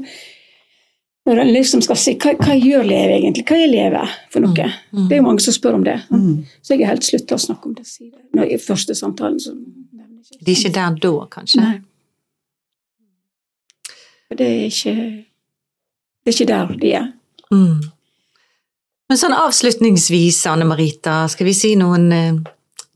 Når 1.29 1.43
en 1.43 1.53
liksom 1.53 1.83
skal 1.85 1.99
si 2.01 2.15
hva, 2.17 2.33
hva 2.41 2.55
gjør 2.57 2.87
leve 2.89 3.19
egentlig? 3.19 3.45
Hva 3.49 3.59
er 3.61 3.69
leve 3.71 4.07
for 4.33 4.45
noe? 4.45 4.71
Mm. 4.91 5.05
Det 5.05 5.15
er 5.15 5.21
jo 5.21 5.27
mange 5.27 5.45
som 5.45 5.55
spør 5.55 5.77
om 5.77 5.85
det. 5.85 5.99
Mm. 6.09 6.47
Så 6.63 6.75
jeg 6.75 6.87
har 6.87 6.95
helt 6.95 7.07
slutta 7.07 7.37
å 7.37 7.43
snakke 7.45 7.69
om 7.69 7.77
det. 7.77 7.85
Når, 8.37 8.49
I 8.57 8.59
første 8.63 8.97
samtalen 8.97 9.41
så 9.43 9.55
De 10.41 10.53
er 10.53 10.57
ikke 10.57 10.73
der 10.75 10.97
da, 11.03 11.13
kanskje? 11.31 11.61
Nei. 11.61 11.79
Det 14.31 14.47
er 14.47 14.67
ikke 14.71 14.95
Det 14.95 16.31
er 16.31 16.37
ikke 16.37 16.49
der 16.53 16.77
de 16.81 16.95
er. 16.97 17.09
Mm. 17.51 17.81
Men 19.11 19.19
sånn 19.19 19.35
avslutningsvis, 19.35 20.45
Anne 20.47 20.69
Marita, 20.71 21.25
skal 21.29 21.49
vi 21.49 21.55
si 21.57 21.73
noen 21.79 22.05
eh, 22.15 22.37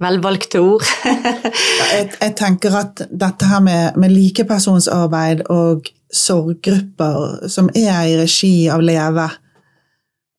velvalgte 0.03 0.63
ord? 0.63 0.85
Jeg, 1.95 2.09
jeg 2.19 2.35
tenker 2.35 2.75
at 2.75 3.03
dette 3.11 3.47
her 3.47 3.61
med, 3.63 3.99
med 4.01 4.11
likepersonsarbeid 4.11 5.45
og 5.53 5.87
sorggrupper 6.15 7.49
som 7.51 7.69
er 7.75 8.07
i 8.09 8.17
regi 8.19 8.69
av 8.73 8.83
Leve 8.85 9.27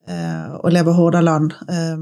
eh, 0.08 0.54
og 0.56 0.72
Leve 0.72 0.94
Hordaland, 0.96 1.52
eh, 1.68 1.98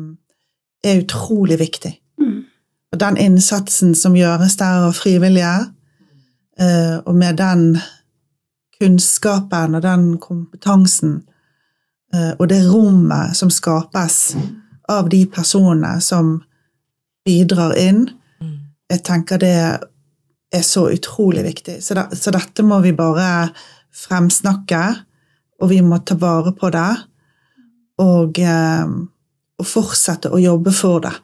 er 0.85 1.03
utrolig 1.03 1.59
viktig. 1.59 1.93
Mm. 2.21 2.45
Og 2.93 3.01
den 3.01 3.19
innsatsen 3.19 3.95
som 3.99 4.17
gjøres 4.17 4.57
der 4.61 4.89
av 4.89 4.97
frivillige, 4.97 5.55
eh, 6.61 6.97
og 7.05 7.15
med 7.15 7.37
den 7.41 7.79
kunnskapen 8.81 9.75
og 9.75 9.83
den 9.83 10.19
kompetansen 10.19 11.23
eh, 12.15 12.33
og 12.39 12.49
det 12.49 12.63
rommet 12.69 13.37
som 13.37 13.51
skapes 13.51 14.37
av 14.89 15.09
de 15.09 15.25
personene 15.27 15.97
som 16.05 16.37
bidrar 17.25 17.73
inn, 17.81 18.05
jeg 18.91 19.01
tenker 19.05 19.41
det 19.41 19.57
er 20.55 20.63
så 20.67 20.87
utrolig 20.93 21.45
viktig. 21.45 21.81
Så, 21.83 21.97
det, 21.99 22.07
så 22.19 22.33
dette 22.35 22.65
må 22.67 22.81
vi 22.85 22.95
bare 22.97 23.49
fremsnakke, 23.95 24.83
og 25.63 25.71
vi 25.71 25.81
må 25.87 26.01
ta 26.07 26.17
vare 26.19 26.55
på 26.57 26.71
det. 26.75 26.91
Og, 28.03 28.41
eh, 28.43 28.95
og 29.61 29.69
fortsette 29.71 30.33
å 30.35 30.43
jobbe 30.43 30.75
for 30.75 31.05
det. 31.05 31.15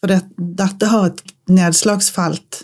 For 0.00 0.08
det, 0.12 0.22
dette 0.56 0.88
har 0.88 1.10
et 1.10 1.20
nedslagsfelt 1.52 2.62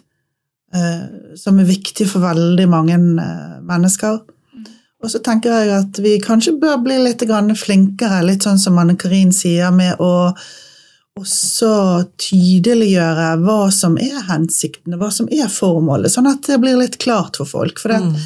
eh, 0.74 1.36
som 1.36 1.61
er 1.61 1.68
viktig 1.68 2.09
for 2.09 2.24
veldig 2.24 2.68
mange 2.72 2.97
eh, 2.97 3.59
mennesker. 3.66 4.22
Og 5.05 5.12
så 5.12 5.20
tenker 5.22 5.53
jeg 5.53 5.74
at 5.76 5.99
vi 6.03 6.16
kanskje 6.22 6.57
bør 6.61 6.80
bli 6.82 6.97
litt 7.05 7.22
flinkere, 7.61 8.24
litt 8.24 8.47
sånn 8.47 8.59
som 8.59 8.78
Anne 8.80 8.97
Karin 8.97 9.32
sier, 9.32 9.70
med 9.70 10.01
å 10.01 10.32
også 11.26 11.70
tydeliggjøre 12.20 13.28
hva 13.42 13.58
som 13.74 13.96
er 14.00 14.18
hensiktene, 14.28 14.98
hva 15.00 15.08
som 15.14 15.28
er 15.32 15.48
formålet, 15.52 16.12
sånn 16.12 16.28
at 16.30 16.44
det 16.48 16.58
blir 16.62 16.76
litt 16.80 16.98
klart 17.02 17.38
for 17.40 17.48
folk. 17.48 17.78
For 17.80 17.88
det, 17.92 18.00
Mm. 18.02 18.16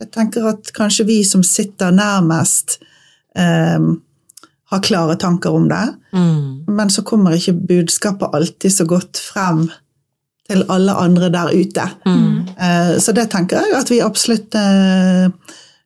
jeg 0.00 0.10
tenker 0.12 0.46
at 0.48 0.72
kanskje 0.72 1.06
vi 1.06 1.22
som 1.24 1.42
sitter 1.42 1.90
nærmest, 1.90 2.78
eh, 3.34 3.78
har 4.70 4.80
klare 4.80 5.16
tanker 5.18 5.50
om 5.50 5.68
det, 5.68 5.94
Mm. 6.12 6.64
men 6.68 6.88
så 6.88 7.02
kommer 7.02 7.32
ikke 7.32 7.66
budskapet 7.66 8.30
alltid 8.32 8.70
så 8.72 8.86
godt 8.86 9.16
frem 9.16 9.70
til 10.48 10.62
alle 10.68 10.92
andre 10.94 11.30
der 11.30 11.48
ute. 11.52 11.90
Mm. 12.06 12.48
Eh, 12.58 12.98
Så 12.98 13.12
det 13.14 13.30
tenker 13.30 13.56
jeg 13.60 13.74
at 13.74 13.88
vi 13.90 14.00
absolutt 14.00 14.54
eh, 14.54 15.28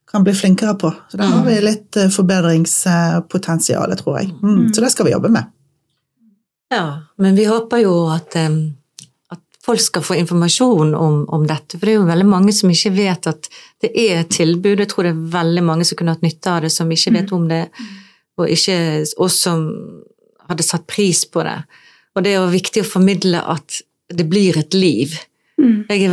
kan 0.07 0.23
bli 0.25 0.33
flinkere 0.33 0.75
på. 0.79 0.95
Så 1.11 1.17
der 1.17 1.25
har 1.25 1.45
vi 1.45 1.61
litt 1.61 1.97
eh, 1.97 2.09
forbedringspotensial, 2.09 3.97
tror 3.97 4.19
jeg. 4.21 4.31
Mm. 4.43 4.69
Så 4.75 4.81
det 4.81 4.91
skal 4.93 5.07
vi 5.07 5.13
jobbe 5.13 5.31
med. 5.31 5.45
Ja, 6.73 6.87
men 7.21 7.37
vi 7.37 7.45
håper 7.49 7.83
jo 7.85 7.95
at, 8.13 8.37
at 8.37 9.43
folk 9.65 9.81
skal 9.85 10.05
få 10.07 10.17
informasjon 10.23 10.95
om, 10.97 11.23
om 11.29 11.45
dette. 11.47 11.77
For 11.77 11.87
det 11.87 11.95
er 11.95 12.01
jo 12.01 12.09
veldig 12.09 12.29
mange 12.31 12.55
som 12.57 12.73
ikke 12.73 12.95
vet 12.97 13.29
at 13.31 13.51
det 13.85 13.93
er 13.93 14.23
et 14.23 14.33
tilbud. 14.33 14.81
Jeg 14.81 14.91
tror 14.93 15.07
det 15.09 15.13
er 15.13 15.27
veldig 15.37 15.65
mange 15.69 15.85
som 15.89 16.01
kunne 16.01 16.15
hatt 16.17 16.25
nytte 16.25 16.55
av 16.57 16.65
det, 16.65 16.73
som 16.73 16.91
ikke 16.91 17.15
vet 17.19 17.35
om 17.37 17.45
det, 17.51 17.67
og 18.41 18.49
ikke 18.49 18.79
oss 19.21 19.37
som 19.45 19.67
hadde 20.49 20.65
satt 20.67 20.89
pris 20.91 21.23
på 21.29 21.45
det. 21.47 21.59
Og 22.17 22.25
det 22.25 22.33
er 22.33 22.41
jo 22.41 22.53
viktig 22.53 22.83
å 22.85 22.89
formidle 22.89 23.41
at 23.53 23.83
det 24.13 24.27
blir 24.29 24.59
et 24.61 24.75
liv. 24.77 25.15
Mm. 25.61 25.85
Jeg, 25.89 26.09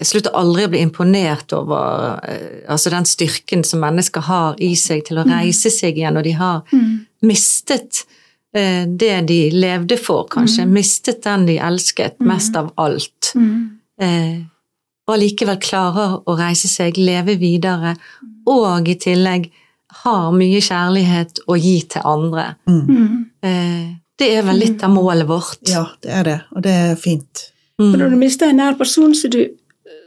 jeg 0.00 0.08
slutter 0.08 0.34
aldri 0.36 0.66
å 0.66 0.72
bli 0.72 0.80
imponert 0.84 1.52
over 1.56 2.18
eh, 2.28 2.64
altså 2.68 2.90
den 2.92 3.06
styrken 3.08 3.62
som 3.64 3.80
mennesker 3.84 4.26
har 4.26 4.58
i 4.64 4.74
seg 4.76 5.04
til 5.06 5.20
å 5.22 5.24
reise 5.28 5.70
seg 5.72 5.96
igjen, 6.00 6.18
og 6.20 6.26
de 6.26 6.34
har 6.40 6.64
Mm. 6.72 7.06
mistet 7.24 8.02
det 8.54 9.14
de 9.26 9.38
levde 9.50 9.96
for, 9.98 10.28
kanskje. 10.30 10.66
Mistet 10.70 11.24
den 11.26 11.46
de 11.48 11.56
elsket 11.58 12.20
mest 12.22 12.54
av 12.56 12.68
alt. 12.78 13.32
Mm. 13.34 13.56
Eh, 14.00 14.36
og 15.04 15.16
allikevel 15.16 15.58
klarer 15.60 16.16
å 16.24 16.36
reise 16.38 16.70
seg, 16.70 16.96
leve 17.00 17.36
videre, 17.40 17.94
og 18.48 18.88
i 18.88 18.96
tillegg 19.00 19.50
har 20.04 20.30
mye 20.34 20.62
kjærlighet 20.64 21.42
å 21.50 21.56
gi 21.60 21.76
til 21.92 22.06
andre. 22.08 22.46
Mm. 22.70 23.18
Eh, 23.44 23.84
det 24.18 24.30
er 24.36 24.46
vel 24.46 24.60
litt 24.62 24.82
av 24.86 24.94
målet 24.94 25.28
vårt. 25.28 25.60
Ja, 25.68 25.84
det 26.02 26.14
er 26.14 26.28
det, 26.28 26.38
og 26.54 26.64
det 26.64 26.74
er 26.86 26.96
fint. 27.00 27.48
Mm. 27.80 27.90
For 27.90 28.00
når 28.00 28.14
du 28.14 28.18
mister 28.20 28.50
en 28.50 28.60
nær 28.62 28.78
person, 28.78 29.14
så, 29.18 29.28
du, 29.28 29.42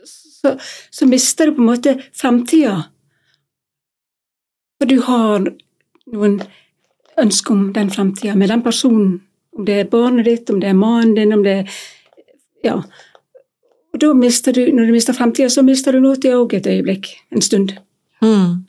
så, 0.07 0.55
så 0.91 1.07
mister 1.09 1.49
du 1.49 1.57
på 1.57 1.65
en 1.65 1.71
måte 1.73 1.97
fremtida. 2.15 2.77
For 4.79 4.89
du 4.89 4.97
har 5.05 5.49
noen 6.13 6.39
ønsker 7.21 7.53
om 7.53 7.73
den 7.73 7.89
framtida 7.89 8.35
med 8.35 8.49
den 8.49 8.63
personen. 8.63 9.21
Om 9.57 9.65
det 9.65 9.79
er 9.79 9.91
barnet 9.91 10.25
ditt, 10.25 10.49
om 10.49 10.59
det 10.61 10.69
er 10.69 10.77
mannen 10.77 11.15
din, 11.15 11.33
om 11.33 11.43
det 11.43 11.59
er 11.59 11.77
Ja. 12.63 12.81
Og 13.93 13.99
da 14.01 14.13
mister 14.13 14.53
du, 14.53 14.65
når 14.73 14.85
du 14.85 14.91
mister 14.91 15.13
framtida, 15.13 15.49
så 15.49 15.61
mister 15.63 15.91
du 15.91 15.99
nåtida 15.99 16.35
òg 16.37 16.53
et 16.53 16.67
øyeblikk. 16.67 17.07
En 17.31 17.41
stund. 17.41 17.71
Mm. 18.21 18.65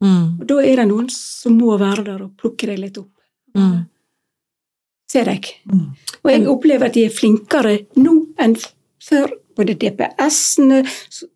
Mm. 0.00 0.40
Og 0.40 0.46
da 0.48 0.60
er 0.64 0.76
det 0.76 0.88
noen 0.88 1.08
som 1.10 1.56
må 1.58 1.76
være 1.78 2.04
der 2.04 2.22
og 2.22 2.36
plukke 2.40 2.68
deg 2.70 2.78
litt 2.78 2.98
opp. 3.00 3.10
Mm. 3.56 3.86
Ser 5.10 5.30
jeg. 5.32 5.54
Mm. 5.66 5.88
Og 6.22 6.30
jeg 6.30 6.48
opplever 6.48 6.86
at 6.86 6.94
de 6.94 7.04
er 7.08 7.14
flinkere 7.14 7.76
nå 7.98 8.14
enn 8.40 8.56
før. 9.02 9.36
Både 9.58 9.74
DPS-ene, 9.74 10.84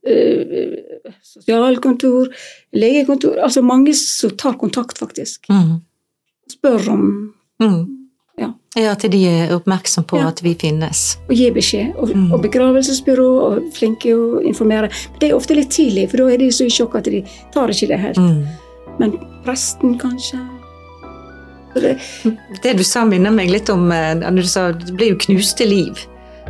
øh, 0.08 0.76
sosialkontor, 1.20 2.30
legekontor 2.72 3.40
Altså 3.42 3.60
mange 3.60 3.92
som 3.98 4.30
tar 4.38 4.54
kontakt, 4.56 4.98
faktisk. 4.98 5.50
Mm. 5.50 5.82
Spør 6.50 6.88
om 6.92 7.04
Mm. 7.62 7.86
Ja. 8.38 8.48
Ja, 8.76 8.90
at 8.92 9.04
de 9.10 9.20
er 9.28 9.52
oppmerksom 9.54 10.04
på 10.04 10.18
Ja. 10.18 10.26
at 10.28 10.40
vi 10.42 10.54
finnes. 10.54 11.16
Og 11.28 11.36
gi 11.36 11.50
beskjed. 11.50 11.94
Og, 11.96 12.08
Mm. 12.10 12.32
og 12.32 12.42
begravelsesbyrå 12.42 13.28
og 13.42 13.72
flinke 13.72 14.10
å 14.12 14.42
informere. 14.44 14.90
Det 15.20 15.30
er 15.30 15.36
ofte 15.36 15.54
litt 15.54 15.70
tidlig, 15.70 16.10
for 16.10 16.16
da 16.16 16.26
er 16.32 16.38
de 16.38 16.48
så 16.50 16.64
i 16.66 16.68
sjokk 16.68 16.96
at 16.96 17.04
de 17.04 17.22
tar 17.52 17.68
ikke 17.68 17.88
det 17.88 18.00
helt. 18.00 18.16
Mm. 18.16 18.46
Men 18.98 19.12
presten, 19.44 19.98
kanskje 19.98 20.38
det, 21.74 21.98
Det 22.62 22.76
du 22.76 22.82
sa, 22.84 23.04
minner 23.04 23.30
meg 23.30 23.50
litt 23.50 23.68
om 23.70 23.90
eh, 23.92 24.14
du 24.14 24.42
sa 24.42 24.72
det 24.72 24.94
blir 24.96 25.08
jo 25.14 25.16
knuste 25.16 25.66
liv. 25.66 25.98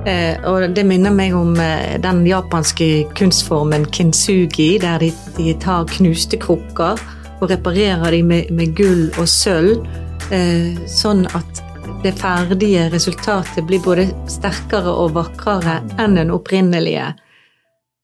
Eh, 0.06 0.36
og 0.44 0.74
det 0.74 0.84
minner 0.84 1.12
meg 1.14 1.32
om 1.34 1.54
eh, 1.60 1.98
den 2.02 2.24
japanske 2.26 3.06
kunstformen 3.14 3.86
kintsugi, 3.86 4.78
der 4.80 4.98
de, 4.98 5.12
de 5.36 5.54
tar 5.54 5.84
knuste 5.86 6.36
krukker 6.36 6.98
og 7.44 7.50
reparerer 7.52 8.14
de 8.14 8.22
med, 8.24 8.50
med 8.56 8.72
gull 8.76 9.10
og 9.20 9.28
sølv, 9.28 9.84
eh, 10.32 10.72
sånn 10.88 11.26
at 11.36 11.60
det 12.04 12.14
ferdige 12.20 12.88
resultatet 12.92 13.64
blir 13.68 13.82
både 13.84 14.08
sterkere 14.28 14.92
og 14.92 15.14
vakrere 15.16 15.78
enn 16.00 16.16
den 16.18 16.32
opprinnelige. 16.32 17.12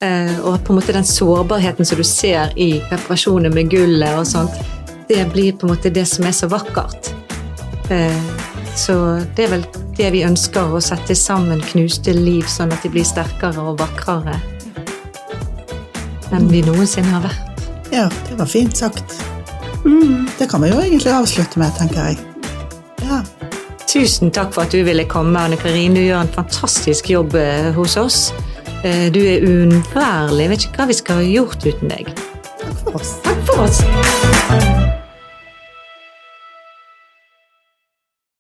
Eh, 0.05 0.37
og 0.45 0.61
på 0.65 0.73
en 0.73 0.81
måte 0.81 0.97
den 0.97 1.09
sårbarheten 1.09 1.89
som 1.89 2.01
du 2.01 2.05
ser 2.05 2.53
i 2.57 2.73
reparasjoner 2.93 3.53
med 3.53 3.73
gullet 3.73 4.17
og 4.17 4.29
sånt, 4.29 4.57
det 5.09 5.27
blir 5.33 5.57
på 5.57 5.67
en 5.67 5.75
måte 5.75 5.93
det 5.93 6.07
som 6.09 6.29
er 6.29 6.37
så 6.37 6.49
vakkert. 6.53 7.13
Eh, 7.93 8.23
så 8.77 8.95
det 9.37 9.49
er 9.49 9.55
vel 9.57 9.69
det 9.99 10.13
vi 10.15 10.25
ønsker, 10.25 10.73
å 10.73 10.81
sette 10.85 11.17
sammen 11.17 11.61
knuste 11.73 12.15
liv 12.17 12.49
sånn 12.49 12.73
at 12.73 12.85
de 12.85 12.93
blir 12.93 13.09
sterkere 13.09 13.61
og 13.61 13.81
vakrere 13.81 14.39
enn 16.31 16.47
vi 16.47 16.63
noensinne 16.63 17.11
har 17.11 17.25
vært. 17.27 17.50
Ja, 17.93 18.09
det 18.29 18.39
var 18.39 18.47
fint 18.47 18.77
sagt. 18.77 19.17
mm, 19.85 20.29
Det 20.39 20.51
kan 20.51 20.63
vi 20.63 20.69
jo 20.71 20.81
egentlig 20.81 21.13
avslutte 21.13 21.59
med, 21.59 21.73
tenker 21.79 22.05
jeg. 22.05 22.19
Ja. 23.03 23.23
Tusen 23.91 24.31
takk 24.31 24.53
for 24.55 24.63
at 24.63 24.71
du 24.73 24.85
ville 24.87 25.05
komme, 25.11 25.39
Anne 25.41 25.57
Karin. 25.59 25.95
Du 25.95 26.01
gjør 26.01 26.21
en 26.23 26.29
fantastisk 26.35 27.11
jobb 27.11 27.35
eh, 27.35 27.73
hos 27.75 27.97
oss. 27.97 28.33
Eh, 28.85 29.11
Du 29.13 29.19
er 29.21 29.43
uunnværlig. 29.43 30.49
Vet 30.55 30.69
ikke 30.69 30.85
hva 30.85 30.87
vi 30.93 30.99
skal 31.01 31.23
ha 31.23 31.27
gjort 31.27 31.67
uten 31.67 31.91
deg. 31.91 32.15
Takk 32.61 32.79
for 32.85 33.01
oss. 33.01 33.17
Takk 33.27 33.45
for 33.51 33.67
oss. 33.67 34.99